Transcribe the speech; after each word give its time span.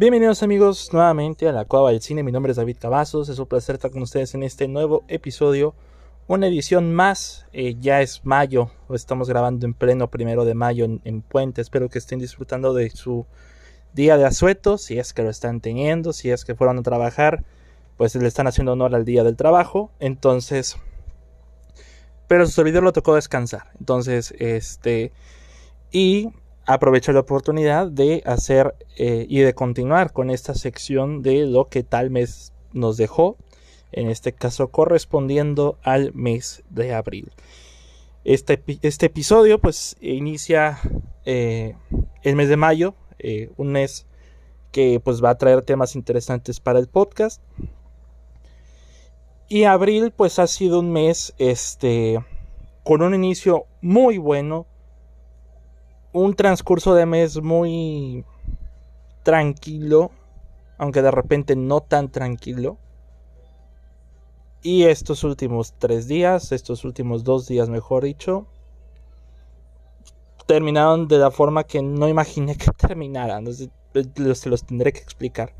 Bienvenidos 0.00 0.44
amigos 0.44 0.90
nuevamente 0.92 1.48
a 1.48 1.52
la 1.52 1.64
Cueva 1.64 1.90
del 1.90 2.00
Cine, 2.00 2.22
mi 2.22 2.30
nombre 2.30 2.52
es 2.52 2.56
David 2.56 2.76
Cavazos, 2.78 3.28
es 3.30 3.40
un 3.40 3.46
placer 3.46 3.74
estar 3.74 3.90
con 3.90 4.00
ustedes 4.00 4.32
en 4.32 4.44
este 4.44 4.68
nuevo 4.68 5.02
episodio, 5.08 5.74
una 6.28 6.46
edición 6.46 6.94
más, 6.94 7.46
eh, 7.52 7.74
ya 7.80 8.00
es 8.00 8.24
mayo, 8.24 8.70
estamos 8.94 9.28
grabando 9.28 9.66
en 9.66 9.74
pleno 9.74 10.06
primero 10.06 10.44
de 10.44 10.54
mayo 10.54 10.84
en, 10.84 11.00
en, 11.02 11.20
Puente, 11.20 11.62
espero 11.62 11.88
que 11.88 11.98
estén 11.98 12.20
disfrutando 12.20 12.74
de 12.74 12.90
su 12.90 13.26
día 13.92 14.16
de 14.16 14.24
asueto, 14.24 14.78
si 14.78 15.00
es 15.00 15.12
que 15.12 15.24
lo 15.24 15.30
están 15.30 15.60
teniendo, 15.60 16.12
si 16.12 16.30
es 16.30 16.44
que 16.44 16.54
fueron 16.54 16.78
a 16.78 16.82
trabajar, 16.82 17.42
pues 17.96 18.14
le 18.14 18.28
están 18.28 18.46
haciendo 18.46 18.74
honor 18.74 18.94
al 18.94 19.04
día 19.04 19.24
del 19.24 19.34
trabajo, 19.34 19.90
entonces, 19.98 20.76
pero 22.28 22.46
su 22.46 22.52
servidor 22.52 22.84
lo 22.84 22.92
tocó 22.92 23.16
descansar, 23.16 23.72
entonces, 23.80 24.32
este, 24.38 25.10
y 25.90 26.28
aprovecho 26.68 27.12
la 27.12 27.20
oportunidad 27.20 27.90
de 27.90 28.22
hacer 28.26 28.74
eh, 28.98 29.24
y 29.26 29.40
de 29.40 29.54
continuar 29.54 30.12
con 30.12 30.28
esta 30.28 30.54
sección 30.54 31.22
de 31.22 31.46
lo 31.46 31.68
que 31.68 31.82
tal 31.82 32.10
mes 32.10 32.52
nos 32.74 32.98
dejó, 32.98 33.38
en 33.90 34.10
este 34.10 34.34
caso 34.34 34.68
correspondiendo 34.68 35.78
al 35.82 36.12
mes 36.12 36.62
de 36.68 36.92
abril. 36.92 37.32
Este, 38.22 38.62
este 38.82 39.06
episodio 39.06 39.58
pues 39.58 39.96
inicia 40.02 40.78
eh, 41.24 41.74
el 42.22 42.36
mes 42.36 42.50
de 42.50 42.58
mayo, 42.58 42.94
eh, 43.18 43.50
un 43.56 43.72
mes 43.72 44.06
que 44.70 45.00
pues 45.02 45.24
va 45.24 45.30
a 45.30 45.38
traer 45.38 45.62
temas 45.62 45.96
interesantes 45.96 46.60
para 46.60 46.78
el 46.78 46.86
podcast. 46.86 47.40
Y 49.48 49.64
abril 49.64 50.12
pues 50.14 50.38
ha 50.38 50.46
sido 50.46 50.80
un 50.80 50.92
mes 50.92 51.32
este 51.38 52.22
con 52.84 53.00
un 53.00 53.14
inicio 53.14 53.64
muy 53.80 54.18
bueno, 54.18 54.66
un 56.12 56.34
transcurso 56.34 56.94
de 56.94 57.06
mes 57.06 57.40
muy 57.42 58.24
tranquilo, 59.22 60.10
aunque 60.78 61.02
de 61.02 61.10
repente 61.10 61.56
no 61.56 61.80
tan 61.80 62.10
tranquilo. 62.10 62.78
Y 64.62 64.84
estos 64.84 65.22
últimos 65.24 65.74
tres 65.78 66.08
días, 66.08 66.52
estos 66.52 66.84
últimos 66.84 67.24
dos 67.24 67.46
días 67.46 67.68
mejor 67.68 68.04
dicho, 68.04 68.46
terminaron 70.46 71.08
de 71.08 71.18
la 71.18 71.30
forma 71.30 71.64
que 71.64 71.82
no 71.82 72.08
imaginé 72.08 72.56
que 72.56 72.70
terminaran. 72.76 73.46
Se 73.52 73.70
los 74.48 74.64
tendré 74.64 74.92
que 74.92 75.00
explicar. 75.00 75.52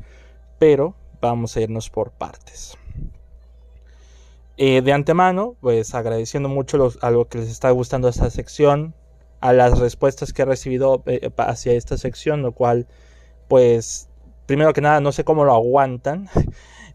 Pero 0.57 0.95
vamos 1.21 1.55
a 1.55 1.61
irnos 1.61 1.89
por 1.89 2.11
partes. 2.11 2.75
Eh, 4.57 4.81
de 4.81 4.91
antemano, 4.91 5.55
pues 5.61 5.95
agradeciendo 5.95 6.49
mucho 6.49 6.77
los, 6.77 7.01
a 7.01 7.11
lo 7.11 7.29
que 7.29 7.37
les 7.37 7.49
está 7.49 7.69
gustando 7.71 8.09
esta 8.09 8.29
sección, 8.29 8.93
a 9.41 9.53
las 9.53 9.79
respuestas 9.79 10.33
que 10.33 10.41
he 10.41 10.45
recibido 10.45 11.03
eh, 11.05 11.31
hacia 11.37 11.73
esta 11.73 11.97
sección, 11.97 12.41
lo 12.41 12.51
cual, 12.51 12.87
pues, 13.47 14.09
primero 14.45 14.73
que 14.73 14.81
nada, 14.81 14.99
no 14.99 15.11
sé 15.11 15.23
cómo 15.23 15.45
lo 15.45 15.53
aguantan. 15.53 16.29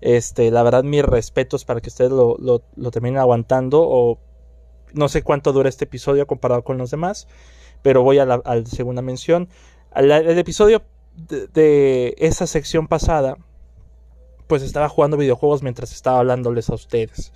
Este, 0.00 0.50
la 0.50 0.62
verdad, 0.62 0.84
mis 0.84 1.02
respetos 1.02 1.64
para 1.64 1.80
que 1.80 1.88
ustedes 1.88 2.10
lo, 2.10 2.36
lo, 2.38 2.90
terminen 2.90 3.20
aguantando. 3.20 3.80
O 3.82 4.18
no 4.92 5.08
sé 5.08 5.22
cuánto 5.22 5.54
dura 5.54 5.70
este 5.70 5.84
episodio 5.84 6.26
comparado 6.26 6.62
con 6.62 6.76
los 6.76 6.90
demás. 6.90 7.26
Pero 7.80 8.02
voy 8.02 8.18
a 8.18 8.26
la, 8.26 8.42
segunda 8.66 9.00
mención. 9.00 9.48
el 9.94 10.38
episodio 10.38 10.82
de, 11.16 11.46
de, 11.46 12.14
esa 12.18 12.46
sección 12.46 12.86
pasada, 12.86 13.38
pues 14.46 14.62
estaba 14.62 14.90
jugando 14.90 15.16
videojuegos 15.16 15.62
mientras 15.62 15.90
estaba 15.92 16.18
hablándoles 16.18 16.68
a 16.68 16.74
ustedes. 16.74 17.32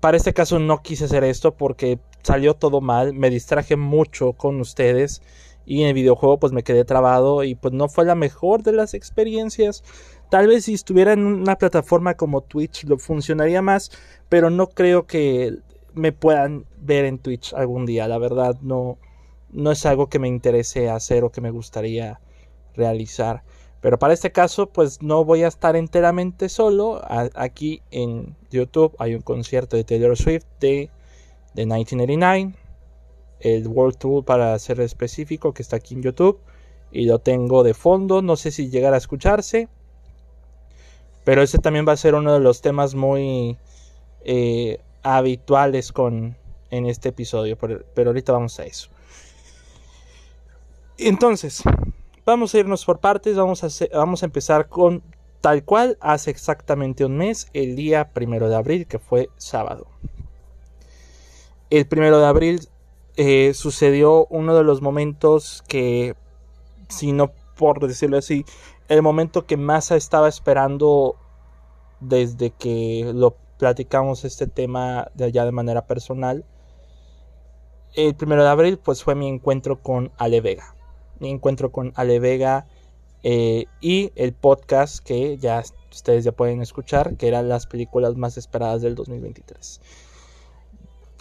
Para 0.00 0.16
este 0.16 0.32
caso 0.32 0.58
no 0.58 0.82
quise 0.82 1.04
hacer 1.04 1.24
esto 1.24 1.54
porque 1.54 1.98
salió 2.22 2.54
todo 2.54 2.80
mal, 2.80 3.12
me 3.14 3.30
distraje 3.30 3.76
mucho 3.76 4.32
con 4.32 4.60
ustedes 4.60 5.22
y 5.66 5.82
en 5.82 5.88
el 5.88 5.94
videojuego 5.94 6.38
pues 6.38 6.52
me 6.52 6.62
quedé 6.62 6.84
trabado 6.84 7.44
y 7.44 7.54
pues 7.54 7.74
no 7.74 7.88
fue 7.88 8.04
la 8.06 8.14
mejor 8.14 8.62
de 8.62 8.72
las 8.72 8.94
experiencias. 8.94 9.84
Tal 10.30 10.46
vez 10.46 10.64
si 10.64 10.74
estuviera 10.74 11.12
en 11.12 11.24
una 11.24 11.56
plataforma 11.56 12.14
como 12.14 12.40
Twitch 12.40 12.84
lo 12.84 12.98
funcionaría 12.98 13.62
más, 13.62 13.90
pero 14.28 14.48
no 14.48 14.68
creo 14.68 15.06
que 15.06 15.58
me 15.92 16.12
puedan 16.12 16.64
ver 16.78 17.04
en 17.04 17.18
Twitch 17.18 17.52
algún 17.52 17.84
día. 17.84 18.08
La 18.08 18.18
verdad 18.18 18.56
no 18.62 18.98
no 19.52 19.72
es 19.72 19.84
algo 19.86 20.08
que 20.08 20.18
me 20.18 20.28
interese 20.28 20.88
hacer 20.90 21.24
o 21.24 21.30
que 21.30 21.40
me 21.40 21.50
gustaría 21.50 22.20
realizar. 22.74 23.42
Pero 23.80 23.98
para 23.98 24.12
este 24.12 24.30
caso, 24.30 24.66
pues 24.66 25.00
no 25.02 25.24
voy 25.24 25.42
a 25.42 25.48
estar 25.48 25.74
enteramente 25.76 26.48
solo. 26.48 27.00
aquí 27.34 27.82
en 27.90 28.36
YouTube 28.50 28.94
hay 28.98 29.14
un 29.14 29.22
concierto 29.22 29.76
de 29.76 29.84
Taylor 29.84 30.16
Swift 30.16 30.44
de 30.60 30.90
de 31.54 31.66
1989, 31.66 32.54
el 33.40 33.66
World 33.66 33.96
Tour 33.96 34.24
para 34.24 34.58
ser 34.58 34.80
específico 34.80 35.52
que 35.52 35.62
está 35.62 35.76
aquí 35.76 35.94
en 35.94 36.02
YouTube 36.02 36.38
y 36.92 37.06
lo 37.06 37.18
tengo 37.18 37.62
de 37.62 37.74
fondo, 37.74 38.22
no 38.22 38.36
sé 38.36 38.50
si 38.50 38.70
llegará 38.70 38.96
a 38.96 38.98
escucharse, 38.98 39.68
pero 41.24 41.42
ese 41.42 41.58
también 41.58 41.86
va 41.86 41.92
a 41.92 41.96
ser 41.96 42.14
uno 42.14 42.32
de 42.32 42.40
los 42.40 42.60
temas 42.60 42.94
muy 42.94 43.56
eh, 44.24 44.78
habituales 45.02 45.92
con 45.92 46.36
en 46.70 46.86
este 46.86 47.08
episodio, 47.08 47.58
pero, 47.58 48.10
ahorita 48.10 48.32
vamos 48.32 48.60
a 48.60 48.64
eso. 48.64 48.90
Entonces, 50.98 51.62
vamos 52.30 52.54
a 52.54 52.58
irnos 52.58 52.84
por 52.84 52.98
partes, 52.98 53.36
vamos 53.36 53.62
a, 53.64 53.68
vamos 53.96 54.22
a 54.22 54.26
empezar 54.26 54.68
con 54.68 55.02
tal 55.40 55.64
cual 55.64 55.98
hace 56.00 56.30
exactamente 56.30 57.04
un 57.04 57.16
mes, 57.16 57.48
el 57.52 57.76
día 57.76 58.12
primero 58.12 58.48
de 58.48 58.56
abril, 58.56 58.86
que 58.86 58.98
fue 58.98 59.30
sábado 59.36 59.86
el 61.70 61.86
primero 61.86 62.18
de 62.18 62.26
abril 62.26 62.68
eh, 63.16 63.54
sucedió 63.54 64.26
uno 64.26 64.56
de 64.56 64.64
los 64.64 64.82
momentos 64.82 65.62
que, 65.68 66.16
si 66.88 67.12
no 67.12 67.32
por 67.56 67.86
decirlo 67.86 68.18
así, 68.18 68.44
el 68.88 69.02
momento 69.02 69.46
que 69.46 69.56
más 69.56 69.90
estaba 69.92 70.28
esperando 70.28 71.16
desde 72.00 72.50
que 72.50 73.10
lo 73.14 73.36
platicamos 73.58 74.24
este 74.24 74.46
tema 74.46 75.08
de 75.14 75.26
allá 75.26 75.44
de 75.44 75.52
manera 75.52 75.86
personal. 75.86 76.44
El 77.94 78.14
primero 78.14 78.42
de 78.42 78.48
abril 78.48 78.78
pues 78.78 79.04
fue 79.04 79.14
mi 79.14 79.28
encuentro 79.28 79.80
con 79.80 80.10
Ale 80.16 80.40
Vega. 80.40 80.74
Encuentro 81.20 81.70
con 81.70 81.92
Ale 81.96 82.18
Vega 82.18 82.66
eh, 83.22 83.66
y 83.80 84.12
el 84.16 84.32
podcast 84.32 85.04
que 85.04 85.36
ya 85.38 85.62
ustedes 85.90 86.24
ya 86.24 86.32
pueden 86.32 86.62
escuchar, 86.62 87.16
que 87.16 87.28
eran 87.28 87.48
las 87.48 87.66
películas 87.66 88.16
más 88.16 88.36
esperadas 88.36 88.82
del 88.82 88.94
2023 88.94 89.80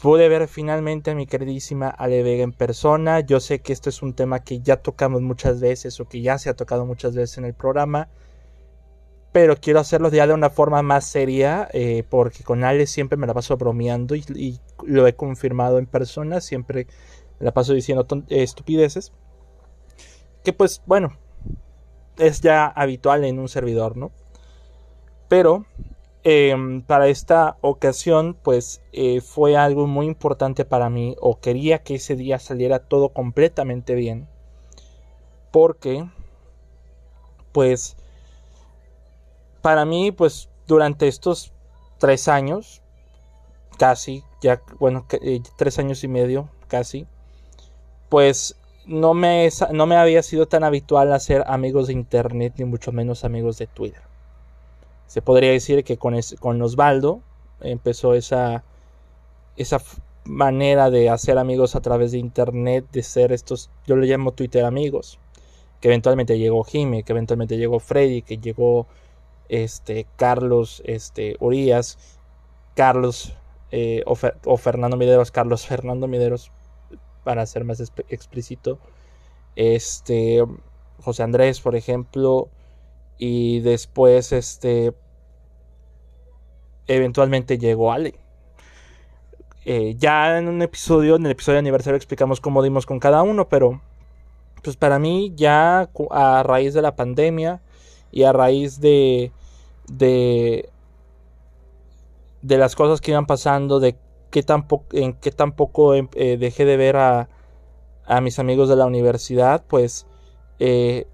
pude 0.02 0.30
ver 0.30 0.48
finalmente 0.48 1.12
a 1.12 1.16
mi 1.16 1.28
queridísima 1.28 1.90
Ale 1.90 2.24
Vega 2.24 2.44
en 2.44 2.54
persona. 2.54 3.20
Yo 3.20 3.40
sé 3.40 3.60
que 3.60 3.74
esto 3.74 3.90
es 3.90 4.02
un 4.02 4.14
tema 4.14 4.44
que 4.44 4.62
ya 4.62 4.78
tocamos 4.78 5.22
muchas 5.22 5.60
veces 5.60 6.00
o 6.00 6.08
que 6.08 6.22
ya 6.22 6.38
se 6.38 6.50
ha 6.50 6.56
tocado 6.56 6.86
muchas 6.86 7.16
veces 7.16 7.38
en 7.38 7.46
el 7.46 7.54
programa. 7.54 8.08
Pero 9.31 9.58
quiero 9.58 9.80
hacerlo 9.80 10.10
ya 10.10 10.26
de 10.26 10.34
una 10.34 10.50
forma 10.50 10.81
más 10.81 11.06
seria 11.06 11.70
eh, 11.74 12.04
porque 12.10 12.44
con 12.44 12.64
Ale 12.64 12.88
siempre 12.88 13.18
me 13.18 13.28
la 13.28 13.34
paso 13.34 13.58
bromeando 13.58 14.16
y, 14.16 14.60
lo 14.86 15.06
he 15.06 15.16
confirmado 15.16 15.78
en 15.78 15.86
persona. 15.86 16.42
Siempre 16.42 16.88
la 17.40 17.54
paso 17.54 17.74
diciendo 17.74 18.08
estupideces. 18.30 19.12
Que 20.44 20.54
pues 20.54 20.82
bueno, 20.86 21.18
es 22.18 22.42
ya 22.42 22.68
habitual 22.68 23.26
en 23.26 23.40
un 23.40 23.50
servidor, 23.50 23.98
¿no? 23.98 24.12
Pero 25.28 25.66
Em, 26.24 26.82
para 26.82 27.08
esta 27.08 27.58
ocasión 27.62 28.34
pues 28.34 28.82
eh, 28.92 29.22
fue 29.22 29.56
algo 29.56 29.88
muy 29.88 30.06
importante 30.06 30.66
para 30.66 30.90
mí 30.90 31.16
o 31.22 31.40
quería 31.40 31.82
que 31.82 31.96
ese 31.96 32.18
día 32.18 32.40
saliera 32.40 32.80
todo 32.80 33.10
completamente 33.10 33.96
bien 33.96 34.28
porque 35.52 36.10
pues 37.54 37.96
para 39.62 39.86
mí 39.86 40.12
pues 40.12 40.50
durante 40.68 41.08
estos 41.08 41.54
tres 42.00 42.28
años 42.28 42.81
casi 43.78 44.25
ya 44.42 44.62
bueno 44.78 45.06
eh, 45.22 45.40
tres 45.58 45.80
años 45.80 46.04
y 46.04 46.10
medio 46.10 46.50
casi 46.68 47.08
pues 48.10 48.58
no 48.89 49.13
me, 49.13 49.47
no 49.71 49.86
me 49.86 49.95
había 49.95 50.24
sido 50.24 50.47
tan 50.47 50.63
habitual 50.63 51.13
hacer 51.13 51.44
amigos 51.45 51.88
de 51.88 51.94
internet 51.94 52.56
ni 52.57 52.65
mucho 52.65 52.91
menos 52.91 53.24
amigos 53.24 53.59
de 53.59 53.68
Twitter. 53.68 54.01
Se 55.06 55.21
podría 55.21 55.51
decir 55.51 55.83
que 55.83 55.97
con, 55.97 56.15
con 56.39 56.62
Osvaldo 56.62 57.21
empezó 57.62 58.15
esa, 58.15 58.63
esa 59.57 59.80
manera 60.25 60.89
de 60.89 61.09
hacer 61.09 61.38
amigos 61.38 61.75
a 61.75 61.81
través 61.81 62.12
de 62.12 62.18
internet, 62.18 62.86
de 62.91 63.03
ser 63.03 63.31
estos, 63.31 63.69
yo 63.86 63.95
le 63.95 64.07
llamo 64.07 64.31
Twitter 64.31 64.65
amigos, 64.65 65.19
que 65.81 65.89
eventualmente 65.89 66.39
llegó 66.39 66.63
Jimmy, 66.63 67.03
que 67.03 67.13
eventualmente 67.13 67.57
llegó 67.57 67.80
Freddy, 67.80 68.24
que 68.24 68.38
llegó 68.38 68.88
este 69.50 70.07
Carlos 70.15 70.81
este 70.86 71.38
Urias, 71.39 71.97
Carlos 72.75 73.33
eh, 73.71 74.03
o, 74.07 74.57
Fernando 74.57 74.97
Mideros, 74.97 75.30
Carlos 75.30 75.68
Fernando 75.68 76.07
Mideros, 76.07 76.51
para 77.24 77.45
ser 77.45 77.63
más 77.63 77.80
explícito, 78.10 78.80
este 79.56 80.44
José 81.01 81.24
Andrés, 81.24 81.62
por 81.62 81.75
ejemplo, 81.75 82.50
y 83.18 83.60
después, 83.62 84.31
este, 84.31 84.94
eventualmente 86.88 87.57
llegó 87.57 87.92
Ale. 87.92 88.16
Eh, 89.66 89.95
ya 89.98 90.38
en 90.38 90.48
un 90.48 90.62
episodio, 90.62 91.16
en 91.16 91.25
el 91.25 91.31
episodio 91.31 91.56
de 91.56 91.60
aniversario 91.60 91.98
explicamos 91.98 92.42
cómo 92.42 92.63
dimos 92.63 92.86
con 92.86 93.00
cada 93.00 93.22
uno, 93.22 93.50
pero 93.50 93.81
pues 94.63 94.75
para 94.75 95.00
mí 95.00 95.33
ya 95.36 95.89
a 96.12 96.44
raíz 96.44 96.74
de 96.74 96.81
la 96.81 96.95
pandemia 96.95 97.62
y 98.12 98.24
a 98.24 98.33
raíz 98.33 98.80
de, 98.80 99.31
de, 99.88 100.69
de 102.42 102.57
las 102.57 102.75
cosas 102.75 103.01
que 103.01 103.12
iban 103.12 103.25
pasando, 103.25 103.80
de 103.80 103.95
qué 104.30 104.44
tampoco, 104.44 104.86
en 104.92 105.14
qué 105.14 105.31
tampoco 105.31 105.96
eh, 105.96 106.38
dejé 106.38 106.66
de 106.66 106.78
ver 106.78 106.98
a, 106.98 107.30
a, 108.06 108.22
mis 108.22 108.40
amigos 108.40 108.70
de 108.70 108.76
la 108.76 108.86
universidad, 108.86 109.64
pues 109.68 110.08
eh, 110.60 111.08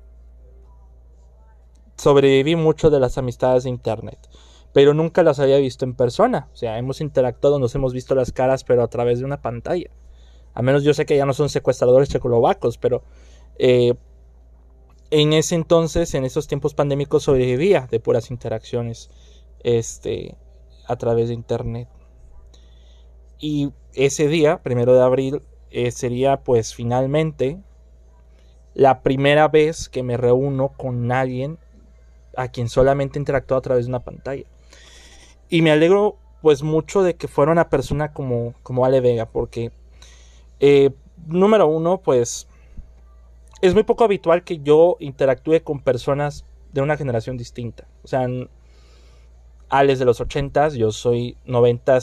sobreviví 1.97 2.55
mucho 2.55 2.89
de 2.89 2.99
las 2.99 3.17
amistades 3.17 3.63
de 3.63 3.69
internet. 3.69 4.19
Pero 4.73 4.93
nunca 4.93 5.23
las 5.23 5.39
había 5.39 5.57
visto 5.57 5.85
en 5.85 5.95
persona. 5.95 6.49
O 6.53 6.55
sea, 6.55 6.77
hemos 6.77 6.99
interactuado, 6.99 7.59
nos 7.59 7.73
hemos 7.75 7.93
visto 7.93 8.13
las 8.13 8.31
caras, 8.31 8.63
pero 8.65 8.83
a 8.83 8.89
través 8.89 9.19
de 9.19 9.25
una 9.25 9.41
pantalla. 9.41 9.89
A 10.53 10.61
menos 10.61 10.83
yo 10.83 10.93
sé 10.93 11.05
que 11.05 11.15
ya 11.15 11.25
no 11.25 11.33
son 11.33 11.49
secuestradores 11.49 12.09
checoslovacos, 12.09 12.77
pero 12.77 13.03
eh, 13.57 13.93
en 15.11 15.33
ese 15.33 15.55
entonces, 15.55 16.13
en 16.13 16.25
esos 16.25 16.47
tiempos 16.47 16.73
pandémicos, 16.73 17.23
sobrevivía 17.23 17.87
de 17.89 17.99
puras 17.99 18.31
interacciones 18.31 19.09
este, 19.63 20.35
a 20.87 20.95
través 20.95 21.29
de 21.29 21.35
internet. 21.35 21.87
Y 23.39 23.71
ese 23.93 24.27
día, 24.27 24.61
primero 24.61 24.93
de 24.93 25.03
abril, 25.03 25.41
eh, 25.71 25.91
sería 25.91 26.37
pues 26.37 26.73
finalmente 26.73 27.59
la 28.73 29.01
primera 29.01 29.47
vez 29.47 29.89
que 29.89 30.03
me 30.03 30.17
reúno 30.17 30.69
con 30.69 31.11
alguien 31.11 31.57
a 32.37 32.49
quien 32.49 32.69
solamente 32.69 33.19
interactúo 33.19 33.57
a 33.57 33.61
través 33.61 33.85
de 33.85 33.89
una 33.89 34.03
pantalla. 34.03 34.45
Y 35.49 35.61
me 35.61 35.71
alegro 35.71 36.17
pues 36.41 36.63
mucho 36.63 37.01
de 37.01 37.15
que 37.15 37.27
fuera 37.27 37.51
una 37.51 37.69
persona 37.69 38.13
como, 38.13 38.53
como 38.61 38.85
Ale 38.85 39.01
Vega, 39.01 39.25
porque 39.25 39.71
eh, 40.59 40.91
número 41.25 41.67
uno, 41.67 42.01
pues 42.01 42.47
es 43.61 43.73
muy 43.73 43.83
poco 43.83 44.03
habitual 44.03 44.43
que 44.43 44.59
yo 44.59 44.97
interactúe 44.99 45.63
con 45.63 45.79
personas 45.79 46.45
de 46.71 46.81
una 46.81 46.97
generación 46.97 47.37
distinta. 47.37 47.87
O 48.03 48.07
sea, 48.07 48.27
Alex 49.69 49.99
de 49.99 50.05
los 50.05 50.21
80 50.21 50.69
yo 50.69 50.91
soy 50.91 51.37
90 51.45 51.99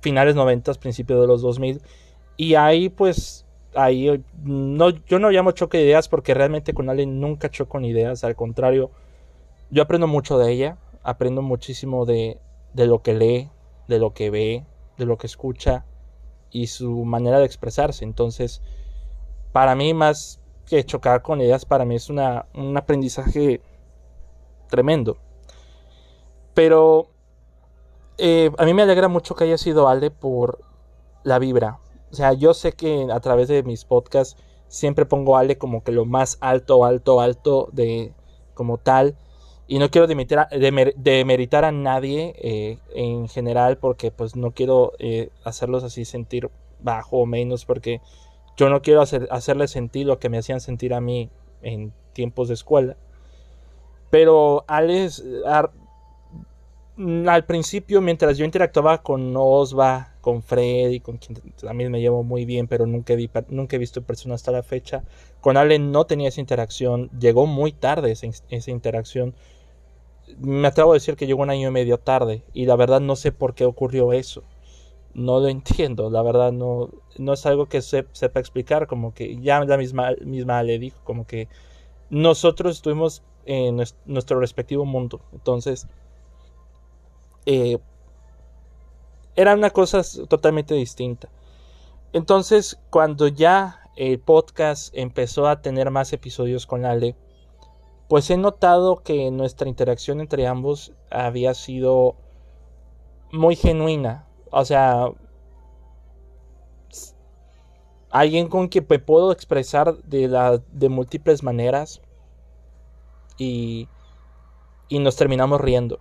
finales 0.00 0.34
90 0.34 0.74
principios 0.74 1.20
de 1.20 1.26
los 1.26 1.42
2000 1.42 1.82
y 2.36 2.54
ahí 2.54 2.88
pues 2.88 3.46
ahí 3.74 4.24
no 4.42 4.90
yo 4.90 5.18
no 5.18 5.30
llamo 5.30 5.52
choque 5.52 5.78
de 5.78 5.84
ideas 5.84 6.08
porque 6.08 6.34
realmente 6.34 6.74
con 6.74 6.88
Ale 6.88 7.06
nunca 7.06 7.50
choco 7.50 7.70
con 7.70 7.84
ideas, 7.84 8.24
al 8.24 8.34
contrario, 8.34 8.90
yo 9.70 9.82
aprendo 9.82 10.06
mucho 10.06 10.38
de 10.38 10.52
ella, 10.52 10.78
aprendo 11.02 11.42
muchísimo 11.42 12.04
de, 12.06 12.38
de 12.74 12.86
lo 12.86 13.02
que 13.02 13.14
lee, 13.14 13.50
de 13.88 13.98
lo 13.98 14.12
que 14.12 14.30
ve, 14.30 14.64
de 14.98 15.06
lo 15.06 15.18
que 15.18 15.26
escucha 15.26 15.84
y 16.50 16.66
su 16.66 17.04
manera 17.04 17.38
de 17.38 17.46
expresarse. 17.46 18.04
Entonces, 18.04 18.60
para 19.52 19.74
mí 19.74 19.94
más 19.94 20.40
que 20.66 20.84
chocar 20.84 21.22
con 21.22 21.40
ideas, 21.40 21.64
para 21.64 21.84
mí 21.84 21.94
es 21.94 22.10
una, 22.10 22.46
un 22.54 22.76
aprendizaje 22.76 23.60
tremendo. 24.68 25.18
Pero 26.54 27.10
eh, 28.20 28.50
a 28.58 28.64
mí 28.64 28.74
me 28.74 28.82
alegra 28.82 29.08
mucho 29.08 29.34
que 29.34 29.44
haya 29.44 29.58
sido 29.58 29.88
Ale 29.88 30.10
por 30.10 30.58
la 31.24 31.38
vibra. 31.38 31.78
O 32.10 32.14
sea, 32.14 32.32
yo 32.34 32.54
sé 32.54 32.72
que 32.72 33.08
a 33.10 33.20
través 33.20 33.48
de 33.48 33.62
mis 33.62 33.84
podcasts 33.84 34.36
siempre 34.68 35.06
pongo 35.06 35.36
Ale 35.36 35.58
como 35.58 35.82
que 35.82 35.92
lo 35.92 36.04
más 36.04 36.36
alto, 36.40 36.84
alto, 36.84 37.20
alto 37.20 37.70
de 37.72 38.12
como 38.54 38.78
tal. 38.78 39.16
Y 39.66 39.78
no 39.78 39.90
quiero 39.90 40.06
demeritar, 40.06 41.64
a 41.64 41.72
nadie 41.72 42.34
eh, 42.38 42.78
en 42.94 43.28
general 43.28 43.78
porque 43.78 44.10
pues 44.10 44.36
no 44.36 44.50
quiero 44.50 44.92
eh, 44.98 45.30
hacerlos 45.44 45.84
así 45.84 46.04
sentir 46.04 46.50
bajo 46.80 47.18
o 47.18 47.26
menos 47.26 47.64
porque 47.64 48.00
yo 48.56 48.68
no 48.68 48.82
quiero 48.82 49.00
hacer, 49.00 49.28
hacerles 49.30 49.70
sentir 49.70 50.06
lo 50.06 50.18
que 50.18 50.28
me 50.28 50.38
hacían 50.38 50.60
sentir 50.60 50.92
a 50.92 51.00
mí 51.00 51.30
en 51.62 51.92
tiempos 52.12 52.48
de 52.48 52.54
escuela. 52.54 52.96
Pero 54.10 54.64
Alex, 54.66 55.24
al 57.00 57.46
principio, 57.46 58.00
mientras 58.00 58.36
yo 58.36 58.44
interactuaba 58.44 59.02
con 59.02 59.34
Osva, 59.36 60.14
con 60.20 60.42
Freddy, 60.42 61.00
con 61.00 61.16
quien 61.16 61.38
también 61.60 61.90
me 61.90 62.00
llevo 62.00 62.22
muy 62.22 62.44
bien, 62.44 62.68
pero 62.68 62.86
nunca, 62.86 63.14
vi, 63.14 63.30
nunca 63.48 63.76
he 63.76 63.78
visto 63.78 64.02
persona 64.02 64.34
hasta 64.34 64.52
la 64.52 64.62
fecha, 64.62 65.02
con 65.40 65.56
Ale 65.56 65.78
no 65.78 66.04
tenía 66.04 66.28
esa 66.28 66.40
interacción, 66.40 67.10
llegó 67.18 67.46
muy 67.46 67.72
tarde 67.72 68.12
esa, 68.12 68.26
esa 68.50 68.70
interacción. 68.70 69.34
Me 70.38 70.68
atrevo 70.68 70.92
a 70.92 70.94
decir 70.94 71.16
que 71.16 71.26
llegó 71.26 71.42
un 71.42 71.50
año 71.50 71.68
y 71.68 71.72
medio 71.72 71.98
tarde 71.98 72.42
y 72.52 72.66
la 72.66 72.76
verdad 72.76 73.00
no 73.00 73.16
sé 73.16 73.32
por 73.32 73.54
qué 73.54 73.64
ocurrió 73.64 74.12
eso. 74.12 74.42
No 75.14 75.40
lo 75.40 75.48
entiendo, 75.56 76.10
la 76.10 76.22
verdad 76.22 76.52
no, 76.52 76.90
no 77.16 77.32
es 77.32 77.46
algo 77.46 77.66
que 77.66 77.80
se, 77.80 78.06
sepa 78.12 78.40
explicar, 78.40 78.86
como 78.86 79.14
que 79.14 79.36
ya 79.40 79.64
la 79.64 79.78
misma, 79.78 80.12
misma 80.24 80.62
le 80.62 80.78
dijo, 80.78 80.98
como 81.04 81.26
que 81.26 81.48
nosotros 82.10 82.76
estuvimos 82.76 83.22
en 83.46 83.82
nuestro 84.04 84.38
respectivo 84.38 84.84
mundo, 84.84 85.22
entonces 85.32 85.88
eh, 87.46 87.78
era 89.36 89.54
una 89.54 89.70
cosa 89.70 90.02
totalmente 90.28 90.74
distinta. 90.74 91.28
Entonces, 92.12 92.78
cuando 92.90 93.28
ya 93.28 93.80
el 93.96 94.18
podcast 94.18 94.92
empezó 94.96 95.46
a 95.48 95.62
tener 95.62 95.90
más 95.90 96.12
episodios 96.12 96.66
con 96.66 96.84
Ale, 96.84 97.16
pues 98.08 98.28
he 98.30 98.36
notado 98.36 99.02
que 99.02 99.30
nuestra 99.30 99.68
interacción 99.68 100.20
entre 100.20 100.46
ambos 100.46 100.92
había 101.10 101.54
sido 101.54 102.16
muy 103.30 103.54
genuina. 103.54 104.26
O 104.50 104.64
sea, 104.64 105.12
alguien 108.10 108.48
con 108.48 108.68
quien 108.68 108.84
puedo 108.84 109.30
expresar 109.30 109.96
de, 110.02 110.60
de 110.72 110.88
múltiples 110.88 111.42
maneras 111.42 112.02
y, 113.38 113.88
y 114.88 114.98
nos 114.98 115.16
terminamos 115.16 115.60
riendo. 115.60 116.00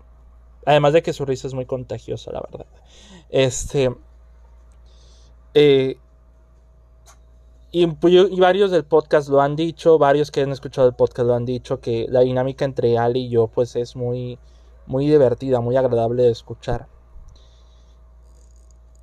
Además 0.65 0.93
de 0.93 1.01
que 1.01 1.13
su 1.13 1.25
risa 1.25 1.47
es 1.47 1.53
muy 1.53 1.65
contagiosa, 1.65 2.31
la 2.31 2.41
verdad. 2.41 2.65
Este. 3.29 3.95
Eh, 5.53 5.97
pues, 7.71 8.13
y, 8.13 8.39
varios 8.39 8.71
del 8.71 8.83
podcast 8.83 9.29
lo 9.29 9.41
han 9.41 9.55
dicho, 9.55 9.99
varios 9.99 10.31
que 10.31 10.41
han 10.41 10.51
escuchado 10.51 10.87
el 10.87 10.95
podcast 10.95 11.27
lo 11.27 11.35
han 11.35 11.45
dicho, 11.45 11.79
que 11.79 12.07
la 12.09 12.21
dinámica 12.21 12.65
entre 12.65 12.97
Ali 12.97 13.25
y 13.25 13.29
yo 13.29 13.47
pues 13.47 13.75
es 13.75 13.95
muy, 13.95 14.39
muy 14.87 15.07
divertida, 15.07 15.61
muy 15.61 15.77
agradable 15.77 16.23
de 16.23 16.31
escuchar. 16.31 16.87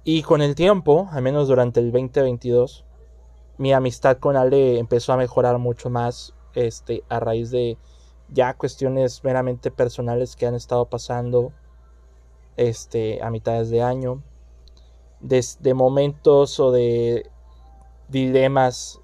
Y 0.02 0.22
con 0.22 0.42
el 0.42 0.54
tiempo, 0.56 1.08
al 1.12 1.22
menos 1.22 1.48
durante 1.48 1.80
el 1.80 1.92
2022, 1.92 2.84
mi 3.58 3.72
amistad 3.72 4.18
con 4.18 4.36
Ale 4.36 4.78
empezó 4.78 5.12
a 5.12 5.16
mejorar 5.16 5.58
mucho 5.58 5.88
más 5.88 6.34
este, 6.54 7.04
a 7.08 7.20
raíz 7.20 7.50
de 7.50 7.78
ya 8.28 8.54
cuestiones 8.54 9.22
meramente 9.24 9.70
personales 9.70 10.36
que 10.36 10.46
han 10.46 10.54
estado 10.54 10.86
pasando 10.86 11.52
este, 12.56 13.22
a 13.22 13.30
mitades 13.30 13.70
de 13.70 13.82
año, 13.82 14.22
de 15.20 15.74
momentos 15.74 16.60
o 16.60 16.70
de 16.70 17.30
dilemas, 18.08 19.00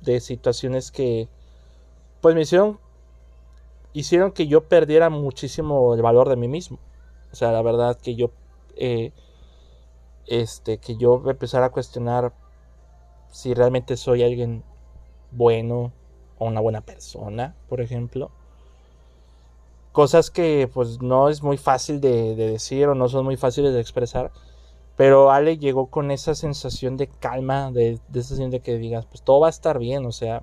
de 0.00 0.20
situaciones 0.20 0.90
que 0.90 1.28
pues 2.20 2.34
me 2.34 2.42
hicieron 2.42 2.78
hicieron 3.92 4.32
que 4.32 4.46
yo 4.46 4.68
perdiera 4.68 5.08
muchísimo 5.08 5.94
el 5.94 6.02
valor 6.02 6.28
de 6.28 6.36
mí 6.36 6.48
mismo. 6.48 6.78
O 7.32 7.34
sea, 7.34 7.50
la 7.50 7.62
verdad 7.62 7.98
que 7.98 8.14
yo 8.14 8.30
eh, 8.76 9.12
este 10.26 10.78
que 10.78 10.96
yo 10.96 11.22
empezara 11.26 11.66
a 11.66 11.70
cuestionar 11.70 12.32
si 13.30 13.54
realmente 13.54 13.96
soy 13.96 14.22
alguien 14.22 14.64
bueno 15.30 15.92
una 16.38 16.60
buena 16.60 16.80
persona, 16.82 17.54
por 17.68 17.80
ejemplo. 17.80 18.30
Cosas 19.92 20.30
que 20.30 20.68
pues 20.72 21.00
no 21.00 21.28
es 21.30 21.42
muy 21.42 21.56
fácil 21.56 22.00
de 22.00 22.36
decir 22.36 22.88
o 22.88 22.94
no 22.94 23.08
son 23.08 23.24
muy 23.24 23.36
fáciles 23.36 23.72
de 23.72 23.80
expresar. 23.80 24.30
Pero 24.96 25.30
Ale 25.30 25.58
llegó 25.58 25.88
con 25.88 26.10
esa 26.10 26.34
sensación 26.34 26.96
de 26.96 27.08
calma, 27.08 27.70
de, 27.70 27.92
esa 27.92 28.28
sensación 28.28 28.50
de 28.50 28.60
que 28.60 28.78
digas, 28.78 29.04
pues 29.06 29.22
todo 29.22 29.40
va 29.40 29.48
a 29.48 29.50
estar 29.50 29.78
bien, 29.78 30.06
o 30.06 30.12
sea. 30.12 30.42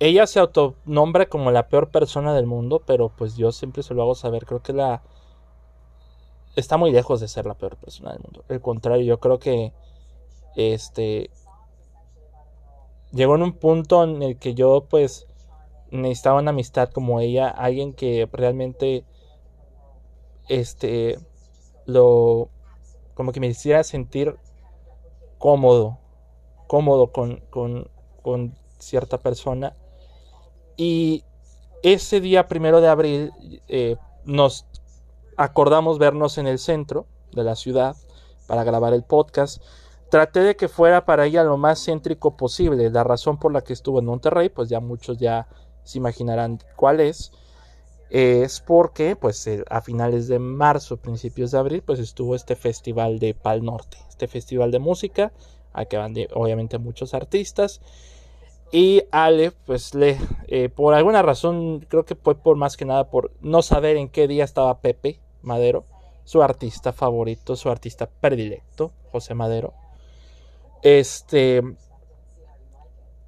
Ella 0.00 0.26
se 0.26 0.38
autonombra 0.38 1.26
como 1.26 1.50
la 1.50 1.68
peor 1.68 1.90
persona 1.90 2.34
del 2.34 2.46
mundo, 2.46 2.82
pero 2.84 3.08
pues 3.08 3.36
yo 3.36 3.52
siempre 3.52 3.82
se 3.82 3.94
lo 3.94 4.02
hago 4.02 4.14
saber, 4.14 4.44
creo 4.44 4.62
que 4.62 4.74
la... 4.74 5.02
Está 6.56 6.76
muy 6.76 6.90
lejos 6.92 7.20
de 7.20 7.28
ser 7.28 7.46
la 7.46 7.54
peor 7.54 7.76
persona 7.76 8.12
del 8.12 8.20
mundo. 8.20 8.44
Al 8.48 8.60
contrario, 8.60 9.04
yo 9.06 9.18
creo 9.18 9.38
que... 9.38 9.72
Este... 10.56 11.30
Llegó 13.14 13.36
en 13.36 13.42
un 13.42 13.52
punto 13.52 14.02
en 14.02 14.22
el 14.22 14.38
que 14.38 14.54
yo 14.54 14.86
pues 14.90 15.26
necesitaba 15.90 16.40
una 16.40 16.50
amistad 16.50 16.90
como 16.90 17.20
ella, 17.20 17.48
alguien 17.48 17.92
que 17.92 18.28
realmente 18.32 19.04
este 20.48 21.18
lo 21.86 22.48
como 23.14 23.32
que 23.32 23.40
me 23.40 23.46
hiciera 23.46 23.84
sentir 23.84 24.36
cómodo, 25.38 25.98
cómodo 26.66 27.12
con, 27.12 27.42
con, 27.50 28.54
cierta 28.78 29.18
persona. 29.18 29.76
Y 30.76 31.24
ese 31.82 32.20
día 32.20 32.48
primero 32.48 32.80
de 32.80 32.88
abril 32.88 33.32
eh, 33.68 33.96
nos 34.24 34.66
acordamos 35.36 35.98
vernos 35.98 36.38
en 36.38 36.46
el 36.46 36.58
centro 36.58 37.06
de 37.32 37.44
la 37.44 37.54
ciudad 37.54 37.94
para 38.46 38.64
grabar 38.64 38.92
el 38.92 39.04
podcast. 39.04 39.62
Traté 40.14 40.44
de 40.44 40.54
que 40.54 40.68
fuera 40.68 41.04
para 41.04 41.26
ella 41.26 41.42
lo 41.42 41.56
más 41.56 41.84
céntrico 41.84 42.36
posible. 42.36 42.88
La 42.88 43.02
razón 43.02 43.36
por 43.36 43.52
la 43.52 43.62
que 43.62 43.72
estuvo 43.72 43.98
en 43.98 44.04
Monterrey, 44.04 44.48
pues 44.48 44.68
ya 44.68 44.78
muchos 44.78 45.18
ya 45.18 45.48
se 45.82 45.98
imaginarán 45.98 46.60
cuál 46.76 47.00
es. 47.00 47.32
Es 48.10 48.60
porque, 48.60 49.16
pues, 49.16 49.50
a 49.68 49.80
finales 49.80 50.28
de 50.28 50.38
marzo, 50.38 50.98
principios 50.98 51.50
de 51.50 51.58
abril, 51.58 51.82
pues 51.82 51.98
estuvo 51.98 52.36
este 52.36 52.54
festival 52.54 53.18
de 53.18 53.34
Pal 53.34 53.64
Norte, 53.64 53.96
este 54.08 54.28
festival 54.28 54.70
de 54.70 54.78
música, 54.78 55.32
a 55.72 55.84
que 55.86 55.96
van 55.96 56.14
obviamente 56.32 56.78
muchos 56.78 57.12
artistas. 57.12 57.80
Y 58.70 59.02
Ale, 59.10 59.50
pues 59.66 59.96
le, 59.96 60.16
eh, 60.46 60.68
por 60.68 60.94
alguna 60.94 61.22
razón, 61.22 61.84
creo 61.88 62.04
que 62.04 62.14
fue 62.14 62.36
por 62.36 62.56
más 62.56 62.76
que 62.76 62.84
nada 62.84 63.10
por 63.10 63.32
no 63.40 63.62
saber 63.62 63.96
en 63.96 64.08
qué 64.08 64.28
día 64.28 64.44
estaba 64.44 64.78
Pepe 64.78 65.18
Madero, 65.42 65.86
su 66.22 66.40
artista 66.40 66.92
favorito, 66.92 67.56
su 67.56 67.68
artista 67.68 68.08
predilecto, 68.20 68.92
José 69.10 69.34
Madero. 69.34 69.74
Este, 70.84 71.62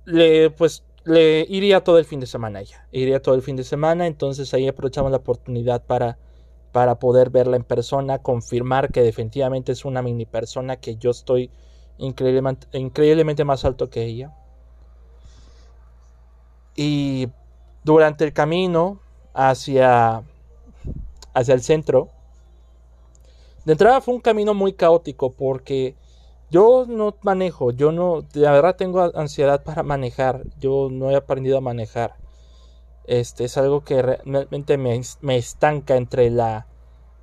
le, 0.04 0.50
pues 0.50 0.84
le 1.04 1.46
iría 1.48 1.82
todo 1.82 1.98
el 1.98 2.04
fin 2.04 2.20
de 2.20 2.26
semana 2.26 2.60
ella, 2.60 2.86
iría 2.92 3.22
todo 3.22 3.34
el 3.34 3.40
fin 3.40 3.56
de 3.56 3.64
semana, 3.64 4.06
entonces 4.06 4.52
ahí 4.52 4.68
aprovechamos 4.68 5.10
la 5.10 5.16
oportunidad 5.16 5.82
para, 5.82 6.18
para 6.70 6.98
poder 6.98 7.30
verla 7.30 7.56
en 7.56 7.64
persona, 7.64 8.18
confirmar 8.18 8.92
que 8.92 9.00
definitivamente 9.00 9.72
es 9.72 9.86
una 9.86 10.02
mini 10.02 10.26
persona 10.26 10.76
que 10.76 10.96
yo 10.96 11.10
estoy 11.10 11.50
increíblemente, 11.96 12.66
increíblemente 12.78 13.42
más 13.46 13.64
alto 13.64 13.88
que 13.88 14.04
ella. 14.04 14.34
Y 16.74 17.28
durante 17.84 18.24
el 18.24 18.34
camino 18.34 19.00
hacia, 19.32 20.24
hacia 21.32 21.54
el 21.54 21.62
centro, 21.62 22.10
de 23.64 23.72
entrada 23.72 24.02
fue 24.02 24.14
un 24.14 24.20
camino 24.20 24.52
muy 24.52 24.74
caótico 24.74 25.32
porque 25.32 25.96
yo 26.50 26.86
no 26.88 27.16
manejo, 27.22 27.72
yo 27.72 27.92
no, 27.92 28.24
la 28.34 28.52
verdad 28.52 28.76
tengo 28.76 29.10
ansiedad 29.14 29.62
para 29.64 29.82
manejar, 29.82 30.44
yo 30.58 30.88
no 30.90 31.10
he 31.10 31.16
aprendido 31.16 31.58
a 31.58 31.60
manejar. 31.60 32.16
Este 33.04 33.44
es 33.44 33.56
algo 33.56 33.84
que 33.84 34.02
realmente 34.02 34.78
me, 34.78 35.00
me 35.20 35.36
estanca 35.36 35.96
entre 35.96 36.30
la 36.30 36.66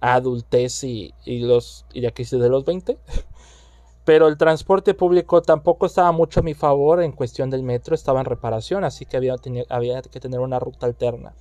adultez 0.01 0.84
y, 0.84 1.13
y 1.25 1.39
los 1.39 1.86
y 1.94 2.01
la 2.01 2.12
crisis 2.12 2.39
de 2.39 2.50
los 2.50 2.65
20. 2.65 2.98
Pero 4.06 4.27
el 4.27 4.38
transporte 4.38 4.94
público 4.94 5.42
tampoco 5.42 5.86
estaba 5.86 6.12
mucho 6.12 6.42
a 6.42 6.44
mi 6.44 6.53
favor 6.53 7.01
en 7.01 7.13
cuestión 7.13 7.50
del 7.50 7.63
metro, 7.63 7.96
estaba 7.96 8.20
en 8.20 8.25
reparación, 8.25 8.84
así 8.84 9.06
que 9.06 9.15
había, 9.15 9.36
había 9.70 10.01
que 10.01 10.20
tener 10.20 10.42
una 10.42 10.60
ruta 10.60 10.86
alterna. 10.86 11.34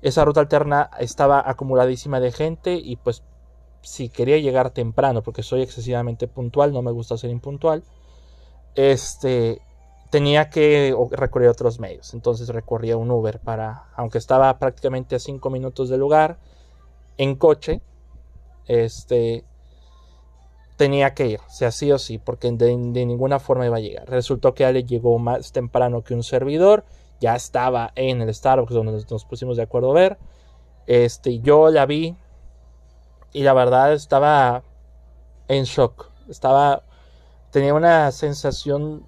Esa 0.00 0.24
ruta 0.24 0.40
alterna 0.40 0.90
estaba 0.98 1.42
acumuladísima 1.44 2.18
de 2.20 2.32
gente 2.32 2.74
y 2.82 2.96
pues 2.96 3.22
si 3.86 4.08
quería 4.08 4.38
llegar 4.38 4.70
temprano, 4.70 5.22
porque 5.22 5.44
soy 5.44 5.62
excesivamente 5.62 6.26
puntual, 6.26 6.72
no 6.72 6.82
me 6.82 6.90
gusta 6.90 7.16
ser 7.16 7.30
impuntual, 7.30 7.84
este, 8.74 9.62
tenía 10.10 10.50
que 10.50 10.92
recorrer 11.12 11.48
otros 11.48 11.78
medios. 11.78 12.12
Entonces 12.12 12.48
recorría 12.48 12.96
un 12.96 13.12
Uber 13.12 13.38
para, 13.38 13.84
aunque 13.94 14.18
estaba 14.18 14.58
prácticamente 14.58 15.14
a 15.14 15.18
5 15.20 15.50
minutos 15.50 15.88
del 15.88 16.00
lugar, 16.00 16.38
en 17.16 17.36
coche, 17.36 17.80
este, 18.66 19.44
tenía 20.76 21.14
que 21.14 21.28
ir, 21.28 21.40
sea 21.48 21.70
sí 21.70 21.92
o 21.92 21.98
sí, 21.98 22.18
porque 22.18 22.50
de, 22.50 22.76
ninguna 22.76 23.38
forma 23.38 23.66
iba 23.66 23.76
a 23.76 23.80
llegar. 23.80 24.10
Resultó 24.10 24.52
que 24.52 24.64
Ale 24.64 24.82
llegó 24.82 25.16
más 25.20 25.52
temprano 25.52 26.02
que 26.02 26.12
un 26.12 26.24
servidor, 26.24 26.84
ya 27.20 27.36
estaba 27.36 27.92
en 27.94 28.20
el 28.20 28.34
Starbucks 28.34 28.74
donde 28.74 29.04
nos, 29.08 29.24
pusimos 29.24 29.56
de 29.56 29.62
acuerdo 29.62 29.92
a 29.92 29.94
ver. 29.94 30.18
Este, 30.88 31.38
yo 31.38 31.70
la 31.70 31.86
vi 31.86 32.16
y 33.32 33.42
la 33.42 33.52
verdad 33.52 33.92
estaba 33.92 34.62
en 35.48 35.64
shock. 35.64 36.10
Estaba, 36.28 36.82
tenía 37.50 37.74
una 37.74 38.10
sensación 38.12 39.04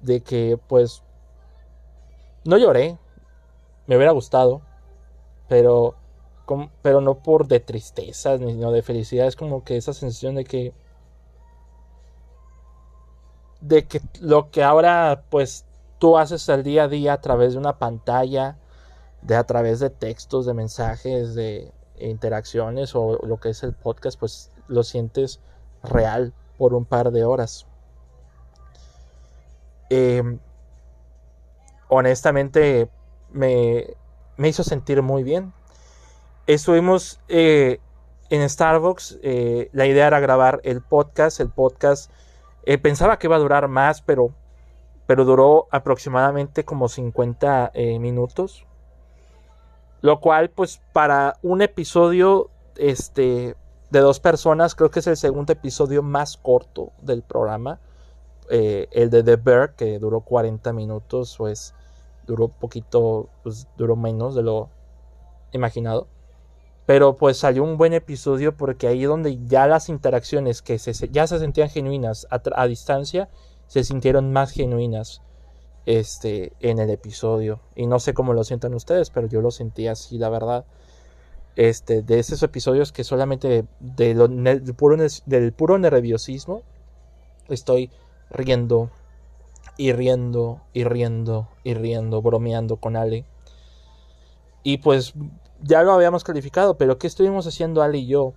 de 0.00 0.22
que, 0.22 0.58
pues, 0.68 1.02
no 2.44 2.58
lloré, 2.58 2.98
me 3.86 3.96
hubiera 3.96 4.12
gustado, 4.12 4.62
pero, 5.48 5.94
pero 6.82 7.00
no 7.00 7.22
por 7.22 7.46
de 7.46 7.60
tristeza 7.60 8.36
ni 8.38 8.54
no 8.54 8.70
de 8.70 8.82
felicidad, 8.82 9.26
es 9.26 9.36
como 9.36 9.64
que 9.64 9.76
esa 9.76 9.92
sensación 9.92 10.34
de 10.34 10.44
que 10.44 10.74
de 13.60 13.86
que 13.86 14.02
lo 14.20 14.50
que 14.50 14.62
ahora 14.62 15.24
pues 15.30 15.64
tú 15.98 16.18
haces 16.18 16.50
al 16.50 16.62
día 16.62 16.84
a 16.84 16.88
día 16.88 17.14
a 17.14 17.20
través 17.22 17.54
de 17.54 17.58
una 17.58 17.78
pantalla, 17.78 18.58
de 19.22 19.36
a 19.36 19.44
través 19.44 19.80
de 19.80 19.88
textos, 19.88 20.44
de 20.44 20.52
mensajes, 20.52 21.34
de 21.34 21.72
interacciones 21.98 22.94
o 22.94 23.20
lo 23.26 23.38
que 23.38 23.50
es 23.50 23.62
el 23.62 23.72
podcast, 23.72 24.18
pues 24.18 24.50
lo 24.68 24.82
sientes 24.82 25.40
real 25.82 26.32
por 26.58 26.74
un 26.74 26.84
par 26.84 27.10
de 27.10 27.24
horas. 27.24 27.66
Em, 29.90 30.38
honestamente 31.88 32.88
me, 33.30 33.94
me, 34.36 34.48
hizo 34.48 34.64
sentir 34.64 35.02
muy 35.02 35.22
bien. 35.22 35.52
Estuvimos 36.46 37.20
eh, 37.28 37.80
en 38.30 38.48
Starbucks, 38.48 39.18
eh, 39.22 39.70
la 39.72 39.86
idea 39.86 40.06
era 40.06 40.20
grabar 40.20 40.60
el 40.64 40.82
podcast, 40.82 41.40
el 41.40 41.50
podcast 41.50 42.10
eh, 42.66 42.78
pensaba 42.78 43.18
que 43.18 43.26
iba 43.26 43.36
a 43.36 43.40
durar 43.40 43.68
más, 43.68 44.00
pero, 44.00 44.34
pero 45.06 45.24
duró 45.24 45.68
aproximadamente 45.70 46.64
como 46.64 46.88
50 46.88 47.72
eh, 47.74 47.98
minutos. 47.98 48.66
Lo 50.04 50.20
cual, 50.20 50.50
pues, 50.50 50.82
para 50.92 51.38
un 51.42 51.62
episodio 51.62 52.50
este, 52.76 53.56
de 53.88 54.00
dos 54.00 54.20
personas, 54.20 54.74
creo 54.74 54.90
que 54.90 55.00
es 55.00 55.06
el 55.06 55.16
segundo 55.16 55.54
episodio 55.54 56.02
más 56.02 56.36
corto 56.36 56.92
del 57.00 57.22
programa. 57.22 57.80
Eh, 58.50 58.86
el 58.92 59.08
de 59.08 59.22
The 59.22 59.36
Bear, 59.36 59.74
que 59.76 59.98
duró 59.98 60.20
40 60.20 60.74
minutos, 60.74 61.36
pues 61.38 61.74
duró 62.26 62.48
poquito, 62.48 63.30
pues 63.42 63.66
duró 63.78 63.96
menos 63.96 64.34
de 64.34 64.42
lo 64.42 64.68
imaginado. 65.52 66.06
Pero 66.84 67.16
pues 67.16 67.38
salió 67.38 67.64
un 67.64 67.78
buen 67.78 67.94
episodio 67.94 68.54
porque 68.54 68.88
ahí 68.88 69.04
donde 69.04 69.42
ya 69.46 69.66
las 69.66 69.88
interacciones 69.88 70.60
que 70.60 70.78
se, 70.78 70.92
ya 71.08 71.26
se 71.26 71.38
sentían 71.38 71.70
genuinas 71.70 72.26
a, 72.28 72.66
distancia, 72.66 73.30
se 73.68 73.84
sintieron 73.84 74.34
más 74.34 74.50
genuinas 74.50 75.22
este, 75.86 76.52
en 76.60 76.78
el 76.78 76.90
episodio. 76.90 77.60
Y 77.74 77.86
no 77.86 77.98
sé 77.98 78.14
cómo 78.14 78.32
lo 78.32 78.44
sientan 78.44 78.74
ustedes, 78.74 79.10
pero 79.10 79.26
yo 79.26 79.40
lo 79.40 79.50
sentí 79.50 79.86
así, 79.86 80.18
la 80.18 80.28
verdad. 80.28 80.64
Este, 81.56 82.02
de 82.02 82.18
esos 82.18 82.42
episodios 82.42 82.90
que 82.90 83.04
solamente 83.04 83.48
de 83.48 84.14
del, 84.14 84.74
puro, 84.74 84.96
del 85.26 85.52
puro 85.52 85.78
nerviosismo 85.78 86.62
estoy 87.48 87.92
riendo 88.28 88.90
y 89.76 89.92
riendo 89.92 90.60
y 90.72 90.82
riendo 90.82 91.48
y 91.62 91.74
riendo, 91.74 92.22
bromeando 92.22 92.76
con 92.76 92.96
Ale. 92.96 93.24
Y 94.62 94.78
pues 94.78 95.14
ya 95.62 95.82
lo 95.82 95.92
habíamos 95.92 96.24
calificado, 96.24 96.76
pero 96.76 96.98
¿qué 96.98 97.06
estuvimos 97.06 97.46
haciendo 97.46 97.82
Ali 97.82 98.00
y 98.00 98.06
yo? 98.06 98.32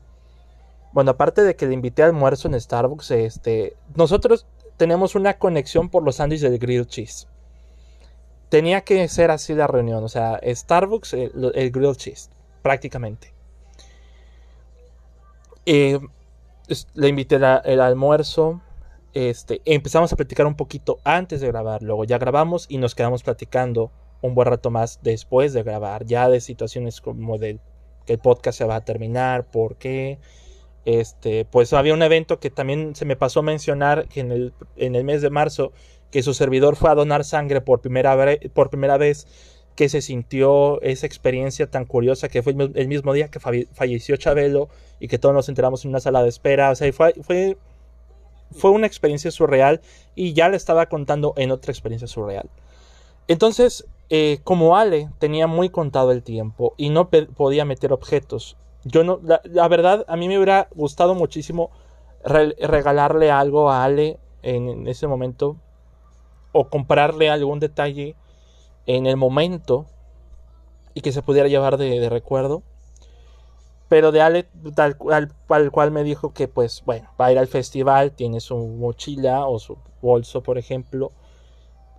Bueno, 0.93 1.11
aparte 1.11 1.43
de 1.43 1.55
que 1.55 1.67
le 1.67 1.73
invité 1.73 2.03
al 2.03 2.09
almuerzo 2.09 2.47
en 2.47 2.59
Starbucks, 2.59 3.11
este, 3.11 3.75
nosotros 3.95 4.45
tenemos 4.77 5.15
una 5.15 5.37
conexión 5.37 5.89
por 5.89 6.03
los 6.03 6.17
sándwiches 6.17 6.49
del 6.49 6.59
grilled 6.59 6.87
cheese. 6.87 7.27
Tenía 8.49 8.81
que 8.81 9.07
ser 9.07 9.31
así 9.31 9.53
la 9.53 9.67
reunión, 9.67 10.03
o 10.03 10.09
sea, 10.09 10.39
Starbucks, 10.43 11.13
el, 11.13 11.51
el 11.53 11.71
grilled 11.71 11.95
cheese, 11.95 12.29
prácticamente. 12.61 13.33
Eh, 15.65 15.99
le 16.93 17.07
invité 17.07 17.35
el 17.35 17.81
almuerzo, 17.81 18.61
este, 19.13 19.61
empezamos 19.65 20.13
a 20.13 20.15
platicar 20.15 20.45
un 20.45 20.55
poquito 20.55 20.99
antes 21.03 21.41
de 21.41 21.47
grabar, 21.47 21.81
luego 21.81 22.03
ya 22.03 22.17
grabamos 22.17 22.65
y 22.69 22.77
nos 22.77 22.95
quedamos 22.95 23.23
platicando 23.23 23.91
un 24.21 24.35
buen 24.35 24.47
rato 24.47 24.69
más 24.69 24.99
después 25.01 25.53
de 25.53 25.63
grabar, 25.63 26.05
ya 26.05 26.29
de 26.29 26.41
situaciones 26.41 27.01
como 27.01 27.37
de 27.37 27.59
que 28.05 28.13
el 28.13 28.19
podcast 28.19 28.57
se 28.57 28.65
va 28.65 28.77
a 28.77 28.85
terminar, 28.85 29.45
por 29.45 29.75
qué. 29.75 30.19
Este, 30.85 31.43
pues 31.43 31.73
había 31.73 31.93
un 31.93 32.01
evento 32.01 32.39
que 32.39 32.49
también 32.49 32.95
se 32.95 33.03
me 33.03 33.17
pasó 33.17 33.43
mencionar 33.43 34.07
que 34.07 34.21
en 34.21 34.31
el, 34.31 34.53
en 34.77 34.95
el 34.95 35.03
mes 35.03 35.21
de 35.21 35.29
marzo, 35.29 35.73
que 36.11 36.23
su 36.23 36.33
servidor 36.33 36.75
fue 36.75 36.89
a 36.89 36.95
donar 36.95 37.23
sangre 37.23 37.61
por 37.61 37.81
primera, 37.81 38.15
por 38.53 38.69
primera 38.69 38.97
vez, 38.97 39.27
que 39.75 39.89
se 39.89 40.01
sintió 40.01 40.81
esa 40.81 41.05
experiencia 41.05 41.69
tan 41.69 41.85
curiosa 41.85 42.29
que 42.29 42.41
fue 42.41 42.55
el 42.75 42.87
mismo 42.87 43.13
día 43.13 43.27
que 43.29 43.39
falleció 43.39 44.17
Chabelo 44.17 44.69
y 44.99 45.07
que 45.07 45.19
todos 45.19 45.35
nos 45.35 45.49
enteramos 45.49 45.85
en 45.85 45.89
una 45.89 45.99
sala 45.99 46.23
de 46.23 46.29
espera. 46.29 46.71
O 46.71 46.75
sea, 46.75 46.91
fue, 46.91 47.13
fue, 47.21 47.57
fue 48.51 48.71
una 48.71 48.87
experiencia 48.87 49.29
surreal 49.29 49.81
y 50.15 50.33
ya 50.33 50.49
le 50.49 50.57
estaba 50.57 50.87
contando 50.87 51.33
en 51.37 51.51
otra 51.51 51.71
experiencia 51.71 52.07
surreal. 52.07 52.49
Entonces, 53.27 53.85
eh, 54.09 54.39
como 54.43 54.77
Ale 54.77 55.09
tenía 55.19 55.47
muy 55.47 55.69
contado 55.69 56.11
el 56.11 56.23
tiempo 56.23 56.73
y 56.77 56.89
no 56.89 57.09
podía 57.09 57.65
meter 57.65 57.91
objetos, 57.91 58.57
yo 58.83 59.03
no, 59.03 59.19
la, 59.21 59.67
verdad, 59.67 60.05
a 60.07 60.15
mí 60.15 60.27
me 60.27 60.37
hubiera 60.37 60.69
gustado 60.73 61.13
muchísimo 61.13 61.71
regalarle 62.23 63.31
algo 63.31 63.69
a 63.69 63.83
Ale 63.83 64.17
en, 64.43 64.87
ese 64.87 65.07
momento 65.07 65.57
o 66.57 66.69
comprarle 66.69 67.29
algún 67.29 67.59
detalle 67.59 68.15
en 68.87 69.05
el 69.05 69.15
momento 69.15 69.85
y 70.93 71.01
que 71.01 71.11
se 71.11 71.21
pudiera 71.21 71.47
llevar 71.47 71.77
de, 71.77 72.09
recuerdo. 72.09 72.63
Pero 73.89 74.11
de 74.11 74.21
Ale, 74.21 74.47
tal 74.75 74.97
cual, 74.97 75.31
cual 75.71 75.91
me 75.91 76.03
dijo 76.03 76.33
que, 76.33 76.47
pues, 76.47 76.83
bueno, 76.85 77.07
va 77.19 77.27
a 77.27 77.31
ir 77.31 77.37
al 77.37 77.47
festival, 77.47 78.11
tiene 78.11 78.39
su 78.39 78.57
mochila 78.57 79.45
o 79.45 79.59
su 79.59 79.77
bolso, 80.01 80.41
por 80.41 80.57
ejemplo, 80.57 81.11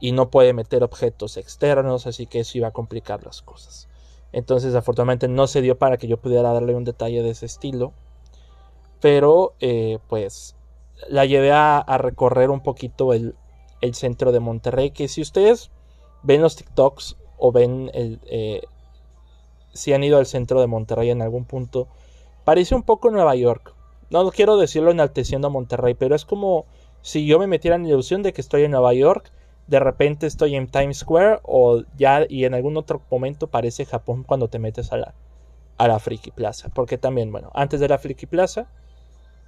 y 0.00 0.12
no 0.12 0.28
puede 0.28 0.52
meter 0.52 0.82
objetos 0.82 1.36
externos, 1.36 2.06
así 2.06 2.26
que 2.26 2.40
eso 2.40 2.58
iba 2.58 2.68
a 2.68 2.72
complicar 2.72 3.24
las 3.24 3.40
cosas. 3.40 3.88
Entonces, 4.32 4.74
afortunadamente 4.74 5.28
no 5.28 5.46
se 5.46 5.62
dio 5.62 5.78
para 5.78 5.96
que 5.96 6.08
yo 6.08 6.18
pudiera 6.18 6.52
darle 6.52 6.74
un 6.74 6.84
detalle 6.84 7.22
de 7.22 7.30
ese 7.30 7.46
estilo. 7.46 7.92
Pero, 9.00 9.54
eh, 9.60 9.98
pues, 10.08 10.56
la 11.08 11.24
llevé 11.24 11.52
a, 11.52 11.84
recorrer 11.98 12.50
un 12.50 12.60
poquito 12.60 13.12
el, 13.12 13.36
centro 13.94 14.32
de 14.32 14.40
Monterrey. 14.40 14.90
Que 14.90 15.08
si 15.08 15.20
ustedes 15.20 15.70
ven 16.22 16.42
los 16.42 16.56
TikToks 16.56 17.16
o 17.36 17.52
ven 17.52 17.90
el. 17.94 18.20
Eh, 18.26 18.62
si 19.72 19.92
han 19.92 20.02
ido 20.02 20.18
al 20.18 20.26
centro 20.26 20.60
de 20.60 20.66
Monterrey 20.66 21.10
en 21.10 21.22
algún 21.22 21.44
punto, 21.44 21.88
parece 22.44 22.74
un 22.74 22.82
poco 22.82 23.10
Nueva 23.10 23.36
York. 23.36 23.74
No 24.10 24.28
quiero 24.30 24.56
decirlo 24.56 24.90
enalteciendo 24.90 25.48
a 25.48 25.50
Monterrey, 25.50 25.94
pero 25.94 26.14
es 26.14 26.24
como 26.24 26.64
si 27.02 27.26
yo 27.26 27.38
me 27.38 27.46
metiera 27.46 27.76
en 27.76 27.84
la 27.84 27.90
ilusión 27.90 28.22
de 28.22 28.32
que 28.32 28.40
estoy 28.40 28.64
en 28.64 28.72
Nueva 28.72 28.94
York 28.94 29.30
de 29.68 29.80
repente 29.80 30.26
estoy 30.26 30.56
en 30.56 30.66
Times 30.66 30.98
Square 30.98 31.40
o 31.44 31.82
ya 31.96 32.26
y 32.28 32.44
en 32.46 32.54
algún 32.54 32.76
otro 32.76 33.02
momento 33.10 33.48
parece 33.48 33.84
Japón 33.84 34.24
cuando 34.24 34.48
te 34.48 34.58
metes 34.58 34.92
a 34.92 34.96
la, 34.96 35.14
a 35.76 35.88
la 35.88 35.98
Friki 35.98 36.30
Plaza. 36.30 36.70
Porque 36.74 36.96
también, 36.96 37.30
bueno, 37.30 37.50
antes 37.54 37.78
de 37.78 37.88
la 37.88 37.98
Friki 37.98 38.26
Plaza, 38.26 38.70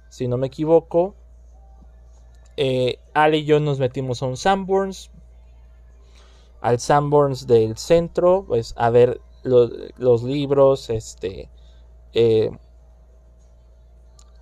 si 0.09 0.27
no 0.27 0.37
me 0.37 0.47
equivoco, 0.47 1.15
eh, 2.57 2.97
Ale 3.13 3.39
y 3.39 3.45
yo 3.45 3.59
nos 3.59 3.79
metimos 3.79 4.21
a 4.21 4.27
un 4.27 4.37
Sanborns, 4.37 5.11
al 6.61 6.79
Sanborns 6.79 7.47
del 7.47 7.77
centro, 7.77 8.45
pues 8.47 8.73
a 8.77 8.89
ver 8.89 9.19
los, 9.43 10.23
libros, 10.23 10.89
este, 10.89 11.49
eh, 12.13 12.51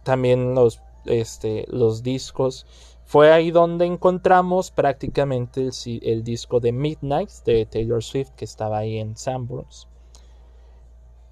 también 0.03 0.53
los, 0.55 0.81
este, 1.05 1.65
los 1.69 2.03
discos. 2.03 2.65
Fue 3.05 3.31
ahí 3.31 3.49
donde 3.49 3.85
encontramos 3.85 4.69
prácticamente 4.69 5.69
el, 6.03 6.23
disco 6.23 6.59
de 6.59 6.71
Midnight 6.71 7.31
de 7.45 7.65
Taylor 7.65 8.03
Swift 8.03 8.29
que 8.35 8.45
estaba 8.45 8.79
ahí 8.79 8.99
en 8.99 9.17
Sanborns. 9.17 9.87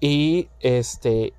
Y 0.00 0.48
este, 0.58 1.34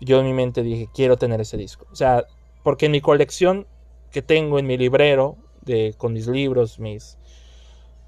yo 0.00 0.20
en 0.20 0.26
mi 0.26 0.32
mente 0.32 0.62
dije, 0.62 0.88
quiero 0.94 1.16
tener 1.16 1.40
ese 1.40 1.56
disco. 1.56 1.86
O 1.90 1.96
sea, 1.96 2.26
porque 2.62 2.86
en 2.86 2.92
mi 2.92 3.00
colección 3.00 3.66
que 4.10 4.22
tengo 4.22 4.58
en 4.58 4.66
mi 4.66 4.76
librero, 4.76 5.36
de, 5.62 5.94
con 5.96 6.12
mis 6.12 6.26
libros, 6.26 6.78
mis, 6.78 7.18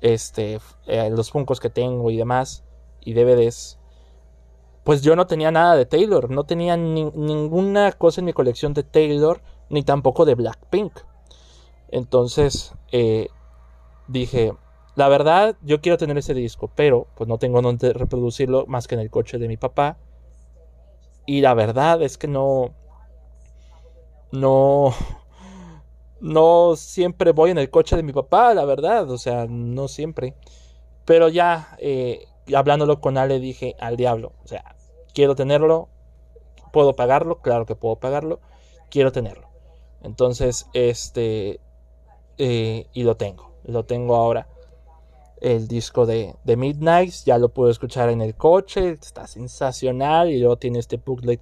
este, 0.00 0.61
eh, 0.87 1.11
los 1.11 1.30
funcos 1.30 1.61
que 1.61 1.71
tengo 1.71 2.11
y 2.11 2.16
demás, 2.16 2.64
y 3.00 3.14
DVDs, 3.14 3.78
pues 4.85 5.02
yo 5.02 5.14
no 5.16 5.26
tenía 5.26 5.50
nada 5.50 5.76
de 5.76 5.87
Taylor, 5.87 6.30
no 6.30 6.45
tenía 6.45 6.76
ninguna 6.76 7.92
cosa 7.92 8.21
en 8.21 8.26
mi 8.26 8.33
colección 8.33 8.75
de 8.75 8.83
Taylor, 8.83 9.42
ni 9.69 9.83
tampoco 9.83 10.25
de 10.25 10.35
Blackpink. 10.35 10.92
Entonces 11.88 12.75
eh, 12.92 13.28
dije, 14.09 14.52
la 14.97 15.09
verdad, 15.09 15.57
yo 15.62 15.80
quiero 15.80 15.99
tener 15.99 16.19
ese 16.19 16.35
disco, 16.35 16.71
pero 16.75 17.07
pues 17.14 17.28
no 17.28 17.38
tengo 17.38 17.62
donde 17.62 17.92
reproducirlo 17.92 18.66
más 18.66 18.88
que 18.88 18.95
en 18.95 19.00
el 19.00 19.11
coche 19.11 19.38
de 19.38 19.49
mi 19.49 19.57
papá. 19.57 19.99
Y 21.26 21.42
la 21.42 21.54
verdad 21.54 22.02
es 22.02 22.19
que 22.19 22.26
no, 22.26 22.75
no, 24.33 24.92
no 26.20 26.76
siempre 26.76 27.32
voy 27.32 27.50
en 27.50 27.58
el 27.58 27.70
coche 27.70 27.96
de 27.96 28.02
mi 28.02 28.12
papá, 28.12 28.54
la 28.54 28.64
verdad, 28.64 29.10
o 29.10 29.18
sea, 29.18 29.46
no 29.48 29.88
siempre. 29.88 30.34
Pero 31.04 31.28
ya, 31.28 31.76
eh, 31.78 32.26
hablándolo 32.54 33.00
con 33.00 33.18
Ale, 33.18 33.40
dije, 33.40 33.74
al 33.80 33.96
diablo, 33.96 34.32
o 34.44 34.48
sea, 34.48 34.76
quiero 35.14 35.34
tenerlo, 35.34 35.88
puedo 36.73 36.95
pagarlo, 36.95 37.40
claro 37.40 37.66
que 37.66 37.75
puedo 37.75 37.97
pagarlo, 37.97 38.40
quiero 38.90 39.12
tenerlo. 39.12 39.49
Entonces, 40.02 40.66
este, 40.73 41.60
eh, 42.38 42.86
y 42.92 43.02
lo 43.02 43.16
tengo, 43.16 43.52
lo 43.64 43.84
tengo 43.84 44.16
ahora. 44.16 44.49
El 45.40 45.68
disco 45.68 46.04
de, 46.04 46.34
de 46.45 46.56
Midnight, 46.56 47.12
ya 47.25 47.38
lo 47.38 47.49
puedo 47.49 47.71
escuchar 47.71 48.10
en 48.10 48.21
el 48.21 48.34
coche, 48.34 48.90
está 48.90 49.26
sensacional. 49.26 50.30
Y 50.30 50.38
luego 50.38 50.56
tiene 50.56 50.78
este 50.78 50.99
bootleg, 50.99 51.40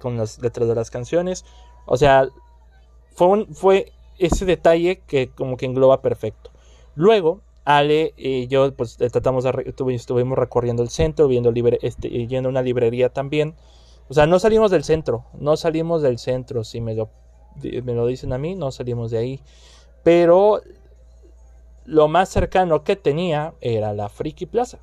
con 0.00 0.16
las 0.16 0.40
letras 0.40 0.68
de 0.68 0.74
las 0.74 0.90
canciones. 0.90 1.44
O 1.86 1.96
sea, 1.96 2.28
fue, 3.14 3.46
fue 3.52 3.92
ese 4.18 4.44
detalle 4.44 5.00
que 5.06 5.28
como 5.28 5.56
que 5.56 5.66
engloba 5.66 6.02
perfecto. 6.02 6.50
Luego, 6.94 7.40
Ale 7.64 8.14
y 8.16 8.46
yo 8.46 8.72
pues 8.74 9.00
eh, 9.00 9.10
tratamos 9.10 9.44
de, 9.44 9.74
estuvimos 9.94 10.38
recorriendo 10.38 10.82
el 10.82 10.88
centro, 10.88 11.28
viendo 11.28 11.50
libre, 11.52 11.78
este, 11.82 12.08
yendo 12.26 12.48
a 12.48 12.50
una 12.50 12.62
librería 12.62 13.08
también. 13.08 13.54
O 14.08 14.14
sea, 14.14 14.26
no 14.26 14.38
salimos 14.38 14.70
del 14.70 14.84
centro, 14.84 15.24
no 15.38 15.56
salimos 15.56 16.00
del 16.02 16.18
centro, 16.18 16.62
si 16.62 16.80
me 16.80 16.94
lo, 16.94 17.10
me 17.62 17.94
lo 17.94 18.06
dicen 18.06 18.32
a 18.32 18.38
mí, 18.38 18.54
no 18.54 18.70
salimos 18.70 19.10
de 19.10 19.18
ahí 19.18 19.40
pero 20.06 20.60
lo 21.84 22.06
más 22.06 22.28
cercano 22.28 22.84
que 22.84 22.94
tenía 22.94 23.54
era 23.60 23.92
la 23.92 24.08
Friki 24.08 24.46
Plaza. 24.46 24.78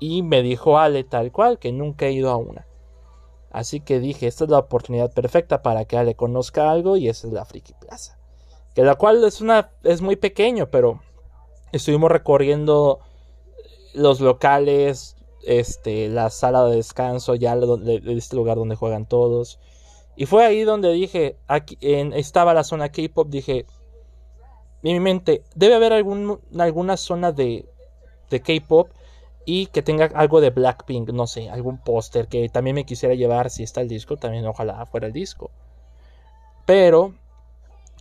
Y 0.00 0.22
me 0.22 0.40
dijo 0.40 0.78
Ale 0.78 1.04
tal 1.04 1.30
cual 1.30 1.58
que 1.58 1.72
nunca 1.72 2.06
he 2.06 2.12
ido 2.12 2.30
a 2.30 2.38
una. 2.38 2.66
Así 3.52 3.80
que 3.80 4.00
dije, 4.00 4.26
esta 4.26 4.44
es 4.44 4.50
la 4.50 4.58
oportunidad 4.58 5.12
perfecta 5.12 5.60
para 5.60 5.84
que 5.84 5.98
Ale 5.98 6.14
conozca 6.14 6.70
algo 6.70 6.96
y 6.96 7.08
esa 7.08 7.26
es 7.26 7.34
la 7.34 7.44
Friki 7.44 7.74
Plaza. 7.74 8.18
Que 8.74 8.82
la 8.82 8.94
cual 8.94 9.22
es 9.22 9.42
una 9.42 9.70
es 9.84 10.00
muy 10.00 10.16
pequeño, 10.16 10.70
pero 10.70 11.02
estuvimos 11.70 12.10
recorriendo 12.10 13.00
los 13.92 14.20
locales, 14.20 15.16
este, 15.44 16.08
la 16.08 16.30
sala 16.30 16.64
de 16.64 16.76
descanso, 16.76 17.34
ya 17.34 17.54
de 17.54 18.00
este 18.16 18.36
lugar 18.36 18.56
donde 18.56 18.74
juegan 18.74 19.06
todos. 19.06 19.58
Y 20.16 20.24
fue 20.24 20.46
ahí 20.46 20.62
donde 20.62 20.90
dije, 20.92 21.36
aquí 21.46 21.76
estaba 21.80 22.54
la 22.54 22.64
zona 22.64 22.90
K-pop, 22.90 23.28
dije, 23.28 23.66
en 24.82 24.94
mi 24.94 25.00
mente, 25.00 25.42
debe 25.54 25.74
haber 25.74 25.92
algún, 25.92 26.40
alguna 26.58 26.96
zona 26.96 27.32
de, 27.32 27.68
de 28.30 28.40
K-pop 28.40 28.88
y 29.44 29.66
que 29.66 29.82
tenga 29.82 30.06
algo 30.14 30.40
de 30.40 30.50
Blackpink, 30.50 31.10
no 31.10 31.26
sé, 31.26 31.50
algún 31.50 31.78
póster 31.78 32.28
que 32.28 32.48
también 32.48 32.76
me 32.76 32.84
quisiera 32.84 33.14
llevar 33.14 33.50
si 33.50 33.62
está 33.62 33.80
el 33.80 33.88
disco, 33.88 34.16
también 34.16 34.46
ojalá 34.46 34.84
fuera 34.86 35.06
el 35.06 35.12
disco. 35.12 35.50
Pero 36.66 37.14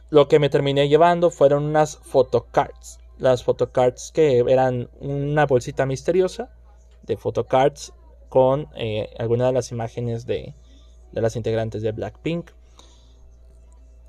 lo 0.10 0.28
que 0.28 0.40
me 0.40 0.50
terminé 0.50 0.88
llevando 0.88 1.32
fueron 1.32 1.64
unas 1.64 1.98
photocards. 1.98 3.00
Las 3.18 3.44
photocards 3.44 4.12
que 4.12 4.40
eran 4.40 4.90
una 5.00 5.46
bolsita 5.46 5.86
misteriosa 5.86 6.50
de 7.04 7.18
photocards 7.18 7.94
con 8.30 8.68
eh, 8.76 9.10
algunas 9.18 9.48
de 9.48 9.54
las 9.54 9.72
imágenes 9.72 10.26
de, 10.26 10.56
de 11.12 11.22
las 11.22 11.36
integrantes 11.36 11.82
de 11.82 11.92
Blackpink. 11.92 12.52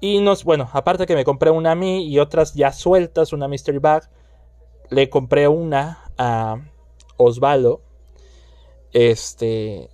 Y 0.00 0.20
nos, 0.20 0.44
bueno, 0.44 0.68
aparte 0.72 1.06
que 1.06 1.14
me 1.14 1.24
compré 1.24 1.50
una 1.50 1.72
a 1.72 1.74
mí 1.76 2.06
y 2.08 2.18
otras 2.18 2.54
ya 2.54 2.72
sueltas, 2.72 3.32
una 3.32 3.48
mystery 3.48 3.78
bag, 3.78 4.10
le 4.90 5.08
compré 5.08 5.46
una 5.48 6.10
a 6.18 6.60
Osvaldo. 7.22 7.80
Este. 8.92 9.90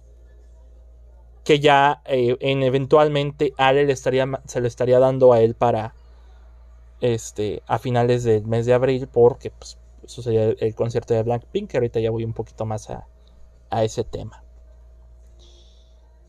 Que 1.45 1.61
ya 1.61 2.03
eh, 2.05 2.37
en 2.41 2.63
eventualmente 2.63 3.55
Ale 3.57 3.87
le 3.87 3.93
estaría, 3.93 4.27
se 4.47 4.61
le 4.61 4.69
estaría 4.69 4.99
dando 4.99 5.33
a 5.33 5.41
él 5.41 5.55
para. 5.55 5.95
Este. 7.01 7.63
A 7.67 7.79
finales 7.79 8.25
del 8.25 8.47
mes 8.47 8.67
de 8.67 8.75
abril. 8.75 9.09
Porque 9.09 9.51
pues, 9.51 9.79
sería 10.07 10.45
el, 10.45 10.75
concierto 10.75 11.15
de 11.15 11.23
Blackpink. 11.23 11.71
Que 11.71 11.77
ahorita 11.79 12.01
ya 12.01 12.11
voy 12.11 12.25
un 12.25 12.35
poquito 12.35 12.67
más 12.67 12.91
a, 12.91 13.07
a 13.71 13.85
ese 13.85 14.05
tema. 14.05 14.43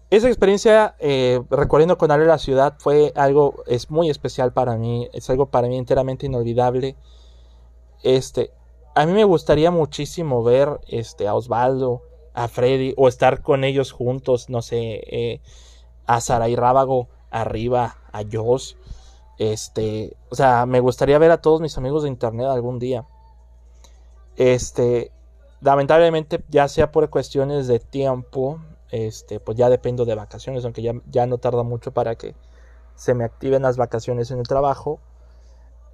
Esa 0.09 0.27
experiencia 0.27 0.95
eh, 0.97 1.39
recorriendo 1.51 1.99
con 1.99 2.09
Ale 2.09 2.25
la 2.25 2.39
ciudad 2.39 2.73
fue 2.79 3.13
algo, 3.15 3.63
es 3.67 3.91
muy 3.91 4.09
especial 4.09 4.51
para 4.51 4.75
mí, 4.75 5.07
es 5.13 5.29
algo 5.29 5.51
para 5.51 5.67
mí 5.67 5.77
enteramente 5.77 6.25
inolvidable. 6.25 6.95
Este, 8.01 8.51
a 8.99 9.05
mí 9.05 9.13
me 9.13 9.23
gustaría 9.23 9.71
muchísimo 9.71 10.43
ver 10.43 10.81
este, 10.89 11.29
a 11.29 11.33
Osvaldo, 11.33 12.01
a 12.33 12.49
Freddy, 12.49 12.93
o 12.97 13.07
estar 13.07 13.41
con 13.41 13.63
ellos 13.63 13.93
juntos, 13.93 14.49
no 14.49 14.61
sé, 14.61 14.99
eh, 15.07 15.41
a 16.05 16.19
Saray 16.19 16.57
Rábago 16.57 17.07
arriba, 17.31 17.95
a 18.11 18.23
Joss. 18.29 18.75
Este, 19.37 20.17
o 20.29 20.35
sea, 20.35 20.65
me 20.65 20.81
gustaría 20.81 21.17
ver 21.17 21.31
a 21.31 21.41
todos 21.41 21.61
mis 21.61 21.77
amigos 21.77 22.03
de 22.03 22.09
internet 22.09 22.47
algún 22.47 22.77
día. 22.77 23.05
Este, 24.35 25.13
lamentablemente, 25.61 26.43
ya 26.49 26.67
sea 26.67 26.91
por 26.91 27.09
cuestiones 27.09 27.67
de 27.67 27.79
tiempo, 27.79 28.59
este, 28.91 29.39
pues 29.39 29.57
ya 29.57 29.69
dependo 29.69 30.03
de 30.03 30.15
vacaciones, 30.15 30.65
aunque 30.65 30.81
ya, 30.81 30.91
ya 31.09 31.25
no 31.25 31.37
tarda 31.37 31.63
mucho 31.63 31.93
para 31.93 32.15
que 32.15 32.35
se 32.95 33.13
me 33.13 33.23
activen 33.23 33.61
las 33.61 33.77
vacaciones 33.77 34.29
en 34.31 34.39
el 34.39 34.47
trabajo. 34.49 34.99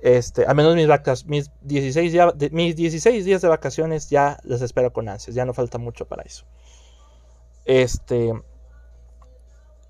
Este, 0.02 0.46
al 0.46 0.56
menos 0.56 0.76
mis, 0.76 0.88
vacas, 0.88 1.26
mis, 1.26 1.50
16 1.62 2.12
días, 2.12 2.34
mis 2.52 2.76
16 2.76 3.26
días 3.26 3.42
de 3.42 3.48
vacaciones 3.48 4.10
ya 4.10 4.38
les 4.44 4.62
espero 4.62 4.94
con 4.94 5.10
ansias, 5.10 5.36
ya 5.36 5.46
no 5.46 5.54
falta 5.54 5.78
mucho 5.78 6.06
para 6.06 6.24
eso. 6.24 6.46
Este, 7.66 8.34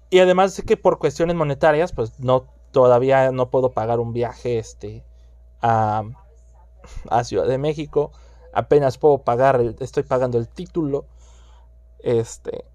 y 0.10 0.20
además 0.20 0.56
de 0.56 0.64
que 0.64 0.78
por 0.78 1.00
cuestiones 1.00 1.36
monetarias, 1.36 1.92
pues 1.92 2.20
no, 2.20 2.48
todavía 2.72 3.32
no 3.32 3.50
puedo 3.50 3.72
pagar 3.72 4.00
un 4.00 4.14
viaje 4.14 4.60
este, 4.60 5.04
a, 5.62 6.04
a 7.10 7.24
Ciudad 7.24 7.48
de 7.48 7.58
México. 7.58 8.12
Apenas 8.54 8.98
puedo 8.98 9.20
pagar, 9.20 9.62
estoy 9.80 10.04
pagando 10.04 10.38
el 10.38 10.48
título. 10.48 11.06
Este, 12.00 12.66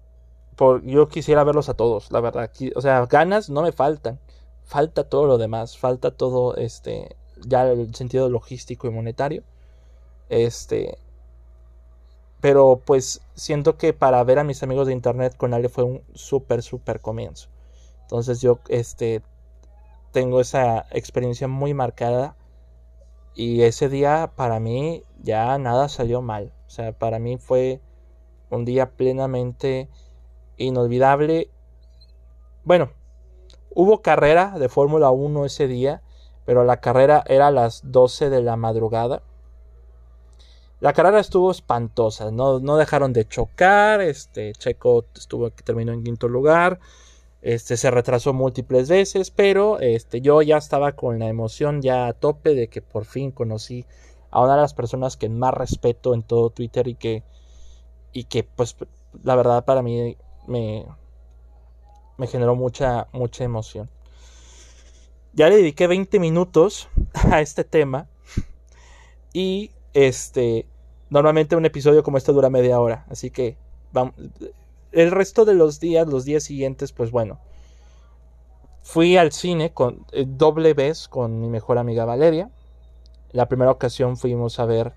yo 0.83 1.07
quisiera 1.07 1.43
verlos 1.43 1.69
a 1.69 1.73
todos, 1.73 2.11
la 2.11 2.19
verdad. 2.21 2.51
O 2.75 2.81
sea, 2.81 3.05
ganas 3.07 3.49
no 3.49 3.63
me 3.63 3.71
faltan. 3.71 4.19
Falta 4.63 5.03
todo 5.09 5.25
lo 5.25 5.37
demás. 5.37 5.77
Falta 5.77 6.11
todo 6.11 6.55
este 6.55 7.17
ya 7.45 7.63
el 7.69 7.93
sentido 7.95 8.29
logístico 8.29 8.87
y 8.87 8.91
monetario. 8.91 9.43
Este, 10.29 10.97
pero 12.39 12.81
pues 12.85 13.21
siento 13.35 13.77
que 13.77 13.93
para 13.93 14.23
ver 14.23 14.39
a 14.39 14.43
mis 14.43 14.63
amigos 14.63 14.87
de 14.87 14.93
internet 14.93 15.35
con 15.37 15.53
Ale 15.53 15.69
fue 15.69 15.83
un 15.83 16.03
súper, 16.13 16.63
súper 16.63 16.99
comienzo. 16.99 17.49
Entonces 18.03 18.41
yo 18.41 18.59
este, 18.67 19.21
tengo 20.11 20.41
esa 20.41 20.85
experiencia 20.91 21.47
muy 21.47 21.73
marcada. 21.73 22.35
Y 23.33 23.61
ese 23.61 23.87
día 23.87 24.33
para 24.35 24.59
mí 24.59 25.03
ya 25.23 25.57
nada 25.57 25.87
salió 25.87 26.21
mal. 26.21 26.51
O 26.67 26.69
sea, 26.69 26.91
para 26.91 27.19
mí 27.19 27.37
fue 27.37 27.79
un 28.49 28.65
día 28.65 28.91
plenamente 28.91 29.89
inolvidable. 30.57 31.49
Bueno, 32.63 32.91
hubo 33.73 34.01
carrera 34.01 34.57
de 34.59 34.69
Fórmula 34.69 35.11
1 35.11 35.45
ese 35.45 35.67
día, 35.67 36.01
pero 36.45 36.63
la 36.63 36.77
carrera 36.77 37.23
era 37.27 37.47
a 37.47 37.51
las 37.51 37.91
12 37.91 38.29
de 38.29 38.41
la 38.41 38.55
madrugada. 38.55 39.21
La 40.79 40.93
carrera 40.93 41.19
estuvo 41.19 41.51
espantosa, 41.51 42.31
no, 42.31 42.59
no 42.59 42.75
dejaron 42.75 43.13
de 43.13 43.27
chocar, 43.27 44.01
este 44.01 44.53
Checo 44.53 45.05
estuvo 45.15 45.51
terminó 45.51 45.93
en 45.93 46.03
quinto 46.03 46.27
lugar, 46.27 46.79
este 47.41 47.77
se 47.77 47.91
retrasó 47.91 48.33
múltiples 48.33 48.89
veces, 48.89 49.29
pero 49.29 49.79
este 49.79 50.21
yo 50.21 50.41
ya 50.41 50.57
estaba 50.57 50.93
con 50.93 51.19
la 51.19 51.27
emoción 51.27 51.81
ya 51.83 52.07
a 52.07 52.13
tope 52.13 52.55
de 52.55 52.67
que 52.67 52.81
por 52.81 53.05
fin 53.05 53.31
conocí 53.31 53.85
a 54.31 54.41
una 54.41 54.55
de 54.55 54.61
las 54.61 54.73
personas 54.73 55.17
que 55.17 55.29
más 55.29 55.53
respeto 55.53 56.15
en 56.15 56.23
todo 56.23 56.49
Twitter 56.49 56.87
y 56.87 56.95
que 56.95 57.23
y 58.11 58.25
que 58.25 58.43
pues 58.43 58.75
la 59.23 59.35
verdad 59.35 59.65
para 59.65 59.81
mí 59.83 60.17
me 60.47 60.85
me 62.17 62.27
generó 62.27 62.55
mucha 62.55 63.07
mucha 63.11 63.43
emoción. 63.43 63.89
Ya 65.33 65.49
le 65.49 65.57
dediqué 65.57 65.87
20 65.87 66.19
minutos 66.19 66.89
a 67.31 67.41
este 67.41 67.63
tema 67.63 68.07
y 69.33 69.71
este 69.93 70.65
Normalmente 71.11 71.57
un 71.57 71.65
episodio 71.65 72.03
como 72.03 72.17
este 72.17 72.31
dura 72.31 72.49
media 72.49 72.79
hora, 72.79 73.05
así 73.09 73.31
que 73.31 73.57
el 74.93 75.11
resto 75.11 75.43
de 75.43 75.53
los 75.53 75.81
días, 75.81 76.07
los 76.07 76.23
días 76.23 76.41
siguientes, 76.41 76.93
pues 76.93 77.11
bueno. 77.11 77.37
Fui 78.81 79.17
al 79.17 79.33
cine 79.33 79.73
con 79.73 80.05
eh, 80.13 80.23
doble 80.25 80.73
vez 80.73 81.09
con 81.09 81.41
mi 81.41 81.49
mejor 81.49 81.77
amiga 81.79 82.05
Valeria. 82.05 82.49
La 83.33 83.49
primera 83.49 83.71
ocasión 83.71 84.15
fuimos 84.15 84.57
a 84.57 84.65
ver 84.65 84.93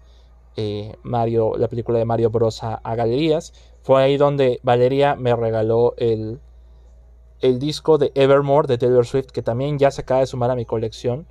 eh, 0.57 0.95
Mario, 1.03 1.57
la 1.57 1.67
película 1.67 1.99
de 1.99 2.05
Mario 2.05 2.31
Bros. 2.31 2.63
A, 2.63 2.81
galerías. 2.95 3.53
Fue 3.83 4.01
ahí 4.01 4.17
donde 4.17 4.61
Valeria 4.63 5.17
me 5.17 5.35
regaló 5.35 5.95
el, 5.97 6.39
el 7.45 7.59
disco 7.59 7.99
de 7.99 8.11
Evermore 8.15 8.67
de 8.67 8.79
Taylor 8.79 9.05
Swift, 9.05 9.27
que 9.27 9.43
también 9.43 9.79
ya 9.79 9.91
se 9.91 10.01
acaba 10.01 10.21
de 10.21 10.27
sumar 10.27 10.51
a 10.51 10.55
mi 10.57 10.65
colección. 10.65 11.27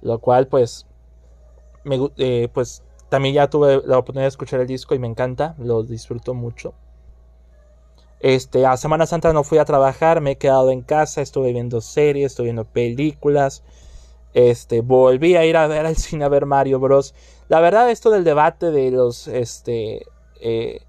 Lo 0.00 0.18
cual, 0.18 0.48
pues, 0.48 0.86
me, 1.84 1.98
eh, 2.16 2.48
pues 2.54 2.82
también 3.10 3.34
ya 3.34 3.50
tuve 3.50 3.82
la 3.84 3.98
oportunidad 3.98 4.24
de 4.24 4.28
escuchar 4.28 4.60
el 4.60 4.66
disco 4.66 4.94
y 4.94 4.98
me 4.98 5.06
encanta, 5.06 5.54
lo 5.58 5.82
disfruto 5.82 6.32
mucho. 6.32 6.72
Este, 8.20 8.64
a 8.64 8.78
Semana 8.78 9.04
Santa 9.04 9.34
no 9.34 9.44
fui 9.44 9.58
a 9.58 9.66
trabajar, 9.66 10.22
me 10.22 10.32
he 10.32 10.38
quedado 10.38 10.70
en 10.70 10.80
casa, 10.80 11.20
estuve 11.20 11.52
viendo 11.52 11.82
series, 11.82 12.32
estuve 12.32 12.46
viendo 12.46 12.64
películas. 12.64 13.62
Este, 14.32 14.80
volví 14.80 15.36
a 15.36 15.44
ir 15.44 15.58
a 15.58 15.66
ver 15.66 15.84
al 15.84 15.96
cine 15.96 16.24
a 16.24 16.28
ver 16.30 16.46
Mario 16.46 16.80
Bros. 16.80 17.14
La 17.48 17.60
verdad, 17.60 17.90
esto 17.90 18.08
del 18.10 18.24
debate 18.24 18.70
de 18.70 18.90
los, 18.92 19.28
este, 19.28 20.06
eh, 20.40 20.80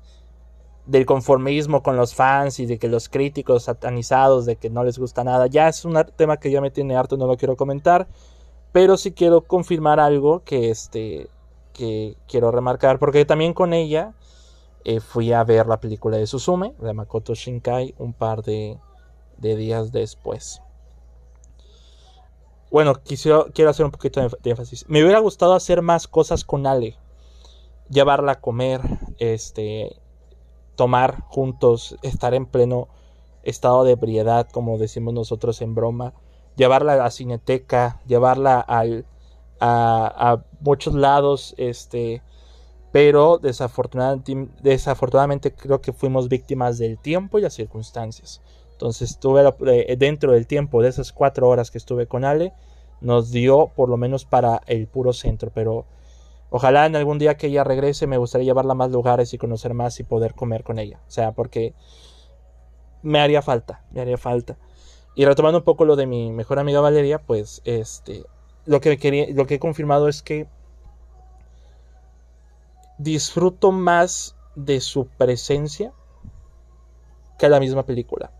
del 0.85 1.05
conformismo 1.05 1.83
con 1.83 1.95
los 1.95 2.15
fans 2.15 2.59
y 2.59 2.65
de 2.65 2.77
que 2.77 2.87
los 2.87 3.09
críticos 3.09 3.63
satanizados, 3.63 4.45
de 4.45 4.55
que 4.55 4.69
no 4.69 4.83
les 4.83 4.97
gusta 4.97 5.23
nada, 5.23 5.47
ya 5.47 5.67
es 5.67 5.85
un 5.85 6.01
tema 6.15 6.37
que 6.37 6.51
ya 6.51 6.61
me 6.61 6.71
tiene 6.71 6.95
harto, 6.95 7.17
no 7.17 7.27
lo 7.27 7.37
quiero 7.37 7.55
comentar. 7.55 8.07
Pero 8.71 8.97
sí 8.97 9.11
quiero 9.11 9.41
confirmar 9.41 9.99
algo 9.99 10.43
que, 10.43 10.69
este, 10.69 11.29
que 11.73 12.15
quiero 12.27 12.51
remarcar, 12.51 12.99
porque 12.99 13.25
también 13.25 13.53
con 13.53 13.73
ella 13.73 14.13
eh, 14.83 14.99
fui 14.99 15.31
a 15.31 15.43
ver 15.43 15.67
la 15.67 15.79
película 15.79 16.17
de 16.17 16.25
Suzume, 16.25 16.73
de 16.79 16.93
Makoto 16.93 17.35
Shinkai, 17.35 17.93
un 17.99 18.13
par 18.13 18.41
de, 18.43 18.79
días 19.37 19.91
después. 19.91 20.61
Bueno, 22.71 22.95
quisiera, 23.03 23.45
quiero 23.53 23.69
hacer 23.69 23.85
un 23.85 23.91
poquito 23.91 24.21
de, 24.21 24.49
énfasis. 24.49 24.85
Me 24.87 25.03
hubiera 25.03 25.19
gustado 25.19 25.53
hacer 25.53 25.81
más 25.81 26.07
cosas 26.07 26.45
con 26.45 26.65
Ale. 26.65 26.95
Llevarla 27.89 28.33
a 28.33 28.39
comer, 28.39 28.81
este, 29.19 30.00
tomar 30.75 31.21
juntos, 31.27 31.97
estar 32.01 32.33
en 32.33 32.45
pleno 32.45 32.87
estado 33.43 33.83
de 33.83 33.93
ebriedad, 33.93 34.47
como 34.49 34.77
decimos 34.77 35.13
nosotros 35.13 35.61
en 35.61 35.75
broma. 35.75 36.13
Llevarla 36.55 36.93
a 36.93 36.97
la 36.97 37.11
cineteca, 37.11 38.01
llevarla 38.07 38.59
al, 38.59 39.05
a, 39.59 40.43
muchos 40.59 40.93
lados, 40.93 41.55
este, 41.57 42.21
pero 42.91 43.37
desafortunadamente, 43.37 44.47
desafortunadamente 44.61 45.53
creo 45.53 45.81
que 45.81 45.93
fuimos 45.93 46.27
víctimas 46.27 46.77
del 46.77 46.97
tiempo 46.97 47.39
y 47.39 47.41
las 47.41 47.53
circunstancias. 47.53 48.41
Entonces 48.73 49.11
estuve 49.11 49.43
eh, 49.67 49.95
dentro 49.95 50.33
del 50.33 50.47
tiempo 50.47 50.81
de 50.81 50.89
esas 50.89 51.11
cuatro 51.11 51.47
horas 51.47 51.71
que 51.71 51.77
estuve 51.77 52.07
con 52.07 52.25
Ale, 52.25 52.53
nos 52.99 53.31
dio 53.31 53.71
por 53.75 53.89
lo 53.89 53.97
menos 53.97 54.25
para 54.25 54.61
el 54.67 54.87
puro 54.87 55.13
centro, 55.13 55.51
pero 55.53 55.85
ojalá 56.51 56.85
en 56.85 56.95
algún 56.95 57.17
día 57.17 57.37
que 57.37 57.47
ella 57.47 57.63
regrese 57.63 58.05
me 58.05 58.17
gustaría 58.17 58.45
llevarla 58.45 58.73
a 58.73 58.75
más 58.75 58.91
lugares 58.91 59.33
y 59.33 59.39
conocer 59.39 59.73
más 59.73 59.99
y 59.99 60.03
poder 60.03 60.35
comer 60.35 60.63
con 60.63 60.77
ella. 60.77 60.99
O 61.07 61.11
sea, 61.11 61.31
porque 61.31 61.73
me 63.01 63.19
haría 63.19 63.41
falta, 63.41 63.83
me 63.91 64.01
haría 64.01 64.17
falta. 64.17 64.57
Y 65.15 65.25
retomando 65.25 65.59
un 65.59 65.63
poco 65.63 65.85
lo 65.85 65.95
de 65.95 66.05
mi 66.05 66.31
mejor 66.31 66.59
amiga 66.59 66.79
Valeria, 66.81 67.19
pues 67.19 67.61
este 67.65 68.23
lo 68.65 68.79
que, 68.79 68.97
quería, 68.97 69.27
lo 69.31 69.47
que 69.47 69.55
he 69.55 69.59
confirmado 69.59 70.07
es 70.07 70.21
que 70.21 70.47
disfruto 72.97 73.71
más 73.71 74.35
de 74.55 74.79
su 74.81 75.07
presencia 75.07 75.93
que 77.39 77.49
la 77.49 77.59
misma 77.59 77.85
película. 77.85 78.31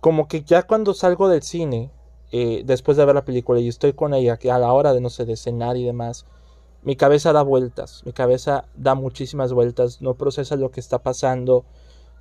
Como 0.00 0.28
que 0.28 0.42
ya 0.42 0.62
cuando 0.62 0.94
salgo 0.94 1.28
del 1.28 1.42
cine, 1.42 1.90
eh, 2.30 2.62
después 2.64 2.96
de 2.96 3.04
ver 3.04 3.14
la 3.14 3.24
película 3.24 3.58
y 3.58 3.68
estoy 3.68 3.92
con 3.92 4.14
ella, 4.14 4.36
que 4.36 4.52
a 4.52 4.58
la 4.58 4.72
hora 4.72 4.92
de, 4.92 5.00
no 5.00 5.10
sé, 5.10 5.24
de 5.24 5.36
cenar 5.36 5.76
y 5.76 5.84
demás, 5.84 6.26
mi 6.82 6.96
cabeza 6.96 7.32
da 7.32 7.42
vueltas, 7.42 8.02
mi 8.04 8.12
cabeza 8.12 8.64
da 8.76 8.94
muchísimas 8.94 9.52
vueltas, 9.52 10.00
no 10.00 10.14
procesa 10.14 10.56
lo 10.56 10.70
que 10.70 10.80
está 10.80 11.02
pasando, 11.02 11.64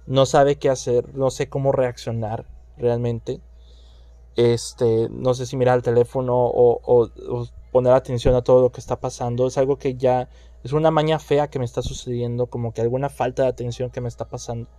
no 0.07 0.25
sabe 0.25 0.57
qué 0.57 0.69
hacer, 0.69 1.15
no 1.15 1.29
sé 1.31 1.49
cómo 1.49 1.71
reaccionar 1.71 2.45
realmente 2.77 3.41
este, 4.35 5.07
no 5.09 5.33
sé 5.33 5.45
si 5.45 5.57
mirar 5.57 5.77
el 5.77 5.83
teléfono 5.83 6.33
o, 6.35 7.09
poner 7.71 7.93
atención 7.93 8.35
a 8.35 8.41
todo 8.41 8.61
lo 8.61 8.71
que 8.71 8.79
está 8.79 8.99
pasando. 8.99 9.47
Es 9.47 9.57
algo 9.57 9.77
que 9.77 9.95
ya 9.95 10.29
es 10.63 10.73
una 10.73 10.91
maña 10.91 11.19
fea 11.19 11.49
que 11.49 11.59
me 11.59 11.65
está 11.65 11.81
sucediendo, 11.81 12.47
como 12.47 12.73
que 12.73 12.81
alguna 12.81 13.09
falta 13.09 13.43
de 13.43 13.49
atención 13.49 13.89
que 13.89 14.01
me 14.01 14.07
está 14.07 14.25
pasando. 14.25 14.69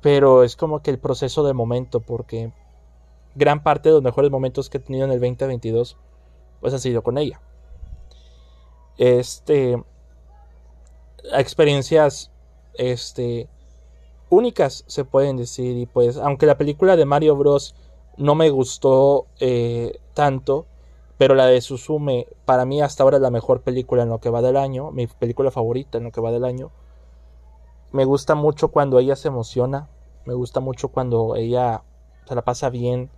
Pero 0.00 0.44
es 0.44 0.56
como 0.56 0.82
que 0.82 0.90
el 0.90 0.98
proceso 0.98 1.44
de 1.44 1.52
momento, 1.52 2.00
porque 2.00 2.52
gran 3.34 3.62
parte 3.62 3.90
de 3.90 3.94
los 3.94 4.02
mejores 4.02 4.30
momentos 4.30 4.70
que 4.70 4.78
he 4.78 4.80
tenido 4.80 5.04
en 5.04 5.12
el 5.12 5.20
2022, 5.20 5.96
pues 6.60 6.74
ha 6.74 6.78
sido 6.78 7.02
con 7.02 7.18
ella. 7.18 7.40
Este, 9.00 9.82
experiencias, 11.32 12.30
este, 12.74 13.48
únicas 14.28 14.84
se 14.86 15.06
pueden 15.06 15.38
decir. 15.38 15.78
Y 15.78 15.86
pues, 15.86 16.18
aunque 16.18 16.44
la 16.44 16.58
película 16.58 16.96
de 16.96 17.06
Mario 17.06 17.34
Bros. 17.34 17.74
no 18.18 18.34
me 18.34 18.50
gustó 18.50 19.24
eh, 19.38 19.98
tanto, 20.12 20.66
pero 21.16 21.34
la 21.34 21.46
de 21.46 21.62
Suzume 21.62 22.26
para 22.44 22.66
mí 22.66 22.82
hasta 22.82 23.02
ahora 23.02 23.16
es 23.16 23.22
la 23.22 23.30
mejor 23.30 23.62
película 23.62 24.02
en 24.02 24.10
lo 24.10 24.20
que 24.20 24.28
va 24.28 24.42
del 24.42 24.58
año, 24.58 24.90
mi 24.90 25.06
película 25.06 25.50
favorita 25.50 25.96
en 25.96 26.04
lo 26.04 26.12
que 26.12 26.20
va 26.20 26.30
del 26.30 26.44
año. 26.44 26.70
Me 27.92 28.04
gusta 28.04 28.34
mucho 28.34 28.68
cuando 28.68 28.98
ella 28.98 29.16
se 29.16 29.28
emociona, 29.28 29.88
me 30.26 30.34
gusta 30.34 30.60
mucho 30.60 30.88
cuando 30.88 31.36
ella 31.36 31.84
se 32.26 32.34
la 32.34 32.42
pasa 32.42 32.68
bien, 32.68 33.10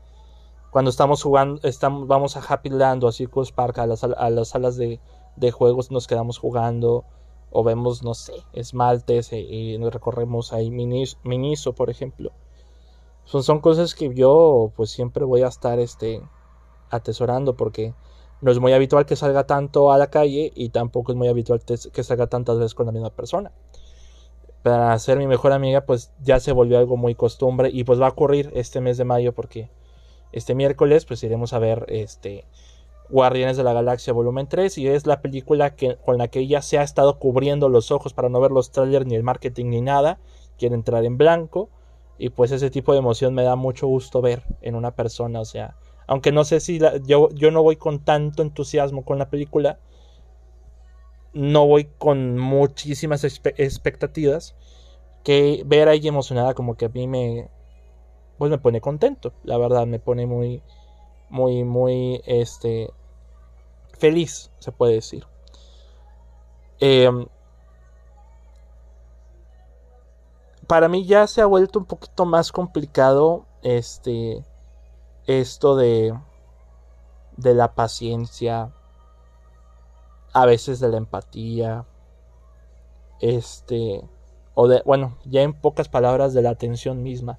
cuando 0.71 0.91
estamos 0.91 1.25
jugando, 1.25 1.61
estamos, 1.65 2.07
vamos 2.07 2.37
a 2.37 2.41
Happy 2.41 2.71
Land 2.71 3.03
o 3.03 3.09
a 3.09 3.13
Circus 3.13 3.51
Park, 3.51 3.79
a 3.79 3.87
las, 3.89 4.05
a 4.05 4.31
las 4.31 4.49
salas 4.49 4.77
de, 4.77 5.01
de 5.37 5.51
juegos 5.51 5.91
nos 5.91 6.07
quedamos 6.07 6.39
jugando, 6.39 7.05
o 7.51 7.65
vemos, 7.65 8.03
no 8.03 8.15
sé, 8.15 8.35
esmaltes 8.53 9.33
y, 9.33 9.79
nos 9.79 9.93
recorremos 9.93 10.53
ahí 10.53 10.71
Miniso, 10.71 11.75
por 11.75 11.91
ejemplo 11.91 12.33
son, 13.25 13.43
son 13.43 13.61
cosas 13.61 13.95
que 13.95 14.13
yo 14.15 14.73
pues 14.77 14.91
siempre 14.91 15.25
voy 15.25 15.43
a 15.43 15.49
estar 15.49 15.79
este, 15.79 16.23
atesorando 16.91 17.57
porque 17.57 17.95
no 18.41 18.51
es 18.51 18.59
muy 18.59 18.73
habitual 18.73 19.07
que 19.07 19.17
salga 19.17 19.47
tanto 19.47 19.93
a 19.93 19.99
la 19.99 20.09
calle 20.09 20.53
y 20.55 20.71
tampoco 20.71 21.13
es 21.13 21.19
muy 21.19 21.29
habitual 21.29 21.61
que 21.65 22.03
salga 22.03 22.27
tantas 22.27 22.59
veces 22.59 22.75
con 22.75 22.87
la 22.87 22.93
misma 22.93 23.11
persona. 23.11 23.53
Para 24.63 24.97
ser 24.99 25.19
mi 25.19 25.27
mejor 25.27 25.53
amiga 25.53 25.87
pues 25.87 26.13
ya 26.23 26.41
se 26.41 26.53
volvió 26.53 26.79
algo 26.79 26.97
muy 26.97 27.15
costumbre 27.15 27.71
y 27.73 27.85
pues 27.85 28.01
va 28.01 28.07
a 28.07 28.11
ocurrir 28.11 28.51
este 28.55 28.81
mes 28.81 28.97
de 28.97 29.05
mayo 29.05 29.33
porque 29.33 29.71
este 30.33 30.55
miércoles 30.55 31.05
pues 31.05 31.23
iremos 31.23 31.53
a 31.53 31.59
ver 31.59 31.87
este 31.89 32.45
Guardianes 33.11 33.57
de 33.57 33.65
la 33.65 33.73
Galaxia 33.73 34.13
volumen 34.13 34.47
3 34.49 34.79
y 34.79 34.89
es 34.89 35.07
la 35.07 35.21
película 35.21 35.75
que, 35.75 35.97
con 35.97 36.19
la 36.19 36.29
que 36.29 36.41
ella 36.41 36.63
se 36.63 36.79
ha 36.79 36.83
estado 36.83 37.19
cubriendo 37.19 37.69
los 37.69 37.91
ojos 37.91 38.15
para 38.15 38.29
no 38.29 38.41
ver 38.41 38.51
los 38.51 38.71
trailers 38.71 39.07
ni 39.07 39.15
el 39.15 39.23
marketing 39.23 39.67
ni 39.67 39.81
nada. 39.83 40.19
Quiere 40.59 40.75
entrar 40.75 41.05
en 41.05 41.19
blanco 41.19 41.69
y 42.19 42.31
pues 42.31 42.53
ese 42.53 42.71
tipo 42.71 42.93
de 42.93 42.99
emoción 42.99 43.35
me 43.35 43.43
da 43.43 43.57
mucho 43.57 43.87
gusto 43.87 44.21
ver 44.21 44.45
en 44.61 44.77
una 44.77 44.93
persona, 44.93 45.41
o 45.41 45.45
sea, 45.45 45.77
Aunque 46.07 46.31
no 46.31 46.45
sé 46.45 46.61
si 46.61 46.79
yo, 47.05 47.31
yo 47.31 47.51
no 47.51 47.63
voy 47.63 47.77
con 47.77 48.05
tanto 48.05 48.43
entusiasmo 48.43 49.05
con 49.05 49.19
la 49.19 49.29
película. 49.29 49.79
No 51.33 51.67
voy 51.67 51.89
con 51.99 52.39
muchísimas 52.39 53.25
expectativas. 53.25 54.55
Que 55.25 55.63
ver 55.67 55.89
a 55.89 55.95
ella 55.95 56.09
emocionada 56.09 56.55
como 56.55 56.77
que 56.77 56.87
a 56.87 56.89
mí 56.91 57.07
me... 57.07 57.49
Pues 58.39 58.51
me 58.51 58.59
pone 58.59 58.81
contento. 58.81 59.33
La 59.45 59.57
verdad, 59.59 59.87
me 59.87 59.99
pone 59.99 60.27
muy... 60.27 60.63
Muy, 61.33 61.65
muy... 61.65 62.23
Este... 62.27 62.93
Feliz, 63.99 64.51
se 64.59 64.71
puede 64.71 64.95
decir. 64.95 65.27
Eh, 66.79 67.11
para 70.67 70.89
mí 70.89 71.07
ya 71.07 71.27
se 71.27 71.41
ha 71.41 71.47
vuelto 71.47 71.79
un 71.79 71.85
poquito 71.85 72.25
más 72.25 72.51
complicado 72.51 73.47
este 73.63 74.45
esto 75.27 75.77
de 75.77 76.19
de 77.37 77.55
la 77.55 77.75
paciencia 77.75 78.73
a 80.33 80.47
veces 80.47 80.81
de 80.81 80.89
la 80.89 80.97
empatía 80.97 81.85
este 83.21 84.03
o 84.55 84.67
de 84.67 84.83
bueno 84.85 85.19
ya 85.25 85.43
en 85.43 85.53
pocas 85.53 85.89
palabras 85.89 86.35
de 86.35 86.43
la 86.43 86.51
atención 86.51 87.03
misma 87.03 87.39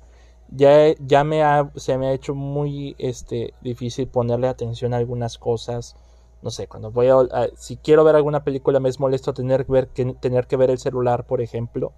ya, 0.55 0.93
ya 0.99 1.23
me 1.23 1.43
ha, 1.43 1.71
se 1.75 1.97
me 1.97 2.07
ha 2.07 2.13
hecho 2.13 2.35
muy 2.35 2.95
este 2.99 3.53
difícil 3.61 4.07
ponerle 4.07 4.47
atención 4.47 4.93
a 4.93 4.97
algunas 4.97 5.37
cosas 5.37 5.95
no 6.41 6.51
sé 6.51 6.67
cuando 6.67 6.91
voy 6.91 7.07
a, 7.07 7.47
si 7.55 7.77
quiero 7.77 8.03
ver 8.03 8.15
alguna 8.15 8.43
película 8.43 8.79
me 8.79 8.89
es 8.89 8.99
molesto 8.99 9.33
tener, 9.33 9.65
ver, 9.65 9.87
que, 9.89 10.13
tener 10.19 10.47
que 10.47 10.57
ver 10.57 10.69
el 10.69 10.77
celular 10.77 11.25
por 11.25 11.41
ejemplo 11.41 11.93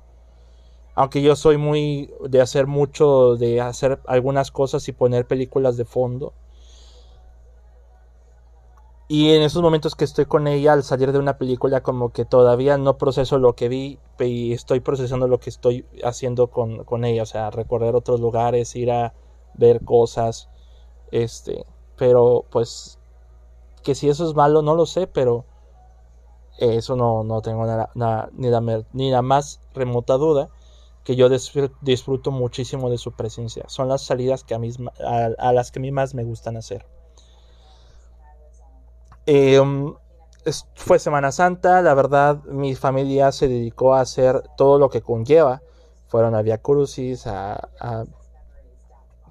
aunque 0.95 1.21
yo 1.21 1.35
soy 1.35 1.57
muy 1.57 2.13
de 2.27 2.41
hacer 2.41 2.67
mucho, 2.67 3.35
de 3.35 3.59
hacer 3.59 3.99
algunas 4.07 4.49
cosas 4.49 4.87
y 4.87 4.93
poner 4.93 5.27
películas 5.27 5.75
de 5.75 5.83
fondo. 5.83 6.33
Y 9.07 9.31
en 9.31 9.43
esos 9.43 9.61
momentos 9.61 9.95
que 9.95 10.03
estoy 10.03 10.25
con 10.25 10.47
ella, 10.47 10.73
al 10.73 10.83
salir 10.83 11.11
de 11.11 11.19
una 11.19 11.37
película, 11.37 11.81
como 11.83 12.11
que 12.11 12.25
todavía 12.25 12.77
no 12.77 12.97
proceso 12.97 13.37
lo 13.37 13.53
que 13.53 13.69
vi 13.69 13.99
y 14.19 14.53
estoy 14.53 14.79
procesando 14.79 15.27
lo 15.27 15.39
que 15.39 15.51
estoy 15.51 15.85
haciendo 16.03 16.47
con, 16.47 16.83
con 16.85 17.05
ella. 17.05 17.23
O 17.23 17.27
sea, 17.27 17.51
recorrer 17.51 17.95
otros 17.95 18.19
lugares, 18.19 18.75
ir 18.75 18.91
a 18.91 19.13
ver 19.53 19.83
cosas. 19.85 20.49
Este, 21.11 21.65
pero 21.97 22.45
pues, 22.49 22.99
que 23.83 23.93
si 23.93 24.09
eso 24.09 24.27
es 24.27 24.35
malo, 24.35 24.63
no 24.63 24.75
lo 24.75 24.87
sé, 24.87 25.05
pero 25.05 25.45
eso 26.57 26.95
no, 26.95 27.23
no 27.23 27.41
tengo 27.41 27.65
nada, 27.65 27.89
ni, 28.33 28.49
la, 28.49 28.85
ni 28.93 29.11
la 29.11 29.21
más 29.21 29.59
remota 29.73 30.15
duda 30.15 30.49
que 31.03 31.15
yo 31.15 31.29
disfruto 31.81 32.31
muchísimo 32.31 32.89
de 32.89 32.97
su 32.97 33.11
presencia. 33.11 33.65
Son 33.67 33.87
las 33.87 34.01
salidas 34.01 34.43
que 34.43 34.55
a, 34.55 34.59
a, 35.37 35.53
las 35.53 35.71
que 35.71 35.79
a 35.79 35.81
mí 35.81 35.91
más 35.91 36.15
me 36.15 36.23
gustan 36.23 36.57
hacer. 36.57 36.85
Em, 39.25 39.93
fue 40.75 40.99
Semana 40.99 41.31
Santa, 41.31 41.81
la 41.81 41.95
verdad 41.95 42.43
mi 42.43 42.75
familia 42.75 43.31
se 43.31 43.47
dedicó 43.47 43.95
a 43.95 44.01
hacer 44.01 44.43
todo 44.57 44.77
lo 44.77 44.89
que 44.89 45.01
conlleva. 45.01 45.61
Fueron 46.07 46.35
a 46.35 46.41
Via 46.43 46.59
Crucis, 46.59 47.25
a, 47.27 47.69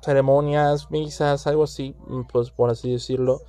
ceremonias, 0.02 0.90
misas, 0.90 1.46
algo 1.46 1.64
así, 1.64 1.96
pues 2.30 2.50
por 2.50 2.70
así 2.70 2.90
decirlo. 2.92 3.40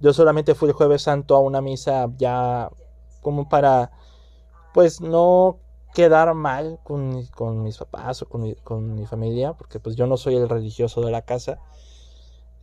Yo 0.00 0.12
solamente 0.12 0.54
fui 0.54 0.68
el 0.68 0.74
jueves 0.74 1.02
santo 1.02 1.34
a 1.34 1.40
una 1.40 1.60
misa 1.60 2.08
ya 2.18 2.70
como 3.20 3.48
para, 3.48 3.90
pues 4.72 5.00
no 5.00 5.58
quedar 5.94 6.34
mal 6.34 6.78
con, 6.84 7.16
mis 7.62 7.78
papás 7.78 8.22
o 8.22 8.28
con 8.28 8.52
con 8.62 8.94
mi, 8.94 9.06
familia, 9.06 9.54
porque 9.54 9.80
pues 9.80 9.96
yo 9.96 10.06
no 10.06 10.16
soy 10.16 10.36
el 10.36 10.48
religioso 10.48 11.00
de 11.00 11.10
la 11.10 11.22
casa. 11.22 11.58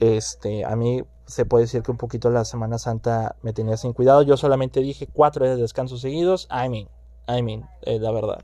Este, 0.01 0.65
a 0.65 0.75
mí 0.75 1.03
se 1.27 1.45
puede 1.45 1.65
decir 1.65 1.83
que 1.83 1.91
un 1.91 1.97
poquito 1.97 2.31
la 2.31 2.43
Semana 2.43 2.79
Santa 2.79 3.35
me 3.43 3.53
tenía 3.53 3.77
sin 3.77 3.93
cuidado. 3.93 4.23
Yo 4.23 4.35
solamente 4.35 4.81
dije 4.81 5.07
cuatro 5.07 5.45
días 5.45 5.57
de 5.57 5.61
descanso 5.61 5.97
seguidos. 5.97 6.47
I 6.49 6.69
mean, 6.69 6.89
I 7.27 7.43
mean, 7.43 7.69
eh, 7.83 7.99
la 7.99 8.11
verdad. 8.11 8.43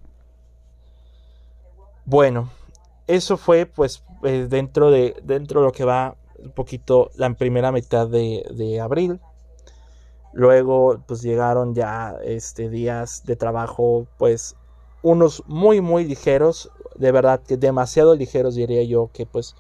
Bueno, 2.06 2.52
eso 3.08 3.38
fue 3.38 3.66
pues 3.66 4.04
eh, 4.24 4.46
dentro 4.48 4.92
de 4.92 5.16
dentro 5.24 5.62
de 5.62 5.66
lo 5.66 5.72
que 5.72 5.84
va 5.84 6.16
un 6.38 6.52
poquito 6.52 7.10
la 7.16 7.34
primera 7.34 7.72
mitad 7.72 8.08
de, 8.08 8.46
de 8.54 8.80
abril. 8.80 9.20
Luego 10.34 11.02
pues 11.08 11.24
llegaron 11.24 11.74
ya 11.74 12.18
este 12.24 12.70
días 12.70 13.24
de 13.26 13.36
trabajo 13.36 14.06
pues 14.20 14.56
unos 15.02 15.42
muy 15.48 15.82
muy 15.82 16.06
ligeros, 16.06 16.70
de 16.96 17.12
verdad 17.12 17.42
que 17.42 17.58
demasiado 17.58 18.14
ligeros 18.14 18.54
diría 18.54 18.84
yo, 18.84 19.10
que 19.12 19.26
pues 19.26 19.56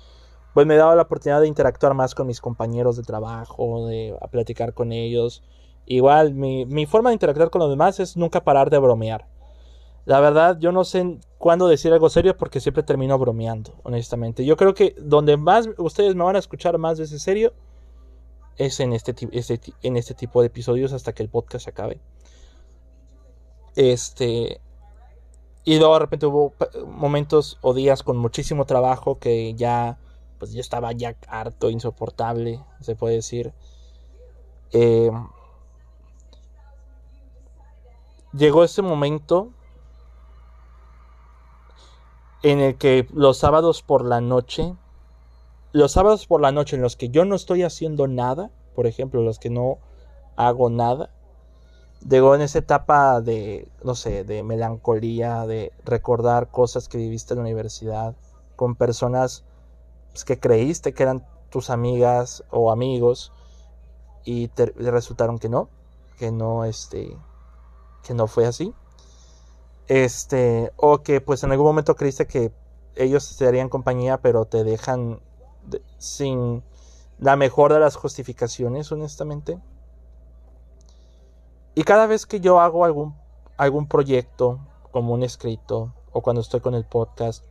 pues 0.57 0.65
me 0.65 0.75
dado 0.75 0.95
la 0.95 1.03
oportunidad 1.03 1.39
de 1.39 1.47
interactuar 1.47 1.93
más 1.93 2.15
con 2.15 2.25
mis 2.25 2.41
compañeros 2.41 2.97
de 2.97 3.03
trabajo, 3.03 3.85
de 3.85 4.17
platicar 4.31 4.73
con 4.73 4.91
ellos. 4.91 5.43
Igual 5.85 6.33
mi, 6.33 6.87
forma 6.87 7.11
de 7.11 7.13
interactuar 7.13 7.51
con 7.51 7.59
los 7.59 7.69
demás 7.69 7.99
es 7.99 8.17
nunca 8.17 8.43
parar 8.43 8.71
de 8.71 8.79
bromear. 8.79 9.27
La 10.05 10.19
verdad, 10.19 10.57
yo 10.59 10.71
no 10.71 10.83
sé 10.83 11.19
cuándo 11.37 11.67
decir 11.67 11.93
algo 11.93 12.09
serio 12.09 12.35
porque 12.35 12.59
siempre 12.59 12.81
termino 12.81 13.19
bromeando, 13.19 13.75
honestamente. 13.83 14.45
Yo 14.45 14.57
creo 14.57 14.73
que 14.73 14.95
donde 14.97 15.37
más 15.37 15.69
ustedes 15.77 16.15
me 16.15 16.23
van 16.23 16.37
a 16.37 16.39
escuchar 16.39 16.79
más 16.79 16.97
de 16.97 17.03
ese 17.03 17.19
serio 17.19 17.53
es 18.55 18.79
en 18.79 18.93
este, 18.93 19.13
este, 19.33 19.61
en 19.83 19.95
este 19.95 20.15
tipo 20.15 20.41
de 20.41 20.47
episodios 20.47 20.91
hasta 20.91 21.13
que 21.13 21.21
el 21.21 21.29
podcast 21.29 21.67
acabe. 21.67 22.01
Este, 23.75 24.59
y 25.65 25.77
luego 25.77 25.93
de 25.93 25.99
repente 25.99 26.25
hubo 26.25 26.53
momentos 26.87 27.59
o 27.61 27.75
días 27.75 28.01
con 28.01 28.17
muchísimo 28.17 28.65
trabajo 28.65 29.19
que 29.19 29.53
ya, 29.53 29.99
pues 30.37 30.53
yo 30.53 30.61
estaba 30.61 30.91
ya 30.91 31.15
harto, 31.27 31.69
insoportable, 31.69 32.63
se 32.81 32.95
puede 32.95 33.15
decir. 33.15 33.53
Eh, 34.71 35.11
llegó 38.33 38.63
ese 38.63 38.81
momento 38.81 39.51
en 42.43 42.59
el 42.59 42.77
que 42.77 43.07
los 43.13 43.37
sábados 43.37 43.81
por 43.81 44.05
la 44.05 44.21
noche, 44.21 44.75
los 45.71 45.91
sábados 45.91 46.27
por 46.27 46.41
la 46.41 46.51
noche 46.51 46.75
en 46.75 46.81
los 46.81 46.95
que 46.95 47.09
yo 47.09 47.25
no 47.25 47.35
estoy 47.35 47.63
haciendo 47.63 48.07
nada, 48.07 48.51
por 48.75 48.87
ejemplo, 48.87 49.21
los 49.21 49.39
que 49.39 49.49
no 49.49 49.79
hago 50.35 50.69
nada, 50.69 51.09
llegó 52.07 52.35
en 52.35 52.41
esa 52.41 52.59
etapa 52.59 53.21
de, 53.21 53.67
no 53.83 53.95
sé, 53.95 54.23
de 54.23 54.43
melancolía, 54.43 55.45
de 55.45 55.73
recordar 55.83 56.49
cosas 56.51 56.87
que 56.87 56.97
viviste 56.97 57.33
en 57.33 57.39
la 57.39 57.45
universidad, 57.45 58.15
con 58.55 58.75
personas 58.75 59.43
pues, 60.17 60.25
que 60.25 60.39
creíste 60.39 60.93
que 60.95 61.03
eran 61.03 61.23
tus 61.51 61.69
amigas 61.69 62.43
o 62.49 62.71
amigos 62.71 63.31
y 64.25 64.49
resultaron 64.77 65.37
que 65.37 65.47
no, 65.47 65.69
que 66.17 66.31
no, 66.31 66.65
este, 66.65 67.15
que 68.01 68.15
no 68.15 68.25
fue 68.25 68.47
así. 68.47 68.73
Este, 69.87 70.71
o 70.75 71.03
que 71.03 71.21
pues 71.21 71.43
en 71.43 71.51
algún 71.51 71.67
momento 71.67 71.95
creíste 71.95 72.25
que 72.25 72.51
ellos 72.95 73.37
te 73.37 73.45
darían 73.45 73.69
compañía, 73.69 74.17
pero 74.17 74.45
te 74.45 74.63
dejan 74.63 75.19
sin 75.99 76.63
la 77.19 77.35
mejor 77.35 77.71
de 77.71 77.79
las 77.79 77.95
justificaciones, 77.95 78.91
honestamente. 78.91 79.59
Y 81.75 81.83
cada 81.83 82.07
vez 82.07 82.25
que 82.25 82.39
yo 82.39 82.59
hago 82.59 82.85
algún, 82.85 83.15
algún 83.55 83.87
proyecto, 83.87 84.59
como 84.91 85.13
un 85.13 85.21
escrito, 85.21 85.93
o 86.11 86.21
cuando 86.21 86.41
estoy 86.41 86.59
con 86.59 86.73
el 86.73 86.85
podcast, 86.85 87.45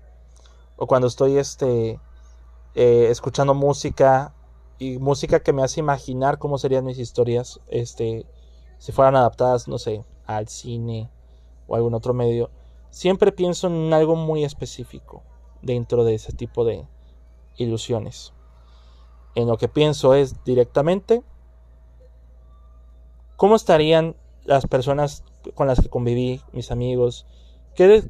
o 0.76 0.88
cuando 0.88 1.06
estoy 1.06 1.38
este, 1.38 2.00
eh, 2.76 3.08
escuchando 3.10 3.54
música, 3.54 4.32
y 4.78 4.98
música 4.98 5.40
que 5.40 5.52
me 5.52 5.64
hace 5.64 5.80
imaginar 5.80 6.38
cómo 6.38 6.58
serían 6.58 6.84
mis 6.84 6.98
historias, 6.98 7.58
este, 7.66 8.26
si 8.78 8.92
fueran 8.92 9.16
adaptadas, 9.16 9.66
no 9.66 9.78
sé, 9.78 10.04
al 10.26 10.46
cine 10.46 11.10
o 11.66 11.74
algún 11.74 11.94
otro 11.94 12.14
medio, 12.14 12.50
siempre 12.90 13.32
pienso 13.32 13.66
en 13.66 13.92
algo 13.92 14.14
muy 14.14 14.44
específico 14.44 15.24
dentro 15.62 16.04
de 16.04 16.14
ese 16.14 16.32
tipo 16.32 16.64
de 16.64 16.86
ilusiones. 17.56 18.32
En 19.34 19.48
lo 19.48 19.56
que 19.58 19.66
pienso 19.66 20.14
es 20.14 20.44
directamente 20.44 21.24
¿Cómo 23.36 23.54
estarían 23.54 24.16
las 24.44 24.66
personas 24.66 25.22
con 25.54 25.66
las 25.66 25.80
que 25.80 25.90
conviví, 25.90 26.40
mis 26.52 26.70
amigos? 26.70 27.26
¿Qué, 27.74 28.02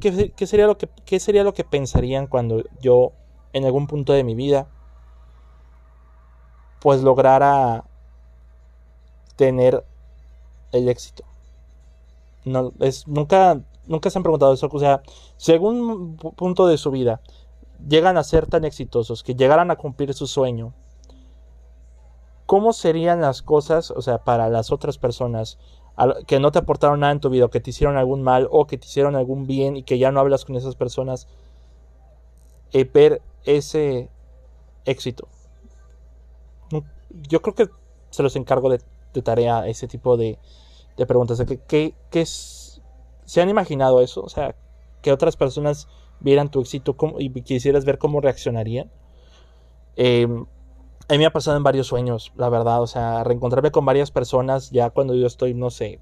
sería 0.47 0.69
lo 0.69 0.79
que, 0.79 0.89
¿Qué 1.05 1.19
sería 1.19 1.43
lo 1.43 1.53
que 1.53 1.65
pensarían 1.65 2.29
cuando 2.29 2.63
yo, 2.81 3.11
en 3.57 3.65
algún 3.65 3.87
punto 3.87 4.13
de 4.13 4.25
mi 4.25 4.35
vida, 4.35 4.67
pues 6.81 7.03
lograra 7.03 7.85
tener 9.37 9.85
el 10.73 10.89
éxito? 10.89 11.25
No, 12.45 12.73
es, 12.81 13.09
nunca, 13.09 13.61
nunca 13.87 14.11
se 14.11 14.19
han 14.19 14.23
preguntado 14.23 14.53
eso. 14.53 14.69
O 14.71 14.79
sea, 14.79 15.03
según 15.37 16.17
punto 16.17 16.67
de 16.67 16.79
su 16.79 16.91
vida, 16.91 17.21
llegan 17.89 18.17
a 18.17 18.25
ser 18.25 18.47
tan 18.47 18.65
exitosos 18.65 19.23
que 19.23 19.35
llegaran 19.35 19.71
a 19.71 19.77
cumplir 19.77 20.15
su 20.15 20.27
sueño 20.27 20.73
¿cómo 22.47 22.73
serían 22.73 23.21
las 23.21 23.43
cosas, 23.43 23.91
o 23.91 24.01
sea, 24.01 24.19
para 24.19 24.49
las 24.49 24.73
otras 24.73 24.99
personas 24.99 25.59
que 26.27 26.39
no 26.39 26.53
te 26.53 26.59
aportaron 26.59 27.01
nada 27.01 27.13
en 27.13 27.21
tu 27.21 27.31
vida, 27.31 27.49
que 27.49 27.61
te 27.61 27.71
hicieron 27.71 27.97
algún 27.97 28.23
mal 28.23 28.49
o 28.51 28.67
que 28.67 28.79
te 28.79 28.87
hicieron 28.87 29.17
algún 29.17 29.47
bien 29.47 29.77
y 29.77 29.83
que 29.83 29.99
ya 29.99 30.13
no 30.13 30.21
hablas 30.21 30.45
con 30.45 30.55
esas 30.55 30.77
personas, 30.77 31.27
eh, 32.73 32.85
ese 33.47 34.11
éxito? 34.85 35.29
yo 37.29 37.41
creo 37.41 37.55
que 37.55 37.71
se 38.11 38.23
los 38.23 38.37
encargo 38.37 38.69
de, 38.71 38.81
tarea 39.23 39.67
ese 39.67 39.89
tipo 39.89 40.19
de, 40.19 40.39
de 40.97 41.07
preguntas. 41.07 41.43
¿Qué, 41.67 41.95
¿Se 43.25 43.41
han 43.41 43.49
imaginado 43.49 44.03
eso? 44.03 44.21
O 44.21 44.29
sea, 44.29 44.55
que 45.01 45.11
otras 45.11 45.37
personas 45.37 45.89
vieran 46.21 46.51
tu 46.51 46.61
éxito 46.61 46.95
y 47.19 47.31
quisieras 47.43 47.87
ver 47.87 47.99
cómo 47.99 48.21
reaccionarían. 48.21 48.91
Em, 49.97 50.45
a 51.09 51.13
mí 51.13 51.19
me 51.19 51.27
ha 51.27 51.33
pasado 51.33 51.57
en 51.57 51.63
varios 51.63 51.87
sueños, 51.87 52.33
la 52.37 52.49
verdad. 52.51 52.83
O 52.83 52.87
sea, 52.87 53.25
reencontrarme 53.25 53.71
con 53.71 53.87
varias 53.87 54.11
personas 54.11 54.71
ya 54.71 54.91
cuando 54.91 55.15
yo 55.15 55.27
estoy, 55.27 55.55
no 55.55 55.71
sé, 55.71 56.01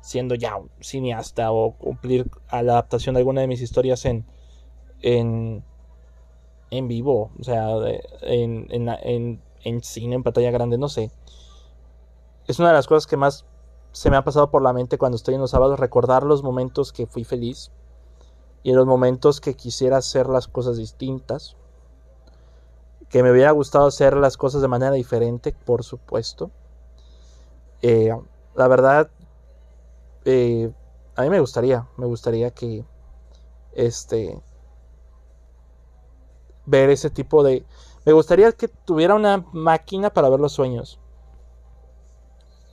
siendo 0.00 0.34
ya 0.34 0.56
un 0.56 0.70
cineasta 0.80 1.50
o 1.52 1.72
cumplir 1.72 2.30
a 2.48 2.62
la 2.62 2.72
adaptación 2.72 3.14
de 3.14 3.20
alguna 3.20 3.40
de 3.40 3.48
mis 3.48 3.60
historias 3.60 4.04
en, 4.04 4.24
en, 5.02 5.64
en 6.70 6.88
vivo, 6.88 7.30
o 7.38 7.44
sea, 7.44 7.68
en, 8.22 8.66
en, 8.70 9.42
en, 9.62 9.82
cine, 9.82 10.14
en 10.14 10.22
pantalla 10.22 10.50
grande, 10.50 10.78
no 10.78 10.88
sé. 10.88 11.10
Es 12.46 12.58
una 12.58 12.68
de 12.68 12.74
las 12.74 12.86
cosas 12.86 13.06
que 13.06 13.16
más 13.16 13.44
se 13.92 14.10
me 14.10 14.16
ha 14.16 14.24
pasado 14.24 14.50
por 14.50 14.62
la 14.62 14.72
mente 14.72 14.98
cuando 14.98 15.16
estoy 15.16 15.34
en 15.34 15.40
los 15.40 15.50
sábados, 15.50 15.80
recordar 15.80 16.22
los 16.22 16.42
momentos 16.42 16.92
que 16.92 17.06
fui 17.06 17.24
feliz 17.24 17.70
y 18.62 18.70
en 18.70 18.76
los 18.76 18.86
momentos 18.86 19.40
que 19.40 19.54
quisiera 19.54 19.96
hacer 19.96 20.28
las 20.28 20.46
cosas 20.46 20.76
distintas, 20.76 21.56
que 23.08 23.22
me 23.22 23.32
hubiera 23.32 23.50
gustado 23.50 23.86
hacer 23.86 24.16
las 24.16 24.36
cosas 24.36 24.62
de 24.62 24.68
manera 24.68 24.92
diferente, 24.92 25.54
por 25.64 25.82
supuesto. 25.82 26.50
Eh, 27.82 28.14
la 28.54 28.68
verdad, 28.68 29.10
eh, 30.24 30.70
a 31.16 31.22
mí 31.22 31.30
me 31.30 31.40
gustaría, 31.40 31.86
me 31.96 32.06
gustaría 32.06 32.50
que 32.50 32.84
este 33.72 34.40
ver 36.70 36.90
ese 36.90 37.10
tipo 37.10 37.42
de 37.42 37.64
me 38.06 38.12
gustaría 38.12 38.50
que 38.52 38.68
tuviera 38.68 39.14
una 39.14 39.44
máquina 39.52 40.10
para 40.10 40.30
ver 40.30 40.40
los 40.40 40.52
sueños. 40.52 40.98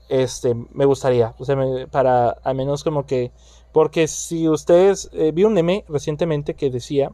Este, 0.08 0.56
me 0.72 0.86
gustaría, 0.86 1.36
o 1.38 1.44
sea, 1.44 1.58
para 1.92 2.30
al 2.30 2.56
menos 2.56 2.86
como 2.86 3.06
que 3.06 3.34
porque 3.74 4.08
si 4.08 4.48
ustedes 4.48 5.10
eh, 5.12 5.34
vi 5.34 5.44
un 5.44 5.54
meme 5.54 5.84
recientemente 5.90 6.56
que 6.56 6.70
decía 6.70 7.12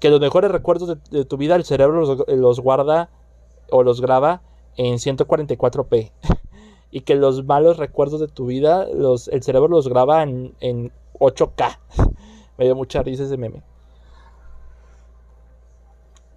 que 0.00 0.10
los 0.10 0.20
mejores 0.20 0.50
recuerdos 0.50 0.98
de, 1.10 1.24
tu 1.24 1.36
vida 1.36 1.54
el 1.54 1.64
cerebro 1.64 2.00
los, 2.00 2.24
los 2.26 2.58
guarda 2.58 3.08
o 3.70 3.84
los 3.84 4.00
graba 4.00 4.42
en 4.76 4.96
144p. 4.96 6.10
y 6.90 7.00
que 7.00 7.14
los 7.14 7.44
malos 7.44 7.78
recuerdos 7.78 8.20
de 8.20 8.28
tu 8.28 8.46
vida, 8.46 8.86
los, 8.92 9.28
el 9.28 9.42
cerebro 9.42 9.68
los 9.68 9.88
graba 9.88 10.22
en, 10.22 10.92
8K. 11.14 11.78
Me 12.58 12.66
dio 12.66 12.76
mucha 12.76 13.02
risa 13.02 13.24
ese 13.24 13.38
meme. 13.38 13.62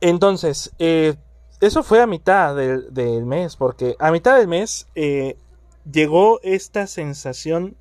Entonces, 0.01 0.73
eh, 0.79 1.15
eso 1.61 1.83
fue 1.83 2.01
a 2.01 2.07
mitad 2.07 2.55
del, 2.55 3.25
mes, 3.25 3.55
porque 3.55 3.95
a 3.99 4.11
mitad 4.11 4.37
del 4.37 4.47
mes 4.47 4.87
eh, 4.95 5.37
llegó 5.89 6.39
esta 6.43 6.87
sensación, 6.87 7.77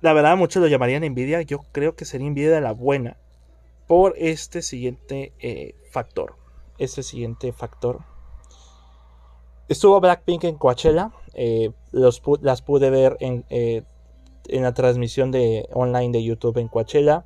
la 0.00 0.12
verdad 0.12 0.36
muchos 0.36 0.62
lo 0.62 0.68
llamarían 0.68 1.04
envidia, 1.04 1.42
yo 1.42 1.60
creo 1.72 1.96
que 1.96 2.04
sería 2.04 2.28
envidia 2.28 2.52
de 2.52 2.60
la 2.60 2.72
buena, 2.72 3.16
por 3.86 4.14
este 4.16 4.62
siguiente 4.62 5.32
eh, 5.40 5.74
factor. 5.90 6.36
Este 6.78 7.02
siguiente 7.02 7.52
factor. 7.52 8.00
Estuvo 9.68 10.00
Blackpink 10.00 10.44
en 10.44 10.56
Coachella. 10.56 11.10
Los, 11.90 12.22
las 12.40 12.62
pude 12.62 12.90
ver 12.90 13.16
en, 13.20 13.44
en, 13.48 14.62
la 14.62 14.74
transmisión 14.74 15.30
de 15.30 15.68
online 15.72 16.12
de 16.12 16.22
YouTube 16.22 16.58
en 16.58 16.68
Coachella. 16.68 17.24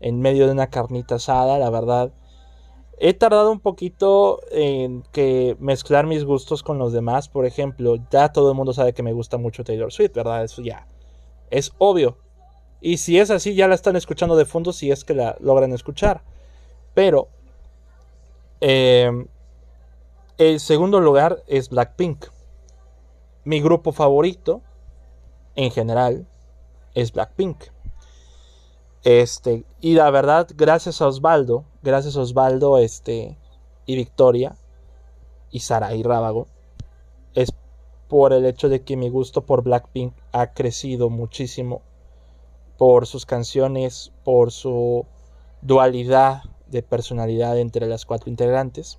En 0.00 0.20
medio 0.20 0.46
de 0.46 0.52
una 0.52 0.68
carnita 0.68 1.16
asada, 1.16 1.58
la 1.58 1.70
verdad. 1.70 2.12
He 3.04 3.14
tardado 3.14 3.50
un 3.50 3.58
poquito 3.58 4.38
en 4.52 5.02
que 5.10 5.56
mezclar 5.58 6.06
mis 6.06 6.24
gustos 6.24 6.62
con 6.62 6.78
los 6.78 6.92
demás. 6.92 7.28
Por 7.28 7.46
ejemplo, 7.46 7.96
ya 8.12 8.32
todo 8.32 8.52
el 8.52 8.56
mundo 8.56 8.72
sabe 8.72 8.92
que 8.92 9.02
me 9.02 9.12
gusta 9.12 9.38
mucho 9.38 9.64
Taylor 9.64 9.92
Swift, 9.92 10.14
¿verdad? 10.14 10.44
Eso 10.44 10.62
ya 10.62 10.86
es 11.50 11.72
obvio. 11.78 12.18
Y 12.80 12.98
si 12.98 13.18
es 13.18 13.32
así, 13.32 13.56
ya 13.56 13.66
la 13.66 13.74
están 13.74 13.96
escuchando 13.96 14.36
de 14.36 14.44
fondo 14.44 14.72
si 14.72 14.92
es 14.92 15.04
que 15.04 15.14
la 15.14 15.34
logran 15.40 15.72
escuchar. 15.72 16.22
Pero 16.94 17.26
eh, 18.60 19.10
el 20.38 20.60
segundo 20.60 21.00
lugar 21.00 21.42
es 21.48 21.70
Blackpink. 21.70 22.26
Mi 23.42 23.60
grupo 23.60 23.90
favorito, 23.90 24.62
en 25.56 25.72
general, 25.72 26.28
es 26.94 27.12
Blackpink. 27.12 27.64
Este, 29.04 29.64
y 29.80 29.94
la 29.94 30.10
verdad, 30.10 30.48
gracias 30.54 31.02
a 31.02 31.08
Osvaldo, 31.08 31.64
gracias 31.82 32.16
a 32.16 32.20
Osvaldo 32.20 32.78
este, 32.78 33.36
y 33.84 33.96
Victoria, 33.96 34.54
y 35.50 35.60
Sara 35.60 35.94
y 35.94 36.04
Rábago, 36.04 36.46
es 37.34 37.52
por 38.08 38.32
el 38.32 38.46
hecho 38.46 38.68
de 38.68 38.82
que 38.82 38.96
mi 38.96 39.08
gusto 39.08 39.44
por 39.44 39.62
Blackpink 39.64 40.12
ha 40.30 40.52
crecido 40.52 41.10
muchísimo 41.10 41.82
por 42.78 43.06
sus 43.06 43.26
canciones, 43.26 44.12
por 44.22 44.52
su 44.52 45.04
dualidad 45.62 46.42
de 46.68 46.82
personalidad 46.82 47.58
entre 47.58 47.86
las 47.86 48.06
cuatro 48.06 48.30
integrantes. 48.30 48.98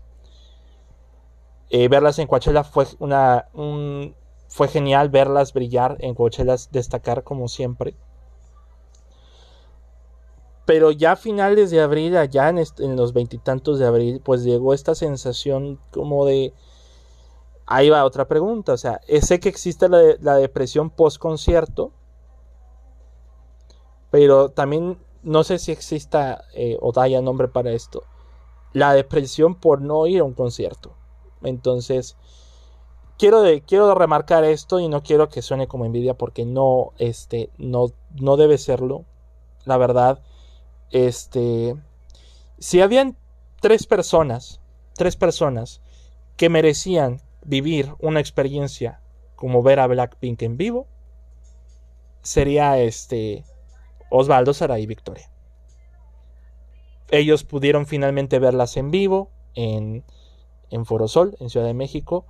Eh, 1.70 1.88
verlas 1.88 2.20
en 2.20 2.28
Coachella 2.28 2.64
fue 2.64 2.86
una 3.00 3.48
fue 4.48 4.68
genial 4.68 5.10
verlas 5.10 5.54
brillar 5.54 5.96
en 6.00 6.14
Coachella 6.14 6.56
destacar 6.72 7.24
como 7.24 7.48
siempre 7.48 7.96
pero 10.66 10.92
ya 10.92 11.14
a 11.14 11.16
finales 11.16 11.72
de 11.72 11.82
abril 11.82 12.16
allá 12.18 12.50
en, 12.50 12.96
los 12.96 13.14
veintitantos 13.14 13.80
de 13.80 13.86
abril 13.86 14.22
pues 14.24 14.44
llegó 14.44 14.74
esta 14.74 14.96
sensación 14.96 15.80
como 15.92 16.26
de 16.26 16.54
ahí 17.66 17.90
va 17.90 18.06
otra 18.06 18.28
pregunta 18.28 18.74
o 18.74 18.78
sea 18.78 19.02
sé 19.22 19.40
que 19.40 19.50
existe 19.50 19.90
la, 19.90 20.36
depresión 20.38 20.90
post 20.90 21.18
concierto 21.18 21.92
pero 24.12 24.50
también 24.50 24.98
no 25.24 25.44
sé 25.44 25.60
si 25.60 25.72
exista 25.72 26.44
eh, 26.54 26.78
o 26.82 26.92
haya 27.00 27.22
nombre 27.22 27.48
para 27.48 27.72
esto 27.72 28.04
la 28.74 28.94
depresión 28.94 29.56
por 29.56 29.82
no 29.82 30.08
ir 30.08 30.22
a 30.22 30.24
un 30.24 30.34
concierto 30.34 30.96
entonces, 31.44 32.16
quiero, 33.18 33.44
quiero 33.66 33.94
remarcar 33.96 34.44
esto 34.44 34.80
y 34.80 34.88
no 34.88 35.04
quiero 35.04 35.30
que 35.30 35.42
suene 35.42 35.68
como 35.68 35.86
envidia 35.86 36.16
porque 36.16 36.46
no, 36.46 36.94
este, 36.98 37.50
no, 37.58 37.88
no 38.16 38.38
debe 38.38 38.58
serlo. 38.58 39.06
La 39.66 39.78
verdad, 39.78 40.22
este, 40.94 41.76
si 42.60 42.80
habían 42.80 43.18
tres 43.60 43.86
personas, 43.86 44.62
tres 44.96 45.18
personas 45.18 45.82
que 46.38 46.48
merecían 46.48 47.22
vivir 47.44 47.94
una 48.00 48.22
experiencia 48.22 49.02
como 49.36 49.62
ver 49.62 49.80
a 49.80 49.88
Blackpink 49.88 50.42
en 50.44 50.56
vivo, 50.56 50.88
sería 52.22 52.80
este 52.80 53.44
Osvaldo, 54.10 54.54
Sara 54.54 54.80
y 54.80 54.86
Victoria. 54.86 55.30
Ellos 57.12 57.44
pudieron 57.44 57.86
finalmente 57.86 58.40
verlas 58.40 58.78
en 58.78 58.92
vivo 58.92 59.30
en 59.56 60.06
en 60.74 60.86
Forosol, 60.86 61.38
en 61.40 61.50
Ciudad 61.50 61.68
de 61.68 61.74
México. 61.74 62.26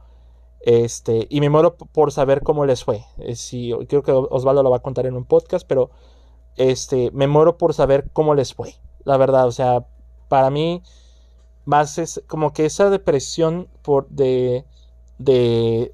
Este, 0.59 1.27
y 1.29 1.39
me 1.39 1.49
muero 1.49 1.75
por 1.75 2.11
saber 2.11 2.41
cómo 2.41 2.65
les 2.65 2.83
fue. 2.83 3.03
Eh, 3.17 3.35
si, 3.35 3.71
creo 3.87 4.03
que 4.03 4.11
Osvaldo 4.11 4.63
lo 4.63 4.69
va 4.69 4.77
a 4.77 4.81
contar 4.81 5.05
en 5.05 5.15
un 5.15 5.25
podcast, 5.25 5.65
pero 5.67 5.91
este, 6.57 7.11
me 7.11 7.27
muero 7.27 7.57
por 7.57 7.73
saber 7.73 8.09
cómo 8.13 8.35
les 8.35 8.53
fue. 8.53 8.75
La 9.03 9.17
verdad, 9.17 9.47
o 9.47 9.51
sea, 9.51 9.85
para 10.27 10.49
mí, 10.49 10.81
más 11.65 11.97
es 11.97 12.21
como 12.27 12.53
que 12.53 12.65
esa 12.65 12.89
depresión 12.89 13.67
por 13.81 14.07
de. 14.09 14.65
de. 15.17 15.93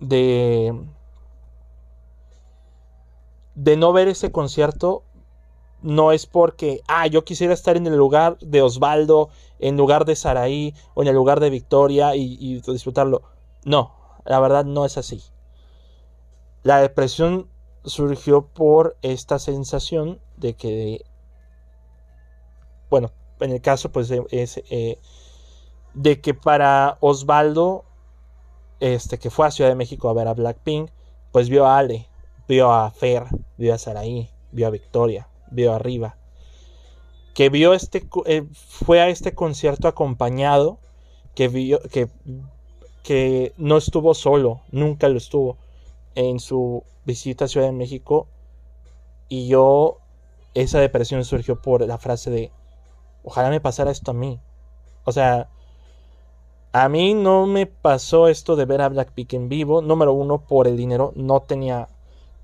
de. 0.00 0.74
no 3.76 3.92
ver 3.92 4.08
ese 4.08 4.32
concierto 4.32 5.02
no 5.82 6.12
es 6.12 6.26
porque, 6.26 6.82
ah, 6.88 7.06
yo 7.06 7.24
quisiera 7.24 7.54
estar 7.54 7.76
en 7.76 7.86
el 7.86 7.96
lugar 7.96 8.38
de 8.40 8.62
Osvaldo, 8.62 9.28
en 9.58 9.76
lugar 9.76 10.04
de 10.04 10.16
Saraí 10.16 10.74
o 10.94 11.02
en 11.02 11.08
el 11.08 11.14
lugar 11.14 11.38
de 11.40 11.50
Victoria 11.50 12.16
y, 12.16 12.60
disfrutarlo. 12.60 13.22
No, 13.64 13.94
la 14.24 14.40
verdad 14.40 14.64
no 14.64 14.84
es 14.84 14.98
así. 14.98 15.22
La 16.62 16.80
depresión 16.80 17.48
surgió 17.86 18.46
por 18.46 18.96
esta 19.02 19.38
sensación 19.38 20.20
de 20.36 20.54
que, 20.54 21.04
bueno, 22.90 23.12
en 23.40 23.52
el 23.52 23.60
caso 23.60 23.90
pues 23.90 24.10
es 24.30 24.62
eh, 24.70 24.98
de 25.94 26.20
que 26.20 26.34
para 26.34 26.98
Osvaldo, 27.00 27.84
este 28.80 29.18
que 29.18 29.30
fue 29.30 29.46
a 29.46 29.50
Ciudad 29.50 29.70
de 29.70 29.76
México 29.76 30.08
a 30.08 30.12
ver 30.12 30.28
a 30.28 30.34
Blackpink, 30.34 30.90
pues 31.32 31.48
vio 31.48 31.66
a 31.66 31.78
Ale, 31.78 32.08
vio 32.48 32.72
a 32.72 32.90
Fer, 32.90 33.24
vio 33.56 33.72
a 33.72 33.78
Saraí, 33.78 34.30
vio 34.50 34.66
a 34.66 34.70
Victoria, 34.70 35.28
vio 35.50 35.72
arriba. 35.72 36.16
Que 37.34 37.50
vio 37.50 37.74
este, 37.74 38.08
eh, 38.24 38.46
fue 38.52 39.00
a 39.00 39.08
este 39.08 39.34
concierto 39.34 39.88
acompañado, 39.88 40.78
que 41.34 41.48
vio, 41.48 41.80
que, 41.80 42.08
que 43.02 43.52
no 43.58 43.76
estuvo 43.76 44.14
solo, 44.14 44.62
nunca 44.70 45.08
lo 45.08 45.18
estuvo 45.18 45.58
en 46.16 46.40
su 46.40 46.84
visita 47.06 47.46
a 47.46 47.48
Ciudad 47.48 47.68
de 47.68 47.72
México. 47.72 48.28
Y 49.28 49.48
yo, 49.48 49.98
esa 50.54 50.80
depresión 50.80 51.24
surgió 51.24 51.62
por 51.62 51.86
la 51.86 51.98
frase 51.98 52.30
de, 52.30 52.52
ojalá 53.24 53.50
me 53.50 53.60
pasara 53.60 53.92
esto 53.92 54.12
a 54.12 54.14
mí. 54.14 54.40
O 55.04 55.12
sea, 55.12 55.50
A 56.72 56.88
mí 56.88 57.14
no 57.14 57.46
me 57.46 57.66
pasó 57.66 58.28
esto 58.28 58.54
de 58.54 58.66
ver 58.66 58.80
a 58.82 58.88
Blackpink 58.88 59.32
en 59.32 59.48
vivo. 59.48 59.82
Número 59.82 60.12
uno, 60.12 60.46
por 60.46 60.68
el 60.68 60.76
dinero. 60.76 61.12
No 61.16 61.40
tenía 61.42 61.88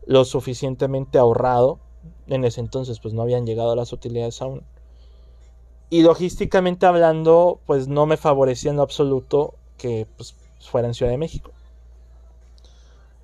lo 0.06 0.24
suficientemente 0.24 1.18
ahorrado. 1.18 1.80
En 2.26 2.44
ese 2.44 2.60
entonces, 2.60 2.98
pues 3.00 3.14
no 3.14 3.22
habían 3.22 3.46
llegado 3.46 3.76
las 3.76 3.92
utilidades 3.92 4.42
aún. 4.42 4.66
Y 5.90 6.02
logísticamente 6.02 6.86
hablando, 6.86 7.60
pues 7.66 7.86
no 7.86 8.06
me 8.06 8.16
favorecía 8.16 8.70
en 8.70 8.78
lo 8.78 8.82
absoluto 8.82 9.54
que 9.76 10.06
pues, 10.16 10.34
fuera 10.60 10.88
en 10.88 10.94
Ciudad 10.94 11.12
de 11.12 11.18
México. 11.18 11.52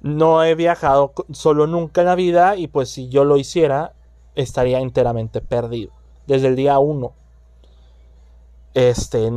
No 0.01 0.44
he 0.44 0.55
viajado 0.55 1.12
solo 1.32 1.66
nunca 1.66 2.03
en 2.03 2.07
la 2.07 2.14
vida 2.14 2.57
y 2.57 2.68
pues 2.68 2.90
si 2.90 3.09
yo 3.09 3.24
lo 3.24 3.36
hiciera, 3.36 3.94
estaría 4.34 4.80
enteramente 4.80 5.40
perdido. 5.40 5.92
Desde 6.26 6.49
el 6.49 6.57
día 6.57 6.78
uno. 6.78 7.12
Este, 8.74 9.28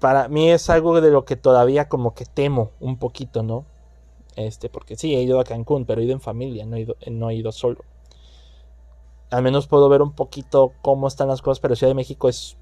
para 0.00 0.28
mí 0.28 0.50
es 0.50 0.70
algo 0.70 1.00
de 1.00 1.10
lo 1.10 1.24
que 1.24 1.36
todavía 1.36 1.88
como 1.88 2.14
que 2.14 2.24
temo 2.24 2.70
un 2.80 2.98
poquito, 2.98 3.42
¿no? 3.42 3.66
Este, 4.36 4.68
porque 4.68 4.96
sí, 4.96 5.14
he 5.14 5.22
ido 5.22 5.38
a 5.38 5.44
Cancún, 5.44 5.84
pero 5.84 6.00
he 6.00 6.04
ido 6.04 6.14
en 6.14 6.20
familia, 6.20 6.64
no 6.66 6.76
he 6.76 6.80
ido, 6.80 6.96
no 7.10 7.30
he 7.30 7.34
ido 7.34 7.52
solo. 7.52 7.84
Al 9.30 9.42
menos 9.42 9.66
puedo 9.66 9.88
ver 9.88 10.02
un 10.02 10.12
poquito 10.12 10.72
cómo 10.82 11.08
están 11.08 11.28
las 11.28 11.42
cosas, 11.42 11.60
pero 11.60 11.76
Ciudad 11.76 11.90
de 11.90 11.96
México 11.96 12.28
es 12.28 12.56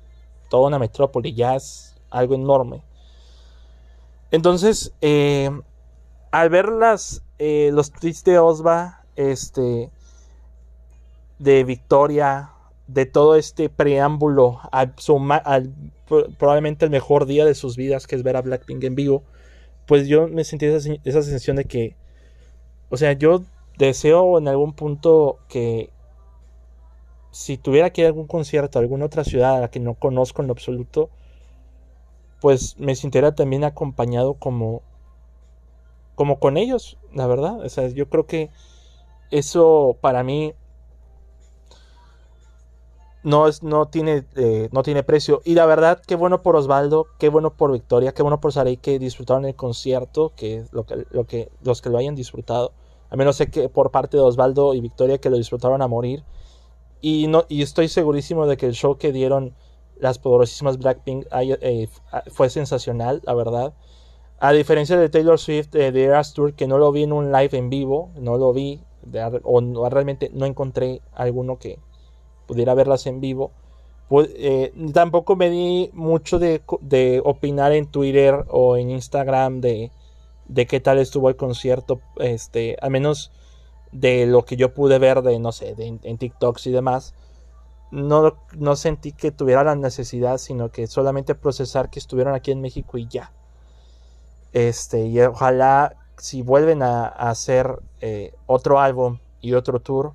toda 0.49 0.67
una 0.67 0.79
metrópoli, 0.79 1.35
ya 1.35 1.55
es 1.55 1.95
algo 2.11 2.35
enorme. 2.35 2.83
Entonces, 4.31 4.93
eh, 5.01 5.51
al 6.33 6.49
ver 6.49 6.69
las, 6.71 7.23
eh, 7.39 7.71
los 7.73 7.93
tweets 7.93 8.25
de 8.25 8.39
Osva, 8.39 9.05
este, 9.15 9.91
de 11.39 11.63
Victoria, 11.63 12.51
de 12.89 13.07
todo 13.07 13.37
este 13.37 13.69
preámbulo 13.69 14.61
al, 14.73 14.95
probablemente 16.39 16.85
el 16.85 16.91
mejor 16.91 17.27
día 17.27 17.45
de 17.45 17.55
sus 17.55 17.77
vidas, 17.77 18.07
que 18.07 18.17
es 18.17 18.23
ver 18.23 18.37
a 18.37 18.43
Blackpink 18.43 18.83
en 18.83 18.95
vivo, 18.95 19.23
pues 19.87 20.09
yo 20.09 20.27
me 20.27 20.45
sentí 20.45 20.67
esa, 20.67 20.91
esa 21.05 21.23
sensación 21.23 21.57
de 21.57 21.67
que, 21.67 21.97
o 22.89 22.97
sea, 22.97 23.13
yo 23.13 23.43
deseo 23.79 24.39
en 24.39 24.49
algún 24.49 24.73
punto 24.73 25.39
que 25.49 25.91
si 27.31 27.59
tuviera 27.59 27.91
que 27.91 28.03
ir 28.03 28.07
a 28.07 28.09
algún 28.09 28.27
concierto, 28.27 28.79
a 28.79 28.83
alguna 28.83 29.07
otra 29.07 29.25
ciudad 29.25 29.57
a 29.57 29.61
la 29.61 29.71
que 29.71 29.81
no 29.81 29.95
conozco 29.95 30.43
en 30.43 30.49
lo 30.49 30.53
absoluto, 30.53 31.11
pues 32.41 32.79
me 32.79 32.95
sintiera 32.95 33.35
también 33.35 33.65
acompañado 33.65 34.35
como 34.35 34.83
como 36.23 36.39
con 36.39 36.57
ellos, 36.57 36.99
la 37.13 37.27
verdad. 37.27 37.67
Yo 37.97 38.09
creo 38.09 38.27
que 38.27 38.51
eso 39.33 39.97
para 40.01 40.23
mí 40.23 40.55
no, 43.25 43.49
es, 43.49 43.65
no, 43.65 43.87
tiene, 43.87 44.25
eh, 44.37 44.69
no 44.71 44.85
tiene 44.85 45.03
precio. 45.03 45.43
Y 45.45 45.57
la 45.57 45.67
verdad, 45.67 46.01
qué 46.07 46.15
bueno 46.15 46.41
por 46.41 46.55
Osvaldo, 46.55 47.09
qué 47.19 47.29
bueno 47.29 47.55
por 47.55 47.73
Victoria, 47.73 48.15
qué 48.15 48.23
bueno 48.23 48.39
por 48.39 48.53
Saray 48.53 48.77
que 48.77 49.01
disfrutaron 49.01 49.47
el 49.47 49.57
concierto, 49.57 50.31
que, 50.37 50.65
lo 50.71 50.85
que, 50.85 51.05
lo 51.11 51.27
que 51.27 51.51
los 51.65 51.83
que 51.83 51.91
lo 51.91 51.99
hayan 51.99 52.15
disfrutado. 52.15 52.71
A 53.11 53.17
menos 53.17 53.35
sé 53.35 53.51
que 53.51 53.69
por 53.69 53.91
parte 53.91 54.17
de 54.17 54.23
Osvaldo 54.23 54.75
y 54.75 54.81
Victoria 54.81 55.19
que 55.19 55.29
lo 55.29 55.39
disfrutaron 55.39 55.83
a 55.83 55.89
morir. 55.89 56.23
Y, 57.01 57.27
no, 57.27 57.47
y 57.49 57.63
estoy 57.63 57.89
segurísimo 57.89 58.47
de 58.47 58.57
que 58.57 58.67
el 58.67 58.75
show 58.75 58.97
que 58.97 59.11
dieron 59.11 59.57
las 59.99 60.21
poderosísimas 60.21 60.79
Blackpink 60.79 61.27
eh, 61.33 61.89
fue 62.31 62.49
sensacional, 62.49 63.23
la 63.25 63.35
verdad. 63.35 63.75
A 64.45 64.51
diferencia 64.51 64.97
de 64.97 65.09
Taylor 65.09 65.39
Swift 65.39 65.73
eh, 65.77 65.93
de 65.93 66.03
Eras 66.03 66.35
Tour, 66.35 66.55
que 66.55 66.67
no 66.67 66.77
lo 66.77 66.91
vi 66.91 67.05
en 67.05 67.13
un 67.13 67.31
live 67.31 67.57
en 67.57 67.71
vivo, 67.71 68.11
no 68.17 68.39
lo 68.39 68.53
vi, 68.53 68.81
o 69.45 69.89
realmente 69.89 70.33
no 70.35 70.47
encontré 70.47 71.01
alguno 71.15 71.61
que 71.61 71.79
pudiera 72.49 72.75
verlas 72.75 73.07
en 73.07 73.21
vivo. 73.21 73.53
Pues, 74.09 74.31
eh, 74.35 74.73
tampoco 74.93 75.37
me 75.37 75.49
di 75.49 75.91
mucho 75.93 76.41
de, 76.41 76.61
opinar 77.25 77.71
en 77.71 77.87
Twitter 77.87 78.45
o 78.49 78.77
en 78.77 78.91
Instagram 78.91 79.61
de, 79.61 79.93
qué 80.69 80.81
tal 80.81 80.99
estuvo 80.99 81.29
el 81.29 81.37
concierto, 81.37 82.01
este, 82.17 82.77
al 82.83 82.91
menos 82.91 83.31
de 83.93 84.27
lo 84.27 84.45
que 84.45 84.57
yo 84.57 84.75
pude 84.75 84.99
ver 84.99 85.23
de, 85.23 85.39
no 85.39 85.53
sé, 85.53 85.77
de, 85.77 86.01
en 86.03 86.19
TikToks 86.19 86.67
y 86.67 86.73
demás. 86.73 87.15
No, 87.93 88.39
no 88.57 88.75
sentí 88.75 89.13
que 89.13 89.31
tuviera 89.31 89.63
la 89.63 89.77
necesidad, 89.77 90.39
sino 90.39 90.73
que 90.73 90.89
solamente 90.89 91.37
procesar 91.37 91.91
que 91.91 92.01
estuvieron 92.01 92.35
aquí 92.35 92.51
en 92.51 92.61
México 92.61 92.99
y 92.99 93.07
ya. 93.07 93.31
Este, 94.53 95.07
y 95.07 95.21
ojalá 95.21 95.97
si 96.19 96.43
vuelven 96.43 96.83
a, 96.83 97.07
hacer 97.07 97.81
eh, 98.01 98.35
otro 98.47 98.79
álbum 98.79 99.19
y 99.41 99.55
otro 99.55 99.81
tour, 99.81 100.13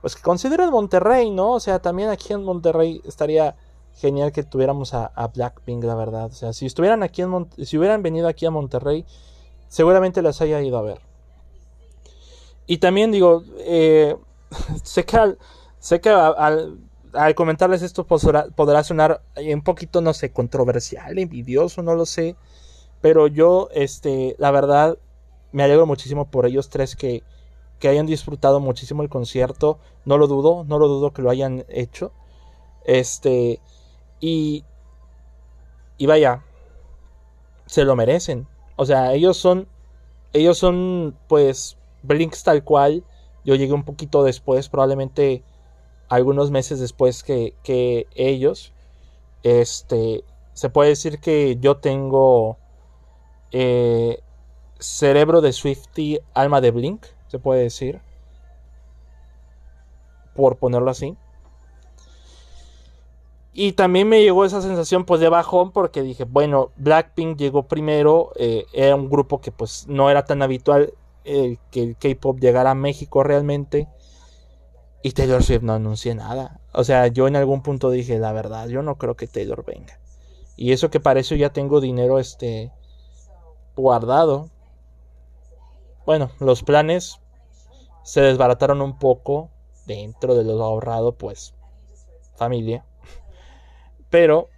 pues 0.00 0.14
que 0.14 0.22
consideren 0.22 0.70
Monterrey, 0.70 1.30
¿no? 1.30 1.52
O 1.52 1.60
sea, 1.60 1.80
también 1.80 2.10
aquí 2.10 2.32
en 2.32 2.44
Monterrey 2.44 3.00
estaría 3.04 3.56
genial 3.94 4.30
que 4.30 4.44
tuviéramos 4.44 4.94
a, 4.94 5.10
Blackpink, 5.34 5.82
la 5.84 5.94
verdad. 5.94 6.26
O 6.26 6.34
sea, 6.34 6.52
si 6.52 6.66
estuvieran 6.66 7.02
aquí 7.02 7.22
en 7.22 7.48
si 7.64 7.78
hubieran 7.78 8.02
venido 8.02 8.28
aquí 8.28 8.46
a 8.46 8.50
Monterrey, 8.50 9.04
seguramente 9.68 10.22
las 10.22 10.40
haya 10.40 10.62
ido 10.62 10.78
a 10.78 10.82
ver. 10.82 11.00
Y 12.66 12.78
también 12.78 13.10
digo, 13.10 13.42
eh, 13.58 14.16
sé 14.84 15.04
que 15.04 15.16
al, 15.16 15.38
sé 15.80 16.00
que 16.00 16.10
al, 16.10 16.78
comentarles 17.34 17.82
esto 17.82 18.06
podrá, 18.06 18.46
podrá 18.54 18.84
sonar 18.84 19.22
un 19.36 19.62
poquito, 19.62 20.00
no 20.00 20.14
sé, 20.14 20.30
controversial, 20.30 21.18
envidioso, 21.18 21.82
no 21.82 21.94
lo 21.94 22.06
sé. 22.06 22.36
Pero 23.00 23.26
yo, 23.26 23.68
este, 23.72 24.34
la 24.38 24.50
verdad, 24.50 24.98
me 25.52 25.62
alegro 25.62 25.86
muchísimo 25.86 26.30
por 26.30 26.46
ellos 26.46 26.68
tres 26.68 26.96
que, 26.96 27.22
que 27.78 27.88
hayan 27.88 28.06
disfrutado 28.06 28.60
muchísimo 28.60 29.02
el 29.02 29.08
concierto. 29.08 29.78
No 30.04 30.18
lo 30.18 30.26
dudo, 30.26 30.64
no 30.64 30.78
lo 30.78 30.88
dudo 30.88 31.12
que 31.12 31.22
lo 31.22 31.30
hayan 31.30 31.64
hecho. 31.68 32.12
Este, 32.84 33.60
y, 34.20 34.64
y 35.96 36.06
vaya, 36.06 36.44
se 37.66 37.84
lo 37.84 37.94
merecen. 37.96 38.48
O 38.76 38.86
sea, 38.86 39.12
ellos 39.12 39.36
son, 39.36 39.68
ellos 40.32 40.58
son, 40.58 41.16
pues, 41.28 41.76
Blinks 42.02 42.42
tal 42.42 42.64
cual. 42.64 43.04
Yo 43.44 43.54
llegué 43.54 43.72
un 43.72 43.84
poquito 43.84 44.24
después, 44.24 44.68
probablemente 44.68 45.42
algunos 46.08 46.50
meses 46.50 46.80
después 46.80 47.22
que, 47.22 47.54
que 47.62 48.06
ellos. 48.14 48.72
Este, 49.42 50.24
se 50.52 50.70
puede 50.70 50.90
decir 50.90 51.20
que 51.20 51.56
yo 51.60 51.76
tengo 51.76 52.58
eh, 53.52 54.20
cerebro 54.78 55.40
de 55.40 55.52
Swifty, 55.52 56.20
alma 56.34 56.60
de 56.60 56.70
Blink, 56.70 57.06
se 57.28 57.38
puede 57.38 57.62
decir. 57.62 58.00
Por 60.34 60.56
ponerlo 60.56 60.90
así. 60.90 61.16
Y 63.52 63.72
también 63.72 64.08
me 64.08 64.22
llegó 64.22 64.44
esa 64.44 64.62
sensación 64.62 65.04
pues 65.04 65.20
de 65.20 65.28
bajón 65.28 65.72
porque 65.72 66.02
dije, 66.02 66.24
bueno, 66.24 66.70
Blackpink 66.76 67.36
llegó 67.36 67.64
primero, 67.64 68.30
eh, 68.36 68.66
era 68.72 68.94
un 68.94 69.10
grupo 69.10 69.40
que 69.40 69.50
pues 69.50 69.88
no 69.88 70.10
era 70.10 70.24
tan 70.24 70.42
habitual 70.42 70.94
que 71.24 71.82
el 71.82 71.96
K-Pop 71.96 72.38
llegara 72.38 72.70
a 72.70 72.74
México 72.74 73.22
realmente. 73.22 73.88
Y 75.02 75.12
Taylor 75.12 75.42
Swift 75.42 75.62
no 75.62 75.74
anunció 75.74 76.14
nada. 76.14 76.60
O 76.72 76.84
sea, 76.84 77.06
yo 77.08 77.28
en 77.28 77.36
algún 77.36 77.62
punto 77.62 77.90
dije, 77.90 78.18
la 78.18 78.32
verdad, 78.32 78.68
yo 78.68 78.82
no 78.82 78.96
creo 78.96 79.16
que 79.16 79.26
Taylor 79.26 79.64
venga. 79.64 79.98
Y 80.56 80.72
eso 80.72 80.90
que 80.90 81.00
para 81.00 81.20
eso 81.20 81.34
ya 81.34 81.50
tengo 81.50 81.80
dinero 81.80 82.18
este 82.18 82.72
guardado. 83.78 84.50
Bueno, 86.04 86.30
los 86.40 86.62
planes 86.62 87.20
se 88.02 88.20
desbarataron 88.20 88.82
un 88.82 88.98
poco 88.98 89.50
dentro 89.86 90.34
de 90.34 90.44
lo 90.44 90.62
ahorrado, 90.64 91.12
pues 91.12 91.54
familia. 92.36 92.84
Pero 94.10 94.48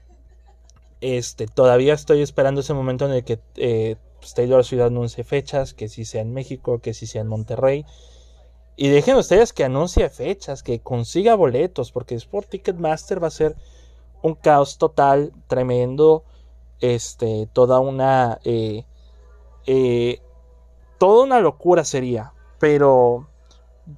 este 1.00 1.46
todavía 1.46 1.94
estoy 1.94 2.22
esperando 2.22 2.60
ese 2.60 2.74
momento 2.74 3.06
en 3.06 3.12
el 3.12 3.24
que 3.24 3.40
eh, 3.56 3.96
pues, 4.20 4.34
Taylor 4.34 4.64
Swift 4.64 4.82
anuncie 4.82 5.24
fechas, 5.24 5.74
que 5.74 5.88
si 5.88 6.04
sea 6.04 6.22
en 6.22 6.32
México, 6.32 6.80
que 6.80 6.94
si 6.94 7.06
sea 7.06 7.22
en 7.22 7.28
Monterrey. 7.28 7.84
Y 8.76 8.88
dejen 8.88 9.16
ustedes 9.16 9.52
que 9.52 9.64
anuncie 9.64 10.08
fechas, 10.08 10.62
que 10.62 10.80
consiga 10.80 11.34
boletos, 11.34 11.92
porque 11.92 12.14
Sport 12.14 12.48
Ticketmaster 12.48 13.22
va 13.22 13.28
a 13.28 13.30
ser 13.30 13.56
un 14.22 14.34
caos 14.34 14.78
total, 14.78 15.32
tremendo. 15.48 16.24
Este, 16.80 17.46
toda 17.52 17.80
una 17.80 18.38
eh, 18.44 18.84
eh, 19.66 20.20
toda 20.98 21.24
una 21.24 21.40
locura 21.40 21.84
sería. 21.84 22.32
Pero 22.58 23.28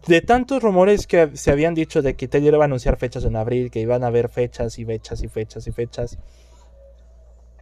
de 0.06 0.20
tantos 0.20 0.62
rumores 0.62 1.06
que 1.06 1.36
se 1.36 1.50
habían 1.50 1.74
dicho 1.74 2.02
de 2.02 2.16
que 2.16 2.28
Taylor 2.28 2.54
iba 2.54 2.64
a 2.64 2.66
anunciar 2.66 2.96
fechas 2.96 3.24
en 3.24 3.36
abril, 3.36 3.70
que 3.70 3.80
iban 3.80 4.04
a 4.04 4.08
haber 4.08 4.28
fechas 4.28 4.78
y 4.78 4.84
fechas 4.84 5.22
y 5.22 5.28
fechas 5.28 5.66
y 5.66 5.72
fechas, 5.72 6.18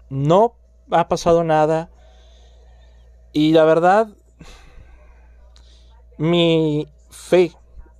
no 0.09 0.55
ha 0.91 1.09
pasado 1.09 1.45
nada. 1.45 1.91
Y 3.33 3.53
la 3.53 3.65
verdad, 3.65 4.09
mi 6.19 6.89
fe 7.11 7.53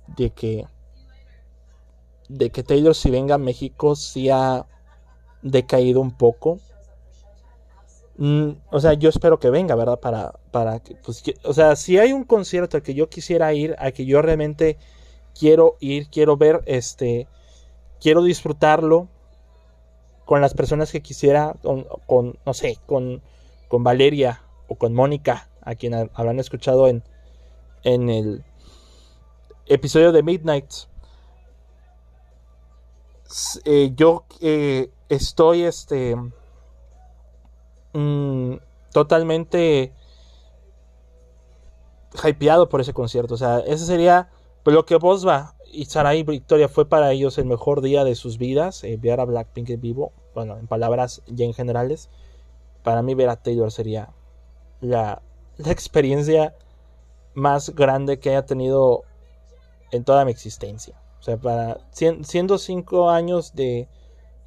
de 0.07 0.29
que 0.31 0.65
de 2.27 2.49
que 2.49 2.63
Taylor 2.63 2.95
si 2.95 3.09
venga 3.09 3.35
a 3.35 3.37
México 3.37 3.95
sí 3.95 4.29
ha 4.29 4.65
decaído 5.41 5.99
un 6.01 6.11
poco. 6.11 6.59
Mm, 8.21 8.51
o 8.69 8.79
sea, 8.79 8.93
yo 8.93 9.09
espero 9.09 9.39
que 9.39 9.49
venga, 9.49 9.73
¿verdad? 9.73 9.99
Para, 9.99 10.33
para 10.51 10.79
que, 10.79 10.93
pues, 10.93 11.23
o 11.43 11.53
sea, 11.55 11.75
si 11.75 11.97
hay 11.97 12.13
un 12.13 12.23
concierto 12.23 12.77
al 12.77 12.83
que 12.83 12.93
yo 12.93 13.09
quisiera 13.09 13.51
ir, 13.51 13.75
a 13.79 13.89
que 13.89 14.05
yo 14.05 14.21
realmente 14.21 14.77
quiero 15.33 15.75
ir, 15.79 16.07
quiero 16.07 16.37
ver, 16.37 16.61
este, 16.67 17.27
quiero 17.99 18.21
disfrutarlo 18.21 19.07
con 20.25 20.39
las 20.39 20.53
personas 20.53 20.91
que 20.91 21.01
quisiera, 21.01 21.55
con, 21.63 22.37
no 22.45 22.53
sé, 22.53 22.77
con, 22.85 23.23
con 23.67 23.83
Valeria 23.83 24.43
o 24.67 24.75
con 24.75 24.93
Mónica, 24.93 25.49
a 25.61 25.73
quien 25.73 25.95
habrán 26.13 26.39
escuchado 26.39 26.87
en, 26.87 27.01
en 27.83 28.07
el 28.11 28.43
episodio 29.65 30.11
de 30.11 30.21
Midnight. 30.21 30.71
Eh, 33.65 33.93
yo 33.95 34.25
eh, 34.41 34.91
estoy 35.09 35.63
este 35.63 36.15
mm, 37.93 38.55
totalmente 38.91 39.93
hypeado 42.23 42.69
por 42.69 42.81
ese 42.81 42.93
concierto. 42.93 43.35
O 43.35 43.37
sea, 43.37 43.59
ese 43.59 43.85
sería 43.85 44.29
lo 44.65 44.85
que 44.85 44.95
vos 44.97 45.27
va 45.27 45.55
y 45.71 45.85
Sarai 45.85 46.23
Victoria 46.23 46.67
fue 46.67 46.87
para 46.87 47.11
ellos 47.11 47.37
el 47.37 47.45
mejor 47.45 47.81
día 47.81 48.03
de 48.03 48.15
sus 48.15 48.37
vidas. 48.37 48.83
Eh, 48.83 48.97
ver 48.99 49.19
a 49.19 49.25
Blackpink 49.25 49.69
en 49.69 49.81
vivo, 49.81 50.11
bueno, 50.33 50.57
en 50.57 50.67
palabras 50.67 51.21
ya 51.27 51.45
en 51.45 51.53
generales, 51.53 52.09
para 52.83 53.01
mí 53.01 53.15
ver 53.15 53.29
a 53.29 53.37
Taylor 53.37 53.71
sería 53.71 54.09
la, 54.81 55.21
la 55.57 55.71
experiencia 55.71 56.55
más 57.33 57.69
grande 57.75 58.19
que 58.19 58.29
haya 58.29 58.45
tenido 58.45 59.03
en 59.91 60.03
toda 60.03 60.25
mi 60.25 60.31
existencia. 60.31 61.01
O 61.19 61.23
sea, 61.23 61.37
para 61.37 61.77
siendo 61.91 62.57
cinco 62.57 63.09
años 63.09 63.53
de 63.53 63.87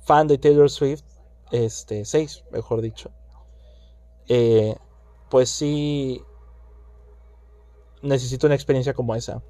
fan 0.01 0.27
de 0.27 0.39
Taylor 0.39 0.71
Swift, 0.71 1.05
este, 1.53 2.05
seis, 2.05 2.45
mejor 2.51 2.81
dicho, 2.81 3.11
eh, 4.29 4.77
pues 5.29 5.51
sí 5.51 6.23
necesito 8.03 8.47
una 8.47 8.55
experiencia 8.55 8.95
como 8.95 9.15
esa. 9.15 9.43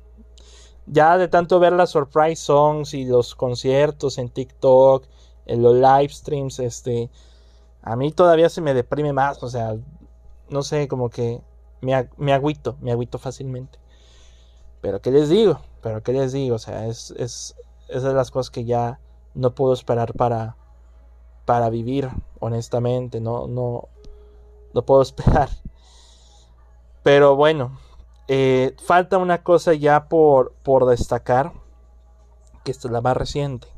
Ya 0.86 1.16
de 1.18 1.28
tanto 1.28 1.58
ver 1.60 1.72
las 1.72 1.90
surprise 1.90 2.36
songs 2.36 2.94
y 2.94 3.04
los 3.04 3.34
conciertos 3.34 4.18
en 4.18 4.28
TikTok, 4.28 5.06
en 5.46 5.62
los 5.62 5.74
live 5.74 6.10
streams, 6.10 6.58
este, 6.58 7.10
a 7.82 7.96
mí 7.96 8.12
todavía 8.12 8.48
se 8.48 8.60
me 8.60 8.74
deprime 8.74 9.12
más, 9.12 9.42
o 9.42 9.48
sea, 9.48 9.76
no 10.50 10.62
sé, 10.62 10.88
como 10.88 11.10
que 11.10 11.40
me, 11.80 12.08
me 12.16 12.32
agüito, 12.32 12.76
me 12.80 12.92
agüito 12.92 13.18
fácilmente. 13.18 13.78
Pero 14.80 15.00
¿qué 15.00 15.10
les 15.10 15.28
digo? 15.28 15.60
Pero 15.82 16.02
¿qué 16.02 16.12
les 16.12 16.32
digo? 16.32 16.56
O 16.56 16.58
sea, 16.58 16.86
es, 16.86 17.10
es, 17.12 17.56
es 17.88 18.02
de 18.02 18.12
las 18.12 18.30
cosas 18.30 18.50
que 18.50 18.64
ya 18.64 19.00
no 19.34 19.54
puedo 19.54 19.72
esperar 19.72 20.12
para, 20.14 20.56
para 21.44 21.70
vivir, 21.70 22.10
honestamente, 22.40 23.20
no, 23.20 23.46
no, 23.48 23.88
no 24.74 24.82
puedo 24.82 25.02
esperar. 25.02 25.48
Pero 27.02 27.36
bueno, 27.36 27.78
eh, 28.28 28.74
falta 28.82 29.18
una 29.18 29.42
cosa 29.42 29.74
ya 29.74 30.08
por, 30.08 30.52
por 30.62 30.86
destacar, 30.86 31.52
que 32.64 32.70
es 32.70 32.84
la 32.84 33.00
más 33.00 33.16
reciente. 33.16 33.68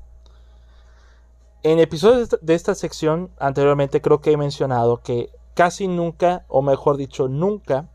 En 1.62 1.80
episodios 1.80 2.38
de 2.40 2.54
esta 2.54 2.74
sección 2.74 3.30
anteriormente 3.38 4.00
creo 4.00 4.20
que 4.20 4.30
he 4.30 4.36
mencionado 4.36 5.02
que 5.02 5.30
casi 5.54 5.88
nunca, 5.88 6.44
o 6.48 6.62
mejor 6.62 6.96
dicho, 6.96 7.28
nunca 7.28 7.88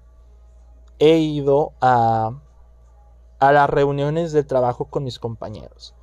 he 0.99 1.17
ido 1.17 1.71
a, 1.79 2.33
a 3.39 3.51
las 3.53 3.69
reuniones 3.69 4.33
de 4.33 4.43
trabajo 4.43 4.85
con 4.85 5.05
mis 5.05 5.19
compañeros. 5.19 5.95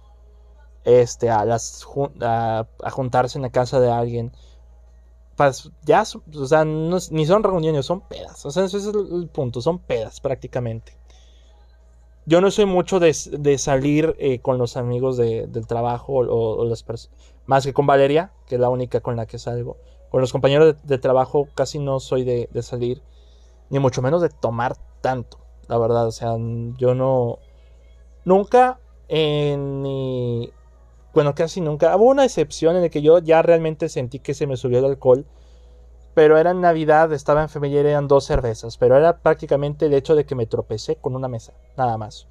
Este, 0.84 1.28
a, 1.28 1.44
las, 1.44 1.86
a 2.22 2.66
juntarse 2.90 3.36
en 3.36 3.42
la 3.42 3.50
casa 3.50 3.78
de 3.80 3.90
alguien 3.90 4.32
ya, 5.84 6.02
o 6.34 6.46
sea, 6.46 6.64
ni 6.64 7.26
son 7.26 7.42
reuniones, 7.42 7.86
son 7.86 8.00
pedas. 8.00 8.44
O 8.44 8.50
sea, 8.50 8.64
ese 8.64 8.78
es 8.78 8.86
el, 8.86 9.28
punto, 9.32 9.60
son 9.60 9.78
pedas 9.78 10.20
prácticamente. 10.20 10.96
Yo 12.26 12.40
no 12.40 12.50
soy 12.50 12.66
mucho 12.66 13.00
de, 13.00 13.14
salir 13.58 14.14
eh, 14.18 14.40
con 14.40 14.58
los 14.58 14.76
amigos 14.76 15.16
del 15.16 15.66
trabajo 15.66 16.14
o, 16.14 16.64
las 16.64 16.84
más 17.46 17.64
que 17.64 17.72
con 17.72 17.86
Valeria, 17.86 18.32
que 18.46 18.56
es 18.56 18.60
la 18.60 18.68
única 18.68 19.00
con 19.00 19.16
la 19.16 19.26
que 19.26 19.38
salgo. 19.38 19.76
Con 20.10 20.20
los 20.20 20.32
compañeros 20.32 20.76
de, 20.82 20.98
trabajo 20.98 21.48
casi 21.54 21.78
no 21.78 22.00
soy 22.00 22.24
de, 22.24 22.48
salir, 22.62 23.02
ni 23.70 23.78
mucho 23.78 24.02
menos 24.02 24.20
de 24.20 24.28
tomar 24.28 24.76
tanto, 25.00 25.38
la 25.68 25.78
verdad. 25.78 26.06
O 26.06 26.12
sea, 26.12 26.36
yo 26.76 26.94
no. 26.94 27.38
Nunca 28.24 28.78
en 29.08 29.80
mi 29.80 30.52
bueno, 31.14 31.34
casi 31.34 31.60
nunca. 31.60 31.96
Hubo 31.96 32.06
una 32.06 32.24
excepción 32.24 32.76
en 32.76 32.82
la 32.82 32.88
que 32.88 33.02
yo 33.02 33.18
ya 33.18 33.42
realmente 33.42 33.88
sentí 33.88 34.18
que 34.18 34.34
se 34.34 34.46
me 34.46 34.56
subió 34.56 34.78
el 34.78 34.84
alcohol. 34.84 35.26
Pero 36.14 36.36
era 36.36 36.50
en 36.50 36.60
Navidad, 36.60 37.12
estaba 37.12 37.42
en 37.42 37.48
familia 37.48 37.80
eran 37.80 38.08
dos 38.08 38.24
cervezas. 38.24 38.76
Pero 38.76 38.96
era 38.96 39.18
prácticamente 39.18 39.86
el 39.86 39.94
hecho 39.94 40.14
de 40.14 40.26
que 40.26 40.34
me 40.34 40.46
tropecé 40.46 40.96
con 40.96 41.14
una 41.14 41.28
mesa, 41.28 41.52
nada 41.76 41.96
más. 41.96 42.26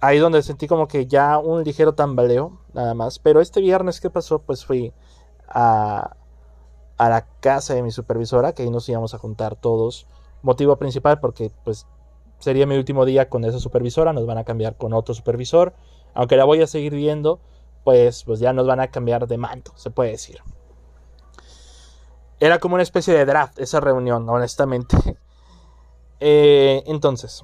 Ahí 0.00 0.18
donde 0.18 0.42
sentí 0.42 0.66
como 0.66 0.88
que 0.88 1.06
ya 1.06 1.38
un 1.38 1.62
ligero 1.62 1.94
tambaleo, 1.94 2.58
nada 2.72 2.94
más. 2.94 3.18
Pero 3.18 3.40
este 3.40 3.60
viernes, 3.60 4.00
¿qué 4.00 4.08
pasó? 4.10 4.40
Pues 4.40 4.64
fui 4.64 4.92
a, 5.48 6.16
a 6.96 7.08
la 7.08 7.26
casa 7.40 7.74
de 7.74 7.82
mi 7.82 7.90
supervisora, 7.90 8.54
que 8.54 8.62
ahí 8.62 8.70
nos 8.70 8.88
íbamos 8.88 9.14
a 9.14 9.18
juntar 9.18 9.56
todos. 9.56 10.06
Motivo 10.42 10.76
principal 10.76 11.20
porque 11.20 11.52
pues 11.64 11.86
sería 12.38 12.66
mi 12.66 12.76
último 12.76 13.04
día 13.04 13.28
con 13.28 13.44
esa 13.44 13.58
supervisora, 13.58 14.14
nos 14.14 14.26
van 14.26 14.38
a 14.38 14.44
cambiar 14.44 14.76
con 14.76 14.94
otro 14.94 15.14
supervisor 15.14 15.74
aunque 16.14 16.36
la 16.36 16.44
voy 16.44 16.62
a 16.62 16.66
seguir 16.66 16.94
viendo, 16.94 17.40
pues, 17.84 18.24
pues 18.24 18.40
ya 18.40 18.52
nos 18.52 18.66
van 18.66 18.80
a 18.80 18.90
cambiar 18.90 19.26
de 19.26 19.38
manto, 19.38 19.72
se 19.76 19.90
puede 19.90 20.10
decir. 20.10 20.38
Era 22.38 22.58
como 22.58 22.74
una 22.74 22.82
especie 22.82 23.14
de 23.14 23.24
draft 23.24 23.58
esa 23.58 23.80
reunión, 23.80 24.28
honestamente. 24.28 24.96
Eh, 26.22 26.82
entonces, 26.84 27.42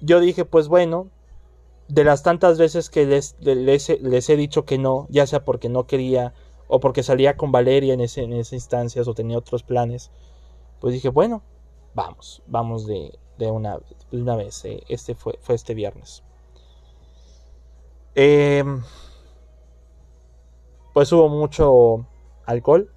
yo 0.00 0.18
dije, 0.18 0.46
pues 0.46 0.66
bueno, 0.66 1.10
de 1.88 2.04
las 2.04 2.22
tantas 2.22 2.58
veces 2.58 2.88
que 2.88 3.04
les, 3.04 3.36
les, 3.40 4.30
he 4.30 4.36
dicho 4.36 4.64
que 4.64 4.78
no, 4.78 5.06
ya 5.10 5.26
sea 5.26 5.44
porque 5.44 5.68
no 5.68 5.86
quería 5.86 6.32
o 6.68 6.80
porque 6.80 7.02
salía 7.02 7.36
con 7.36 7.52
Valeria 7.52 7.92
en, 7.92 8.00
ese, 8.00 8.22
en 8.22 8.32
esas 8.32 8.54
instancias 8.54 9.08
o 9.08 9.14
tenía 9.14 9.36
otros 9.36 9.62
planes, 9.62 10.10
pues 10.80 10.94
dije, 10.94 11.08
bueno, 11.08 11.42
vamos, 11.94 12.42
vamos 12.46 12.86
de, 12.86 13.18
una, 13.38 13.78
una, 14.12 14.36
vez. 14.36 14.64
Eh, 14.64 14.82
este 14.88 15.14
fue, 15.14 15.38
fue 15.42 15.56
este 15.56 15.74
viernes. 15.74 16.22
Em, 18.14 18.82
pues 20.92 21.12
hubo 21.12 21.28
mucho 21.28 22.06
alcohol, 22.44 22.92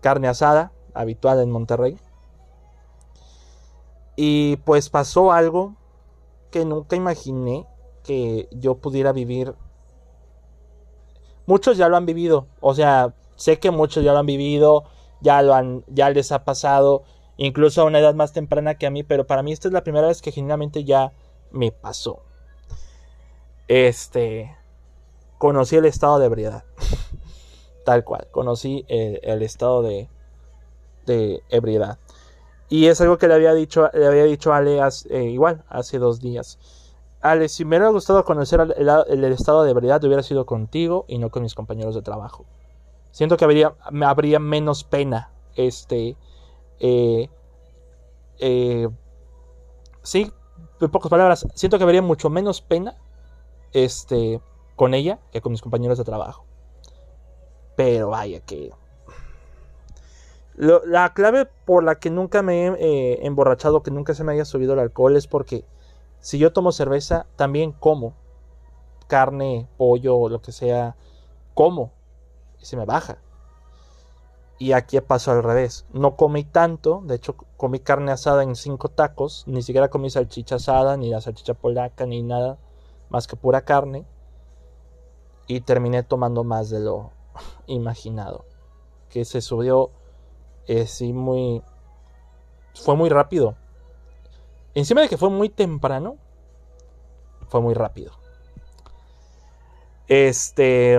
carne 0.00 0.28
asada, 0.28 0.72
habitual 0.92 1.40
en 1.40 1.50
Monterrey. 1.50 1.96
Y 4.16 4.56
pues 4.58 4.90
pasó 4.90 5.32
algo 5.32 5.76
que 6.50 6.66
nunca 6.66 6.96
imaginé 6.96 7.66
que 8.04 8.48
yo 8.52 8.76
pudiera 8.76 9.12
vivir. 9.12 9.54
Muchos 11.46 11.78
ya 11.78 11.88
lo 11.88 11.96
han 11.96 12.06
vivido, 12.06 12.46
o 12.60 12.74
sea, 12.74 13.14
sé 13.36 13.58
que 13.58 13.70
muchos 13.70 14.04
ya 14.04 14.12
lo 14.12 14.18
han 14.18 14.26
vivido, 14.26 14.84
ya 15.22 15.40
lo 15.42 15.54
han, 15.54 15.84
ya 15.88 16.10
les 16.10 16.30
ha 16.32 16.44
pasado, 16.44 17.04
incluso 17.38 17.80
a 17.80 17.84
una 17.84 17.98
edad 17.98 18.14
más 18.14 18.32
temprana 18.32 18.76
que 18.76 18.86
a 18.86 18.90
mí, 18.90 19.02
pero 19.02 19.26
para 19.26 19.42
mí 19.42 19.52
esta 19.52 19.68
es 19.68 19.74
la 19.74 19.82
primera 19.82 20.06
vez 20.06 20.20
que 20.22 20.32
genuinamente 20.32 20.84
ya 20.84 21.12
me 21.50 21.72
pasó 21.72 22.22
este, 23.68 24.56
conocí 25.38 25.76
el 25.76 25.84
estado 25.84 26.18
de 26.18 26.26
ebriedad. 26.26 26.64
Tal 27.84 28.04
cual, 28.04 28.28
conocí 28.30 28.84
el, 28.88 29.42
estado 29.42 29.82
de, 29.82 30.08
de, 31.06 31.42
ebriedad. 31.48 31.98
Y 32.68 32.86
es 32.86 33.00
algo 33.00 33.18
que 33.18 33.28
le 33.28 33.34
había 33.34 33.52
dicho, 33.52 33.90
le 33.92 34.06
había 34.06 34.24
dicho 34.24 34.52
a 34.52 34.58
Ale 34.58 34.80
eh, 35.10 35.24
igual, 35.24 35.64
hace 35.68 35.98
dos 35.98 36.20
días. 36.20 36.58
Ale, 37.20 37.48
si 37.48 37.64
me 37.64 37.76
hubiera 37.76 37.90
gustado 37.90 38.24
conocer 38.24 38.60
el, 38.60 39.24
estado 39.24 39.64
de 39.64 39.70
ebriedad, 39.70 40.02
hubiera 40.04 40.22
sido 40.22 40.46
contigo 40.46 41.04
y 41.08 41.18
no 41.18 41.30
con 41.30 41.42
mis 41.42 41.54
compañeros 41.54 41.94
de 41.94 42.02
trabajo. 42.02 42.46
Siento 43.10 43.36
que 43.36 43.44
habría, 43.44 43.74
me 43.90 44.06
habría 44.06 44.38
menos 44.38 44.84
pena. 44.84 45.30
Este. 45.54 46.16
Eh, 46.80 47.28
eh, 48.38 48.88
sí, 50.02 50.32
en 50.80 50.90
pocas 50.90 51.10
palabras, 51.10 51.46
siento 51.54 51.78
que 51.78 51.84
habría 51.84 52.02
mucho 52.02 52.30
menos 52.30 52.60
pena 52.60 52.96
este, 53.72 54.40
con 54.76 54.94
ella 54.94 55.18
que 55.30 55.40
con 55.40 55.52
mis 55.52 55.62
compañeros 55.62 55.98
de 55.98 56.04
trabajo. 56.04 56.44
Pero 57.76 58.10
vaya 58.10 58.40
que... 58.40 58.72
la 60.56 61.12
clave 61.14 61.46
por 61.46 61.84
la 61.84 61.96
que 61.96 62.10
nunca 62.10 62.42
me 62.42 62.66
he 62.66 62.72
eh, 62.78 63.26
emborrachado, 63.26 63.82
que 63.82 63.90
nunca 63.90 64.14
se 64.14 64.24
me 64.24 64.32
haya 64.32 64.44
subido 64.44 64.74
el 64.74 64.80
alcohol, 64.80 65.16
es 65.16 65.26
porque 65.26 65.64
si 66.20 66.38
yo 66.38 66.52
tomo 66.52 66.72
cerveza, 66.72 67.26
también 67.36 67.72
como 67.72 68.14
carne, 69.08 69.68
pollo 69.76 70.28
lo 70.28 70.40
que 70.40 70.52
sea, 70.52 70.96
como 71.54 71.92
y 72.60 72.64
se 72.66 72.76
me 72.76 72.84
baja. 72.84 73.18
Y 74.58 74.72
aquí 74.72 75.00
pasó 75.00 75.32
al 75.32 75.42
revés. 75.42 75.86
No 75.92 76.16
comí 76.16 76.44
tanto, 76.44 77.02
de 77.04 77.16
hecho 77.16 77.34
comí 77.56 77.80
carne 77.80 78.12
asada 78.12 78.44
en 78.44 78.54
cinco 78.54 78.88
tacos, 78.88 79.44
ni 79.48 79.62
siquiera 79.62 79.88
comí 79.88 80.08
salchicha 80.08 80.56
asada, 80.56 80.96
ni 80.96 81.10
la 81.10 81.20
salchicha 81.20 81.54
polaca, 81.54 82.06
ni 82.06 82.22
nada 82.22 82.58
más 83.12 83.26
que 83.26 83.36
pura 83.36 83.60
carne 83.60 84.06
y 85.46 85.60
terminé 85.60 86.02
tomando 86.02 86.44
más 86.44 86.70
de 86.70 86.80
lo 86.80 87.10
imaginado. 87.66 88.44
Que 89.10 89.24
se 89.24 89.40
subió 89.40 89.90
eh, 90.66 90.86
sí 90.86 91.12
muy... 91.12 91.62
Fue 92.74 92.96
muy 92.96 93.10
rápido. 93.10 93.54
Encima 94.74 95.02
de 95.02 95.10
que 95.10 95.18
fue 95.18 95.28
muy 95.28 95.50
temprano, 95.50 96.16
fue 97.48 97.60
muy 97.60 97.74
rápido. 97.74 98.12
Este... 100.08 100.98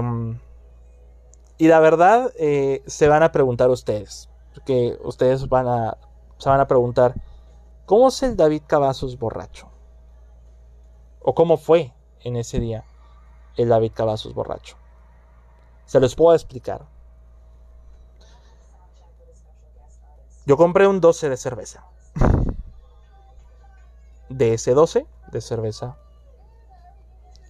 Y 1.57 1.67
la 1.67 1.79
verdad, 1.79 2.31
eh, 2.37 2.83
se 2.85 3.07
van 3.07 3.23
a 3.23 3.31
preguntar 3.31 3.69
ustedes, 3.69 4.29
porque 4.53 4.99
ustedes 5.03 5.47
van 5.49 5.67
a, 5.67 5.97
se 6.37 6.49
van 6.49 6.59
a 6.59 6.67
preguntar, 6.67 7.15
¿cómo 7.85 8.09
es 8.09 8.21
el 8.21 8.35
David 8.35 8.63
Cavazos 8.67 9.17
borracho? 9.17 9.69
¿O 11.21 11.33
cómo 11.33 11.57
fue 11.57 11.93
en 12.23 12.35
ese 12.35 12.59
día 12.59 12.83
el 13.57 13.69
David 13.69 13.91
Cavazos 13.93 14.33
borracho? 14.33 14.77
Se 15.85 15.99
los 15.99 16.15
puedo 16.15 16.33
explicar. 16.33 16.85
Yo 20.45 20.57
compré 20.57 20.87
un 20.87 20.99
12 20.99 21.29
de 21.29 21.37
cerveza. 21.37 21.85
De 24.29 24.53
ese 24.53 24.73
12 24.73 25.05
de 25.31 25.41
cerveza, 25.41 25.97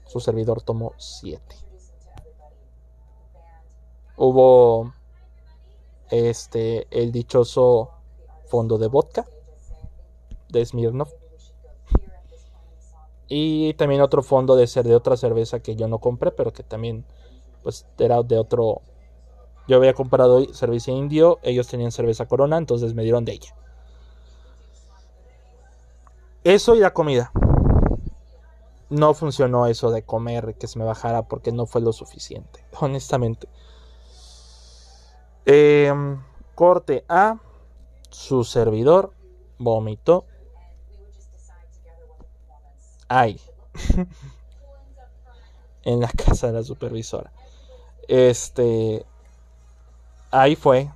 su 0.06 0.20
servidor 0.20 0.62
tomó 0.62 0.94
7. 0.98 1.42
Hubo 4.18 4.94
este 6.12 6.88
el 6.92 7.12
dichoso 7.12 7.90
fondo 8.48 8.78
de 8.78 8.88
vodka 8.88 9.26
de 10.50 10.64
Smirnov 10.64 11.23
y 13.28 13.74
también 13.76 14.02
otro 14.02 14.24
fondo 14.24 14.56
de 14.56 14.68
ser 14.68 14.86
de 14.86 14.96
otra 14.96 15.18
cerveza 15.18 15.62
que 15.62 15.76
yo 15.76 15.88
no 15.88 16.00
compré, 16.00 16.32
pero 16.32 16.54
que 16.54 16.64
también 16.64 17.06
pues 17.64 17.86
era 17.98 18.22
de 18.24 18.38
otro 18.38 18.82
yo 19.68 19.78
había 19.78 19.94
comprado 19.94 20.54
cerveza 20.54 20.92
indio, 20.92 21.40
ellos 21.42 21.68
tenían 21.68 21.92
cerveza 21.92 22.26
corona, 22.26 22.58
entonces 22.58 22.94
me 22.94 23.04
dieron 23.04 23.24
de 23.24 23.34
ella. 23.34 23.56
Eso 26.44 26.76
y 26.76 26.80
la 26.80 26.94
comida. 26.94 27.32
No 28.90 29.14
funcionó 29.14 29.66
eso 29.68 29.92
de 29.92 30.04
comer, 30.04 30.56
que 30.56 30.68
se 30.68 30.78
me 30.78 30.86
bajara, 30.86 31.24
porque 31.24 31.54
no 31.54 31.66
fue 31.66 31.80
lo 31.80 31.94
suficiente, 31.94 32.66
honestamente. 32.80 33.48
Em, 35.46 36.22
corte 36.56 37.06
A, 37.08 37.40
su 38.10 38.44
servidor 38.44 39.14
vomitó. 39.58 40.26
Ay. 43.08 43.40
en 45.84 46.00
la 46.00 46.10
casa 46.10 46.48
de 46.48 46.54
la 46.54 46.64
supervisora. 46.64 47.32
Este, 48.08 49.06
ahí 50.32 50.56
fue. 50.56 50.90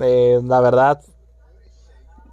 Eh, 0.00 0.40
la 0.44 0.60
verdad, 0.60 1.00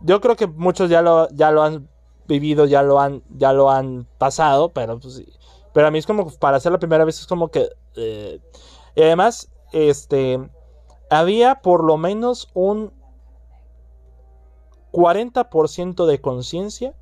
yo 0.02 0.22
creo 0.22 0.36
que 0.36 0.48
muchos 0.48 0.90
ya 0.90 1.02
lo, 1.02 1.28
ya 1.30 1.52
lo 1.52 1.64
han 1.64 1.88
vivido, 2.28 2.66
ya 2.66 2.84
lo 2.84 3.00
han, 3.00 3.24
ya 3.30 3.54
lo 3.54 3.72
han 3.72 4.08
pasado, 4.18 4.70
pero 4.70 5.00
pues, 5.00 5.24
pero 5.74 5.88
a 5.88 5.92
mí 5.92 6.00
es 6.00 6.06
como 6.06 6.30
para 6.32 6.58
hacer 6.58 6.72
la 6.72 6.80
primera 6.80 7.06
vez 7.06 7.20
es 7.20 7.28
como 7.28 7.50
que 7.50 7.70
eh, 7.96 8.40
y 8.96 9.02
además 9.02 9.50
este 9.74 10.40
había 11.10 11.62
por 11.62 11.84
lo 11.84 11.98
menos 11.98 12.50
un 12.54 12.92
40% 14.92 16.06
de 16.06 16.22
conciencia, 16.22 16.96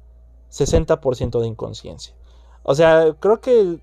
60% 0.55 1.41
de 1.41 1.47
inconsciencia. 1.47 2.15
O 2.63 2.73
sea, 2.75 3.15
creo 3.19 3.41
que 3.41 3.79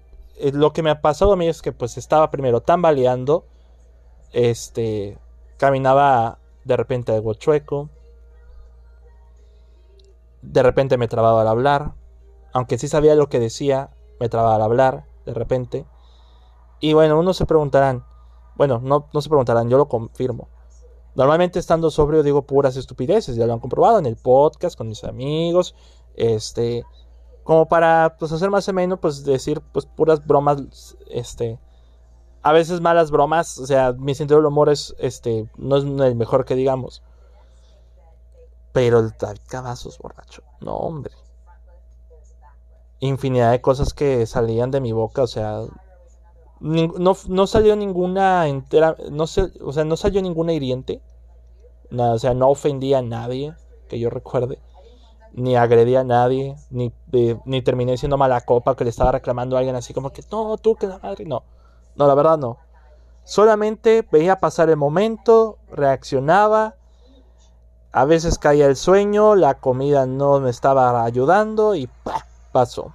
lo 0.53 0.73
que 0.73 0.83
me 0.83 0.91
ha 0.91 1.01
pasado 1.01 1.33
a 1.33 1.37
mí 1.37 1.47
es 1.47 1.63
que 1.63 1.73
pues 1.73 1.99
estaba 1.99 2.31
primero 2.31 2.63
tambaleando, 2.63 3.45
este, 4.33 5.19
caminaba 5.59 6.39
de 6.65 6.77
repente 6.77 7.13
algo 7.13 7.35
chueco. 7.35 7.91
De 10.41 10.63
repente 10.63 10.97
me 10.97 11.09
trababa 11.09 11.43
al 11.43 11.49
hablar. 11.49 11.95
Aunque 12.53 12.79
sí 12.79 12.89
sabía 12.89 13.15
lo 13.15 13.29
que 13.29 13.39
decía, 13.39 13.91
me 14.19 14.29
trababa 14.29 14.57
al 14.57 14.63
hablar 14.63 15.05
de 15.25 15.35
repente. 15.35 15.87
Y 16.81 16.95
bueno, 16.95 17.19
unos 17.19 17.37
se 17.37 17.47
preguntarán. 17.47 18.05
Bueno, 18.57 18.81
no, 18.83 19.09
no 19.13 19.21
se 19.23 19.29
preguntarán, 19.29 19.69
yo 19.69 19.79
lo 19.79 19.89
confirmo. 19.89 20.49
Normalmente 21.15 21.59
estando 21.59 21.91
sobrio 21.91 22.23
digo 22.23 22.43
puras 22.43 22.77
estupideces, 22.77 23.37
ya 23.37 23.47
lo 23.47 23.53
han 23.53 23.61
comprobado 23.61 23.99
en 23.99 24.07
el 24.07 24.17
podcast 24.17 24.77
con 24.77 24.89
mis 24.89 25.05
amigos, 25.05 25.75
este, 26.17 26.85
como 27.45 27.67
para 27.67 28.17
pues 28.19 28.33
hacer 28.33 28.51
más 28.51 28.69
o 28.69 28.73
menos 28.73 28.99
pues 29.01 29.25
decir 29.25 29.61
pues 29.73 29.87
puras 29.87 30.25
bromas, 30.27 30.97
este, 31.11 31.59
a 32.43 32.53
veces 32.53 32.81
malas 32.81 33.11
bromas, 33.11 33.59
o 33.59 33.67
sea, 33.67 33.93
mi 33.93 34.15
sentido 34.15 34.39
del 34.39 34.47
humor 34.47 34.69
es, 34.69 34.95
este, 34.99 35.49
no 35.57 35.77
es 35.77 35.85
el 35.85 36.17
mejor 36.17 36.45
que 36.45 36.57
digamos. 36.57 37.03
Pero 38.73 39.01
el 39.01 39.11
David 39.19 39.41
Cavazos, 39.49 39.99
borracho, 39.99 40.43
no, 40.61 40.77
hombre. 40.77 41.13
Infinidad 43.01 43.51
de 43.51 43.61
cosas 43.61 43.95
que 43.95 44.27
salían 44.27 44.71
de 44.71 44.81
mi 44.81 44.93
boca, 44.93 45.23
o 45.23 45.27
sea, 45.27 45.63
no, 46.61 47.17
no 47.29 47.47
salió 47.47 47.77
ninguna 47.77 48.49
entera, 48.49 48.97
no 49.11 49.27
sé, 49.27 49.53
o 49.61 49.73
sea, 49.73 49.85
no 49.85 49.97
salió 49.97 50.23
ninguna 50.23 50.53
hiriente. 50.53 51.01
Nada, 51.91 52.15
o 52.15 52.19
sea, 52.19 52.33
no 52.35 52.49
ofendía 52.49 52.99
a 52.99 53.03
nadie, 53.03 53.55
que 53.89 53.99
yo 53.99 54.09
recuerde. 54.09 54.59
Ni 55.35 55.57
agredía 55.57 56.01
a 56.01 56.05
nadie, 56.05 56.57
ni, 56.71 56.93
ni 57.45 57.63
terminé 57.63 57.97
siendo 57.97 58.19
mala 58.19 58.43
copa 58.43 58.77
que 58.77 58.85
le 58.85 58.91
estaba 58.91 59.13
reclamando 59.13 59.57
a 59.57 59.61
alguien 59.61 59.77
así 59.77 59.95
como 59.95 60.11
que, 60.11 60.23
no, 60.31 60.59
tú 60.59 60.77
que 60.77 60.87
la 60.87 60.99
madre, 60.99 61.25
no. 61.25 61.43
No, 61.97 62.07
la 62.07 62.15
verdad 62.15 62.39
no. 62.39 62.59
Solamente 63.25 64.07
veía 64.11 64.41
pasar 64.41 64.69
el 64.69 64.77
momento, 64.77 65.59
reaccionaba. 65.71 66.75
A 67.93 68.05
veces 68.05 68.39
caía 68.39 68.67
el 68.67 68.77
sueño, 68.77 69.35
la 69.35 69.55
comida 69.55 70.07
no 70.07 70.41
me 70.41 70.51
estaba 70.51 71.05
ayudando 71.05 71.75
y 71.75 71.89
pasó. 72.53 72.95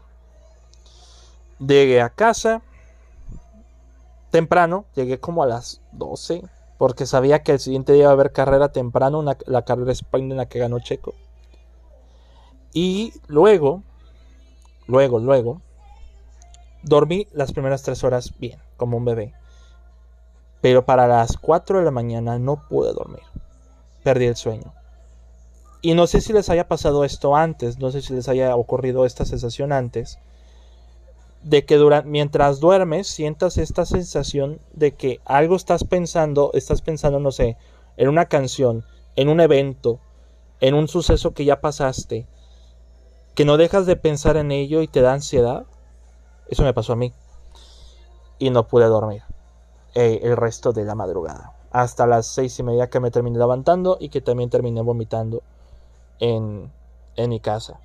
Llegué 1.60 2.02
a 2.02 2.10
casa 2.10 2.62
temprano, 4.32 4.86
llegué 4.96 5.20
como 5.20 5.44
a 5.44 5.48
las 5.48 5.82
12, 5.94 6.44
porque 6.78 7.06
sabía 7.06 7.42
que 7.42 7.54
el 7.54 7.60
siguiente 7.60 7.94
día 7.94 8.04
iba 8.04 8.10
a 8.10 8.14
haber 8.14 8.32
carrera 8.32 8.72
temprano, 8.72 9.24
la 9.24 9.62
carrera 9.64 9.92
sprint 9.92 10.32
en 10.32 10.38
la 10.38 10.48
que 10.48 10.60
ganó 10.60 10.80
Checo. 10.80 11.14
Y 12.80 13.12
luego, 13.26 13.82
luego, 14.86 15.18
luego, 15.18 15.64
dormí 16.84 17.28
las 17.32 17.52
primeras 17.52 17.82
tres 17.82 18.04
horas 18.04 18.38
bien 18.38 18.60
como 18.76 18.98
un 18.98 19.04
bebé. 19.04 19.34
Pero 20.62 20.86
para 20.86 21.08
las 21.08 21.38
4 21.38 21.80
de 21.80 21.86
la 21.86 21.90
mañana 21.90 22.38
no 22.38 22.68
pude 22.70 22.94
dormir. 22.94 23.24
Perdí 24.04 24.26
el 24.26 24.36
sueño. 24.36 24.76
Y 25.82 25.96
no 25.96 26.06
sé 26.06 26.22
si 26.22 26.34
les 26.34 26.52
haya 26.52 26.68
pasado 26.68 27.04
esto 27.04 27.36
antes, 27.36 27.80
no 27.80 27.90
sé 27.90 28.04
si 28.04 28.14
les 28.14 28.30
haya 28.30 28.56
ocurrido 28.56 29.08
esta 29.08 29.26
sensación 29.26 29.74
antes, 29.74 30.20
de 31.42 31.66
que 31.66 31.78
durante, 31.78 32.08
mientras 32.08 32.60
duermes 32.60 33.08
sientas 33.08 33.58
esta 33.58 33.88
sensación 33.88 34.60
de 34.74 34.92
que 34.92 35.20
algo 35.26 35.56
estás 35.56 35.84
pensando, 35.84 36.52
estás 36.54 36.84
pensando, 36.84 37.20
no 37.20 37.32
sé, 37.32 37.58
en 37.96 38.08
una 38.08 38.26
canción, 38.26 38.86
en 39.16 39.30
un 39.30 39.40
evento, 39.40 40.00
en 40.60 40.76
un 40.76 40.88
suceso 40.88 41.34
que 41.34 41.44
ya 41.44 41.60
pasaste, 41.60 42.28
que 43.38 43.46
no 43.46 43.58
dejas 43.58 43.86
de 43.86 43.96
pensar 43.96 44.36
en 44.36 44.52
ello 44.52 44.82
y 44.82 44.88
te 44.88 45.02
da 45.02 45.14
ansiedad. 45.14 45.68
Eso 46.48 46.64
me 46.64 46.74
pasó 46.74 46.94
a 46.94 46.96
mí 46.96 47.14
y 48.40 48.50
no 48.50 48.68
pude 48.68 48.86
dormir 48.86 49.22
eh, 49.94 50.22
el 50.24 50.36
resto 50.36 50.74
de 50.74 50.84
la 50.84 50.96
madrugada. 50.96 51.54
Hasta 51.70 52.08
las 52.08 52.26
seis 52.26 52.58
y 52.58 52.64
media 52.64 52.90
que 52.90 53.00
me 53.00 53.12
terminé 53.12 53.38
levantando 53.38 53.98
y 54.00 54.10
que 54.10 54.22
también 54.22 54.50
terminé 54.50 54.82
vomitando 54.82 55.44
en, 56.18 56.74
en 57.16 57.30
mi 57.30 57.40
casa. 57.40 57.80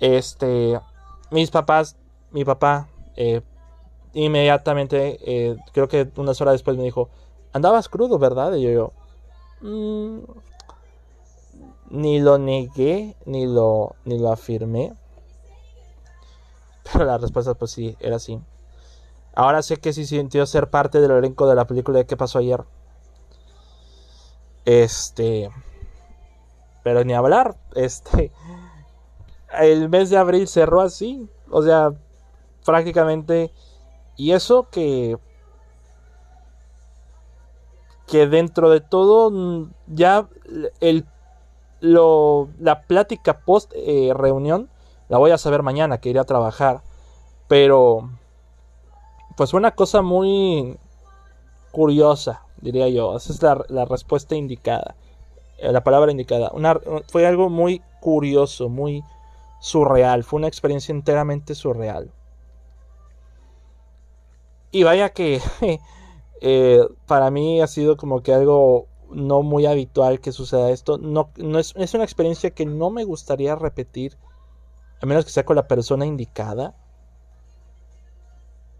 Este, 0.00 0.80
mis 1.30 1.52
papás, 1.52 1.94
mi 2.32 2.44
papá, 2.44 2.88
eh, 3.14 3.40
inmediatamente, 4.14 5.20
eh, 5.22 5.56
creo 5.72 5.86
que 5.86 6.10
unas 6.16 6.40
horas 6.40 6.54
después 6.54 6.76
me 6.76 6.82
dijo, 6.82 7.08
andabas 7.52 7.88
crudo, 7.88 8.18
¿verdad? 8.18 8.52
Y 8.54 8.62
yo, 8.62 8.70
yo 8.72 8.92
mm, 9.60 10.49
ni 11.90 12.20
lo 12.20 12.38
negué, 12.38 13.16
ni 13.26 13.46
lo, 13.46 13.96
ni 14.04 14.18
lo 14.18 14.32
afirmé. 14.32 14.94
Pero 16.84 17.04
la 17.04 17.18
respuesta, 17.18 17.54
pues 17.54 17.72
sí, 17.72 17.96
era 18.00 18.16
así. 18.16 18.40
Ahora 19.34 19.62
sé 19.62 19.76
que 19.76 19.92
sí 19.92 20.06
sintió 20.06 20.44
ser 20.46 20.70
parte 20.70 21.00
del 21.00 21.12
elenco 21.12 21.48
de 21.48 21.54
la 21.54 21.66
película 21.66 21.98
de 21.98 22.06
qué 22.06 22.16
pasó 22.16 22.38
ayer. 22.38 22.64
Este. 24.64 25.50
Pero 26.82 27.04
ni 27.04 27.14
hablar. 27.14 27.56
Este. 27.74 28.32
El 29.60 29.88
mes 29.88 30.10
de 30.10 30.16
abril 30.16 30.48
cerró 30.48 30.80
así. 30.80 31.28
O 31.50 31.62
sea, 31.62 31.92
prácticamente. 32.64 33.52
Y 34.16 34.32
eso 34.32 34.68
que. 34.70 35.16
Que 38.06 38.26
dentro 38.26 38.70
de 38.70 38.80
todo. 38.80 39.70
Ya 39.86 40.28
el. 40.80 41.06
Lo, 41.80 42.48
la 42.58 42.82
plática 42.82 43.40
post 43.40 43.72
eh, 43.74 44.12
reunión 44.14 44.68
la 45.08 45.18
voy 45.18 45.30
a 45.30 45.38
saber 45.38 45.62
mañana 45.62 45.98
que 45.98 46.10
iré 46.10 46.20
a 46.20 46.24
trabajar. 46.24 46.82
Pero 47.48 48.10
pues 49.36 49.50
fue 49.50 49.58
una 49.58 49.72
cosa 49.72 50.02
muy 50.02 50.78
curiosa, 51.72 52.42
diría 52.60 52.88
yo. 52.88 53.16
Esa 53.16 53.32
es 53.32 53.42
la, 53.42 53.84
respuesta 53.84 54.34
indicada, 54.36 54.94
eh, 55.58 55.72
la 55.72 55.82
palabra 55.82 56.10
indicada. 56.10 56.52
fue 57.08 57.26
algo 57.26 57.48
muy 57.48 57.82
curioso, 58.00 58.68
muy 58.68 59.02
surreal. 59.60 60.24
Fue 60.24 60.38
una 60.38 60.48
experiencia 60.48 60.92
enteramente 60.92 61.54
surreal. 61.54 62.10
Y 64.70 64.84
vaya 64.84 65.08
que 65.08 65.40
Eh, 66.40 66.80
para 67.06 67.30
mí 67.30 67.60
ha 67.60 67.66
sido 67.66 67.96
como 67.96 68.22
que 68.22 68.32
algo 68.32 68.86
no 69.12 69.42
muy 69.42 69.66
habitual 69.66 70.20
que 70.20 70.32
suceda 70.32 70.70
esto. 70.70 70.98
No, 70.98 71.30
no 71.36 71.58
es, 71.58 71.74
es, 71.76 71.94
una 71.94 72.04
experiencia 72.04 72.50
que 72.50 72.66
no 72.66 72.90
me 72.90 73.04
gustaría 73.04 73.54
repetir, 73.54 74.16
a 75.02 75.06
menos 75.06 75.24
que 75.24 75.30
sea 75.30 75.44
con 75.44 75.56
la 75.56 75.68
persona 75.68 76.06
indicada. 76.06 76.74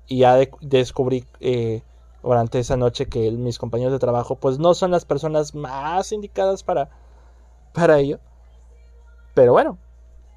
Y 0.06 0.18
ya 0.18 0.36
descubrí 0.60 1.24
eh, 1.38 1.82
durante 2.22 2.58
esa 2.58 2.76
noche 2.76 3.06
que 3.06 3.30
mis 3.30 3.58
compañeros 3.58 3.92
de 3.92 4.00
trabajo 4.00 4.34
pues 4.34 4.58
no 4.58 4.74
son 4.74 4.90
las 4.90 5.04
personas 5.04 5.54
más 5.54 6.10
indicadas 6.12 6.62
para, 6.64 6.90
para 7.72 7.98
ello. 7.98 8.18
Pero 9.34 9.52
bueno, 9.52 9.78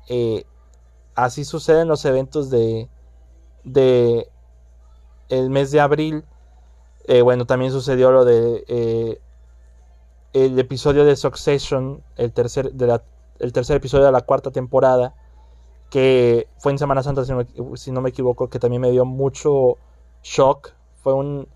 eh, 0.09 0.45
así 1.15 1.43
suceden 1.43 1.87
los 1.87 2.05
eventos 2.05 2.51
de, 2.51 2.87
de 3.63 4.29
el 5.29 5.49
mes 5.49 5.71
de 5.71 5.79
abril. 5.79 6.23
Eh, 7.05 7.21
bueno, 7.21 7.45
también 7.45 7.71
sucedió 7.71 8.11
lo 8.11 8.25
de 8.25 9.19
el 10.33 10.57
episodio 10.59 11.05
de 11.05 11.15
Succession, 11.15 12.03
el 12.17 12.33
tercer, 12.33 12.73
de 12.73 12.99
el 13.39 13.53
tercer 13.53 13.77
episodio 13.77 14.05
de 14.05 14.11
la 14.11 14.21
cuarta 14.21 14.51
temporada, 14.51 15.15
que 15.89 16.47
fue 16.57 16.71
en 16.71 16.79
Semana 16.79 17.03
Santa, 17.03 17.23
si 17.23 17.91
no, 17.91 18.01
me 18.01 18.09
equivoco, 18.09 18.49
que 18.49 18.59
también 18.59 18.81
me 18.81 18.91
dio 18.91 19.05
mucho 19.05 19.77
shock. 20.23 20.71
Fue 21.03 21.13
un... 21.13 21.47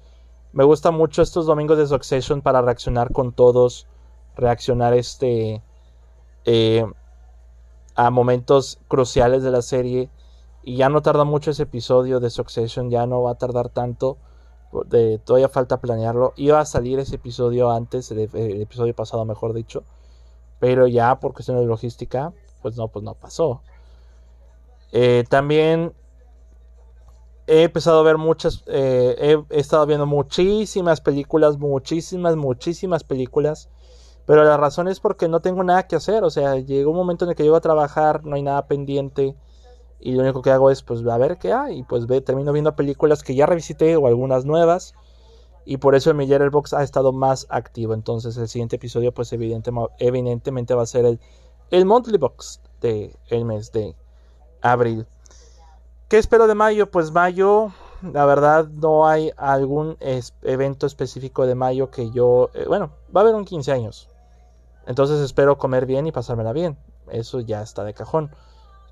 Me 0.53 0.63
gusta 0.63 0.91
mucho 0.91 1.21
estos 1.21 1.45
domingos 1.45 1.77
de 1.77 1.87
Succession 1.87 2.41
para 2.41 2.61
reaccionar 2.61 3.11
con 3.11 3.33
todos, 3.33 3.87
reaccionar 4.35 4.93
este... 4.93 5.63
Eh, 6.45 6.85
a 7.95 8.11
momentos 8.11 8.79
cruciales 8.87 9.41
de 9.41 9.51
la 9.51 9.63
serie. 9.63 10.09
Y 10.63 10.77
ya 10.77 10.89
no 10.89 11.01
tarda 11.01 11.23
mucho 11.23 11.51
ese 11.51 11.63
episodio 11.63 12.19
de 12.19 12.29
Succession, 12.29 12.91
ya 12.91 13.07
no 13.07 13.23
va 13.23 13.31
a 13.31 13.35
tardar 13.35 13.69
tanto. 13.69 14.17
De, 14.87 15.19
todavía 15.19 15.49
falta 15.49 15.79
planearlo. 15.79 16.33
Iba 16.35 16.59
a 16.59 16.65
salir 16.65 16.99
ese 16.99 17.15
episodio 17.15 17.71
antes, 17.71 18.11
el, 18.11 18.19
episodio 18.61 18.93
pasado 18.93 19.25
mejor 19.25 19.53
dicho. 19.53 19.83
Pero 20.59 20.87
ya 20.87 21.19
por 21.19 21.33
cuestiones 21.33 21.63
de 21.63 21.67
logística, 21.67 22.33
pues 22.61 22.75
no, 22.77 22.87
pues 22.87 23.03
no 23.03 23.13
pasó. 23.13 23.61
Eh, 24.91 25.23
también 25.29 25.93
he 27.47 27.63
empezado 27.63 27.99
a 27.99 28.03
ver 28.03 28.17
muchas, 28.17 28.63
eh, 28.67 29.37
he, 29.49 29.59
estado 29.59 29.85
viendo 29.85 30.05
muchísimas 30.05 31.01
películas, 31.01 31.57
muchísimas, 31.57 32.35
muchísimas 32.35 33.03
películas. 33.03 33.69
Pero 34.25 34.43
la 34.43 34.57
razón 34.57 34.89
es 34.89 34.99
porque 34.99 35.29
no 35.29 35.39
tengo 35.39 35.63
nada 35.63 35.87
que 35.87 35.95
hacer. 35.95 36.25
O 36.25 36.29
sea, 36.29 36.57
llegó 36.57 36.91
un 36.91 36.97
momento 36.97 37.23
en 37.23 37.29
el 37.29 37.35
que 37.35 37.43
llego 37.43 37.55
a 37.55 37.61
trabajar, 37.61 38.25
no 38.25 38.35
hay 38.35 38.43
nada 38.43 38.67
pendiente. 38.67 39.35
Y 39.99 40.13
lo 40.13 40.23
único 40.23 40.41
que 40.41 40.51
hago 40.51 40.69
es 40.69 40.83
pues 40.83 41.05
a 41.05 41.17
ver 41.17 41.37
qué 41.37 41.53
hay. 41.53 41.79
Y 41.79 41.83
pues 41.83 42.07
ve, 42.07 42.21
termino 42.21 42.51
viendo 42.53 42.75
películas 42.75 43.23
que 43.23 43.35
ya 43.35 43.45
revisité 43.45 43.95
o 43.95 44.07
algunas 44.07 44.45
nuevas. 44.45 44.93
Y 45.65 45.77
por 45.77 45.95
eso 45.95 46.11
el 46.11 46.15
mi 46.15 46.27
Box 46.49 46.73
ha 46.73 46.83
estado 46.83 47.11
más 47.11 47.45
activo. 47.49 47.93
Entonces 47.93 48.37
el 48.37 48.47
siguiente 48.47 48.77
episodio 48.77 49.13
pues 49.13 49.33
evidentemente 49.33 50.73
va 50.73 50.83
a 50.83 50.85
ser 50.85 51.05
el, 51.05 51.19
el 51.71 51.85
Monthly 51.85 52.17
Box 52.17 52.61
del 52.81 53.15
el 53.27 53.45
mes 53.45 53.71
de 53.71 53.95
abril. 54.61 55.05
¿Qué 56.07 56.17
espero 56.17 56.47
de 56.47 56.55
mayo? 56.55 56.89
Pues 56.89 57.11
mayo, 57.11 57.73
la 58.01 58.25
verdad 58.25 58.67
no 58.67 59.07
hay 59.07 59.31
algún 59.35 59.97
evento 60.41 60.87
específico 60.87 61.45
de 61.45 61.55
mayo 61.55 61.91
que 61.91 62.11
yo... 62.11 62.49
Eh, 62.53 62.65
bueno, 62.67 62.91
va 63.13 63.21
a 63.21 63.23
haber 63.23 63.35
un 63.35 63.43
15 63.43 63.71
años. 63.73 64.09
Entonces 64.85 65.19
espero 65.19 65.57
comer 65.57 65.85
bien 65.85 66.07
y 66.07 66.13
pasármela 66.13 66.53
bien. 66.53 66.77
Eso 67.09 67.41
ya 67.41 67.61
está 67.61 67.83
de 67.83 67.93
cajón. 67.93 68.31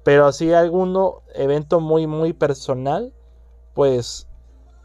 Pero 0.06 0.32
si 0.32 0.54
algún 0.54 0.96
evento 1.34 1.80
muy 1.80 2.06
muy 2.06 2.32
personal, 2.32 3.12
pues 3.74 4.28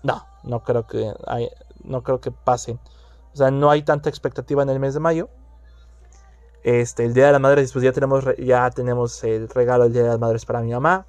no, 0.02 0.26
no 0.44 0.64
creo 0.64 0.86
que 0.86 1.12
hay, 1.26 1.50
no 1.84 2.02
creo 2.02 2.22
que 2.22 2.30
pasen. 2.30 2.80
O 3.34 3.36
sea, 3.36 3.50
no 3.50 3.70
hay 3.70 3.82
tanta 3.82 4.08
expectativa 4.08 4.62
en 4.62 4.70
el 4.70 4.80
mes 4.80 4.94
de 4.94 5.00
mayo. 5.00 5.28
Este, 6.62 7.04
el 7.04 7.12
Día 7.12 7.26
de 7.26 7.32
las 7.32 7.40
Madres, 7.42 7.70
pues 7.70 7.84
ya 7.84 7.92
tenemos, 7.92 8.24
ya 8.38 8.70
tenemos 8.70 9.22
el 9.22 9.50
regalo 9.50 9.84
del 9.84 9.92
Día 9.92 10.04
de 10.04 10.08
las 10.08 10.18
Madres 10.18 10.46
para 10.46 10.62
mi 10.62 10.72
mamá. 10.72 11.04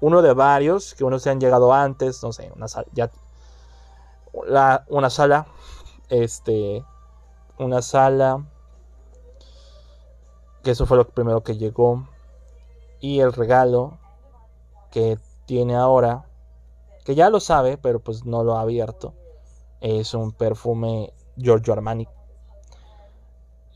Uno 0.00 0.22
de 0.22 0.32
varios, 0.32 0.94
que 0.94 1.02
unos 1.02 1.22
se 1.22 1.30
han 1.30 1.40
llegado 1.40 1.72
antes, 1.72 2.22
no 2.22 2.32
sé, 2.32 2.52
una 2.54 2.68
sala, 2.68 2.86
ya, 2.92 3.10
una 4.32 5.10
sala, 5.10 5.46
este, 6.08 6.84
una 7.58 7.82
sala, 7.82 8.46
que 10.62 10.70
eso 10.70 10.86
fue 10.86 10.98
lo 10.98 11.08
primero 11.08 11.42
que 11.42 11.56
llegó. 11.56 12.06
Y 13.06 13.20
el 13.20 13.32
regalo 13.32 14.00
que 14.90 15.16
tiene 15.44 15.76
ahora, 15.76 16.26
que 17.04 17.14
ya 17.14 17.30
lo 17.30 17.38
sabe, 17.38 17.78
pero 17.78 18.00
pues 18.00 18.24
no 18.24 18.42
lo 18.42 18.56
ha 18.56 18.62
abierto, 18.62 19.14
es 19.80 20.12
un 20.12 20.32
perfume 20.32 21.12
Giorgio 21.36 21.72
Armani. 21.72 22.08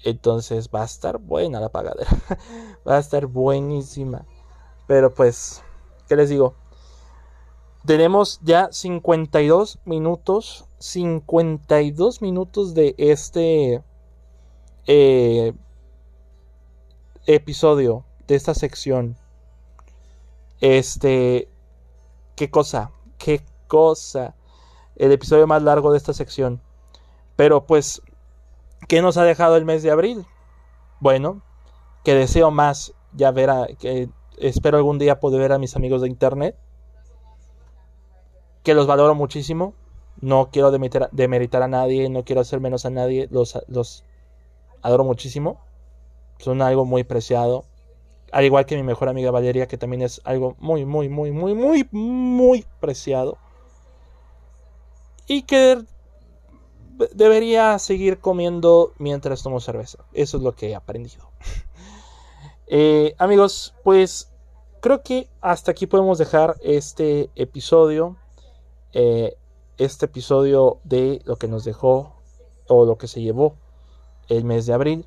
Entonces 0.02 0.68
va 0.74 0.82
a 0.82 0.86
estar 0.86 1.18
buena 1.18 1.60
la 1.60 1.68
pagadera. 1.68 2.10
va 2.88 2.96
a 2.96 2.98
estar 2.98 3.26
buenísima. 3.26 4.26
Pero 4.88 5.14
pues, 5.14 5.62
¿qué 6.08 6.16
les 6.16 6.28
digo? 6.28 6.56
Tenemos 7.86 8.40
ya 8.42 8.68
52 8.72 9.78
minutos. 9.84 10.64
52 10.78 12.20
minutos 12.20 12.74
de 12.74 12.96
este 12.98 13.80
eh, 14.88 15.52
episodio 17.26 18.04
de 18.30 18.36
esta 18.36 18.54
sección. 18.54 19.19
Este, 20.60 21.48
qué 22.36 22.50
cosa, 22.50 22.92
qué 23.18 23.42
cosa. 23.68 24.34
El 24.96 25.12
episodio 25.12 25.46
más 25.46 25.62
largo 25.62 25.92
de 25.92 25.98
esta 25.98 26.12
sección. 26.12 26.60
Pero 27.36 27.66
pues, 27.66 28.02
¿qué 28.88 29.00
nos 29.02 29.16
ha 29.16 29.24
dejado 29.24 29.56
el 29.56 29.64
mes 29.64 29.82
de 29.82 29.90
abril? 29.90 30.26
Bueno, 31.00 31.42
que 32.04 32.14
deseo 32.14 32.50
más 32.50 32.94
ya 33.12 33.30
ver 33.30 33.50
a, 33.50 33.66
que 33.78 34.10
espero 34.38 34.76
algún 34.76 34.98
día 34.98 35.20
poder 35.20 35.40
ver 35.40 35.52
a 35.52 35.58
mis 35.58 35.76
amigos 35.76 36.02
de 36.02 36.08
internet. 36.08 36.56
Que 38.62 38.74
los 38.74 38.86
valoro 38.86 39.14
muchísimo. 39.14 39.74
No 40.20 40.50
quiero 40.50 40.70
demeritar, 40.70 41.62
a 41.62 41.68
nadie, 41.68 42.10
no 42.10 42.24
quiero 42.24 42.42
hacer 42.42 42.60
menos 42.60 42.84
a 42.84 42.90
nadie. 42.90 43.26
Los, 43.30 43.58
los 43.68 44.04
adoro 44.82 45.04
muchísimo 45.04 45.58
son 46.38 46.62
algo 46.62 46.84
muy 46.84 47.04
preciado. 47.04 47.64
Al 48.32 48.44
igual 48.44 48.66
que 48.66 48.76
mi 48.76 48.82
mejor 48.82 49.08
amiga 49.08 49.30
Valeria, 49.30 49.66
que 49.66 49.78
también 49.78 50.02
es 50.02 50.20
algo 50.24 50.56
muy, 50.58 50.84
muy, 50.84 51.08
muy, 51.08 51.32
muy, 51.32 51.54
muy, 51.54 51.88
muy 51.90 52.64
preciado. 52.80 53.38
Y 55.26 55.42
que 55.42 55.84
debería 57.14 57.78
seguir 57.78 58.18
comiendo 58.18 58.92
mientras 58.98 59.42
tomo 59.42 59.60
cerveza. 59.60 60.04
Eso 60.12 60.36
es 60.36 60.42
lo 60.42 60.54
que 60.54 60.70
he 60.70 60.74
aprendido. 60.74 61.30
Eh, 62.72 63.16
amigos, 63.18 63.74
pues 63.82 64.30
creo 64.80 65.02
que 65.02 65.28
hasta 65.40 65.72
aquí 65.72 65.88
podemos 65.88 66.18
dejar 66.18 66.54
este 66.62 67.28
episodio. 67.34 68.16
Eh, 68.92 69.36
este 69.76 70.06
episodio 70.06 70.78
de 70.84 71.20
lo 71.24 71.34
que 71.34 71.48
nos 71.48 71.64
dejó 71.64 72.14
o 72.68 72.84
lo 72.84 72.96
que 72.96 73.08
se 73.08 73.22
llevó 73.22 73.56
el 74.28 74.44
mes 74.44 74.66
de 74.66 74.72
abril. 74.72 75.06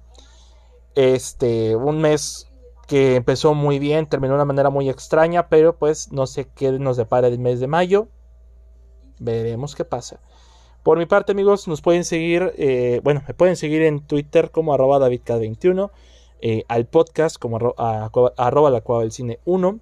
Este, 0.96 1.78
un 1.78 2.02
mes 2.02 2.52
que 2.88 3.16
empezó 3.16 3.54
muy 3.54 3.80
bien, 3.80 4.08
terminó 4.08 4.34
de 4.34 4.38
una 4.38 4.46
manera 4.46 4.70
muy 4.70 4.90
extraña, 4.90 5.48
pero 5.48 5.78
pues 5.78 6.12
no 6.12 6.28
sé 6.28 6.48
qué 6.56 6.72
nos 6.74 6.98
depara 6.98 7.28
el 7.28 7.40
mes 7.40 7.60
de 7.60 7.68
mayo. 7.68 8.08
Veremos 9.20 9.76
qué 9.76 9.86
pasa. 9.86 10.20
Por 10.84 10.98
mi 10.98 11.06
parte, 11.06 11.32
amigos, 11.32 11.68
nos 11.70 11.82
pueden 11.82 12.04
seguir, 12.04 12.54
eh, 12.58 13.00
bueno, 13.04 13.24
me 13.26 13.34
pueden 13.34 13.56
seguir 13.56 13.84
en 13.84 14.06
Twitter 14.06 14.52
como 14.52 14.74
arroba 14.74 15.00
davidk21, 15.00 15.92
eh, 16.42 16.66
al 16.68 16.88
podcast 16.88 17.38
como 17.38 17.74
arroba 18.38 18.70
la 18.70 18.82
cueva 18.82 19.02
del 19.02 19.14
cine 19.14 19.40
1. 19.46 19.80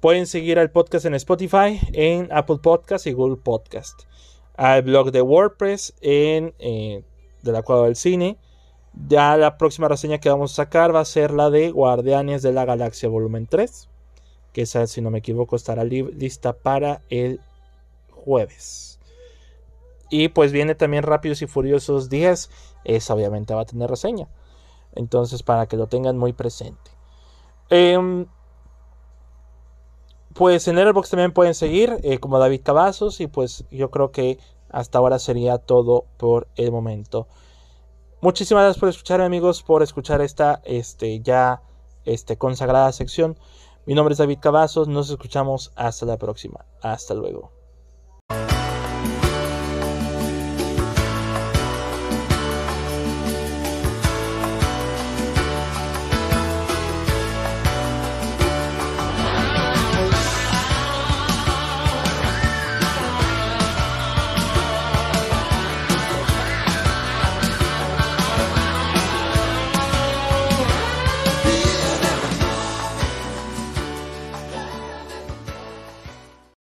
Pueden 0.00 0.26
seguir 0.26 0.58
al 0.58 0.70
podcast 0.70 1.06
en 1.06 1.14
Spotify, 1.14 1.80
en 1.94 2.28
Apple 2.32 2.58
Podcast 2.62 3.06
y 3.06 3.12
Google 3.12 3.40
Podcast. 3.42 4.02
Al 4.56 4.82
blog 4.82 5.10
de 5.10 5.22
WordPress 5.22 5.94
en 6.02 6.52
eh, 6.58 7.02
de 7.42 7.52
la 7.52 7.62
cueva 7.62 7.84
del 7.86 7.96
cine 7.96 8.36
ya 9.08 9.36
la 9.36 9.56
próxima 9.56 9.88
reseña 9.88 10.18
que 10.18 10.28
vamos 10.28 10.52
a 10.52 10.56
sacar 10.56 10.94
va 10.94 11.00
a 11.00 11.04
ser 11.04 11.32
la 11.32 11.50
de 11.50 11.70
Guardianes 11.70 12.42
de 12.42 12.52
la 12.52 12.64
Galaxia 12.64 13.08
Volumen 13.08 13.46
3. 13.46 13.88
Que 14.52 14.62
esa, 14.62 14.86
si 14.86 15.00
no 15.00 15.10
me 15.10 15.18
equivoco, 15.18 15.56
estará 15.56 15.82
lista 15.84 16.52
para 16.52 17.00
el 17.08 17.40
jueves. 18.10 19.00
Y 20.10 20.28
pues 20.28 20.52
viene 20.52 20.74
también 20.74 21.04
Rápidos 21.04 21.40
y 21.40 21.46
Furiosos 21.46 22.10
10. 22.10 22.50
Esa 22.84 23.14
obviamente 23.14 23.54
va 23.54 23.62
a 23.62 23.66
tener 23.66 23.88
reseña. 23.88 24.28
Entonces, 24.94 25.42
para 25.42 25.66
que 25.66 25.78
lo 25.78 25.86
tengan 25.86 26.18
muy 26.18 26.34
presente. 26.34 26.90
Em, 27.70 28.26
pues 30.34 30.68
en 30.68 30.76
Airbox 30.76 31.08
también 31.08 31.32
pueden 31.32 31.54
seguir 31.54 31.96
eh, 32.02 32.18
como 32.18 32.38
David 32.38 32.60
Cavazos. 32.62 33.22
Y 33.22 33.26
pues 33.26 33.64
yo 33.70 33.90
creo 33.90 34.12
que 34.12 34.38
hasta 34.68 34.98
ahora 34.98 35.18
sería 35.18 35.56
todo 35.56 36.04
por 36.18 36.46
el 36.56 36.70
momento. 36.72 37.26
Muchísimas 38.22 38.62
gracias 38.62 38.78
por 38.78 38.88
escucharme 38.88 39.24
amigos, 39.24 39.64
por 39.64 39.82
escuchar 39.82 40.20
esta 40.20 40.62
este, 40.64 41.20
ya 41.22 41.60
este, 42.04 42.38
consagrada 42.38 42.92
sección. 42.92 43.36
Mi 43.84 43.94
nombre 43.94 44.12
es 44.12 44.18
David 44.18 44.38
Cavazos, 44.40 44.86
nos 44.86 45.10
escuchamos 45.10 45.72
hasta 45.74 46.06
la 46.06 46.18
próxima. 46.18 46.64
Hasta 46.82 47.14
luego. 47.14 47.50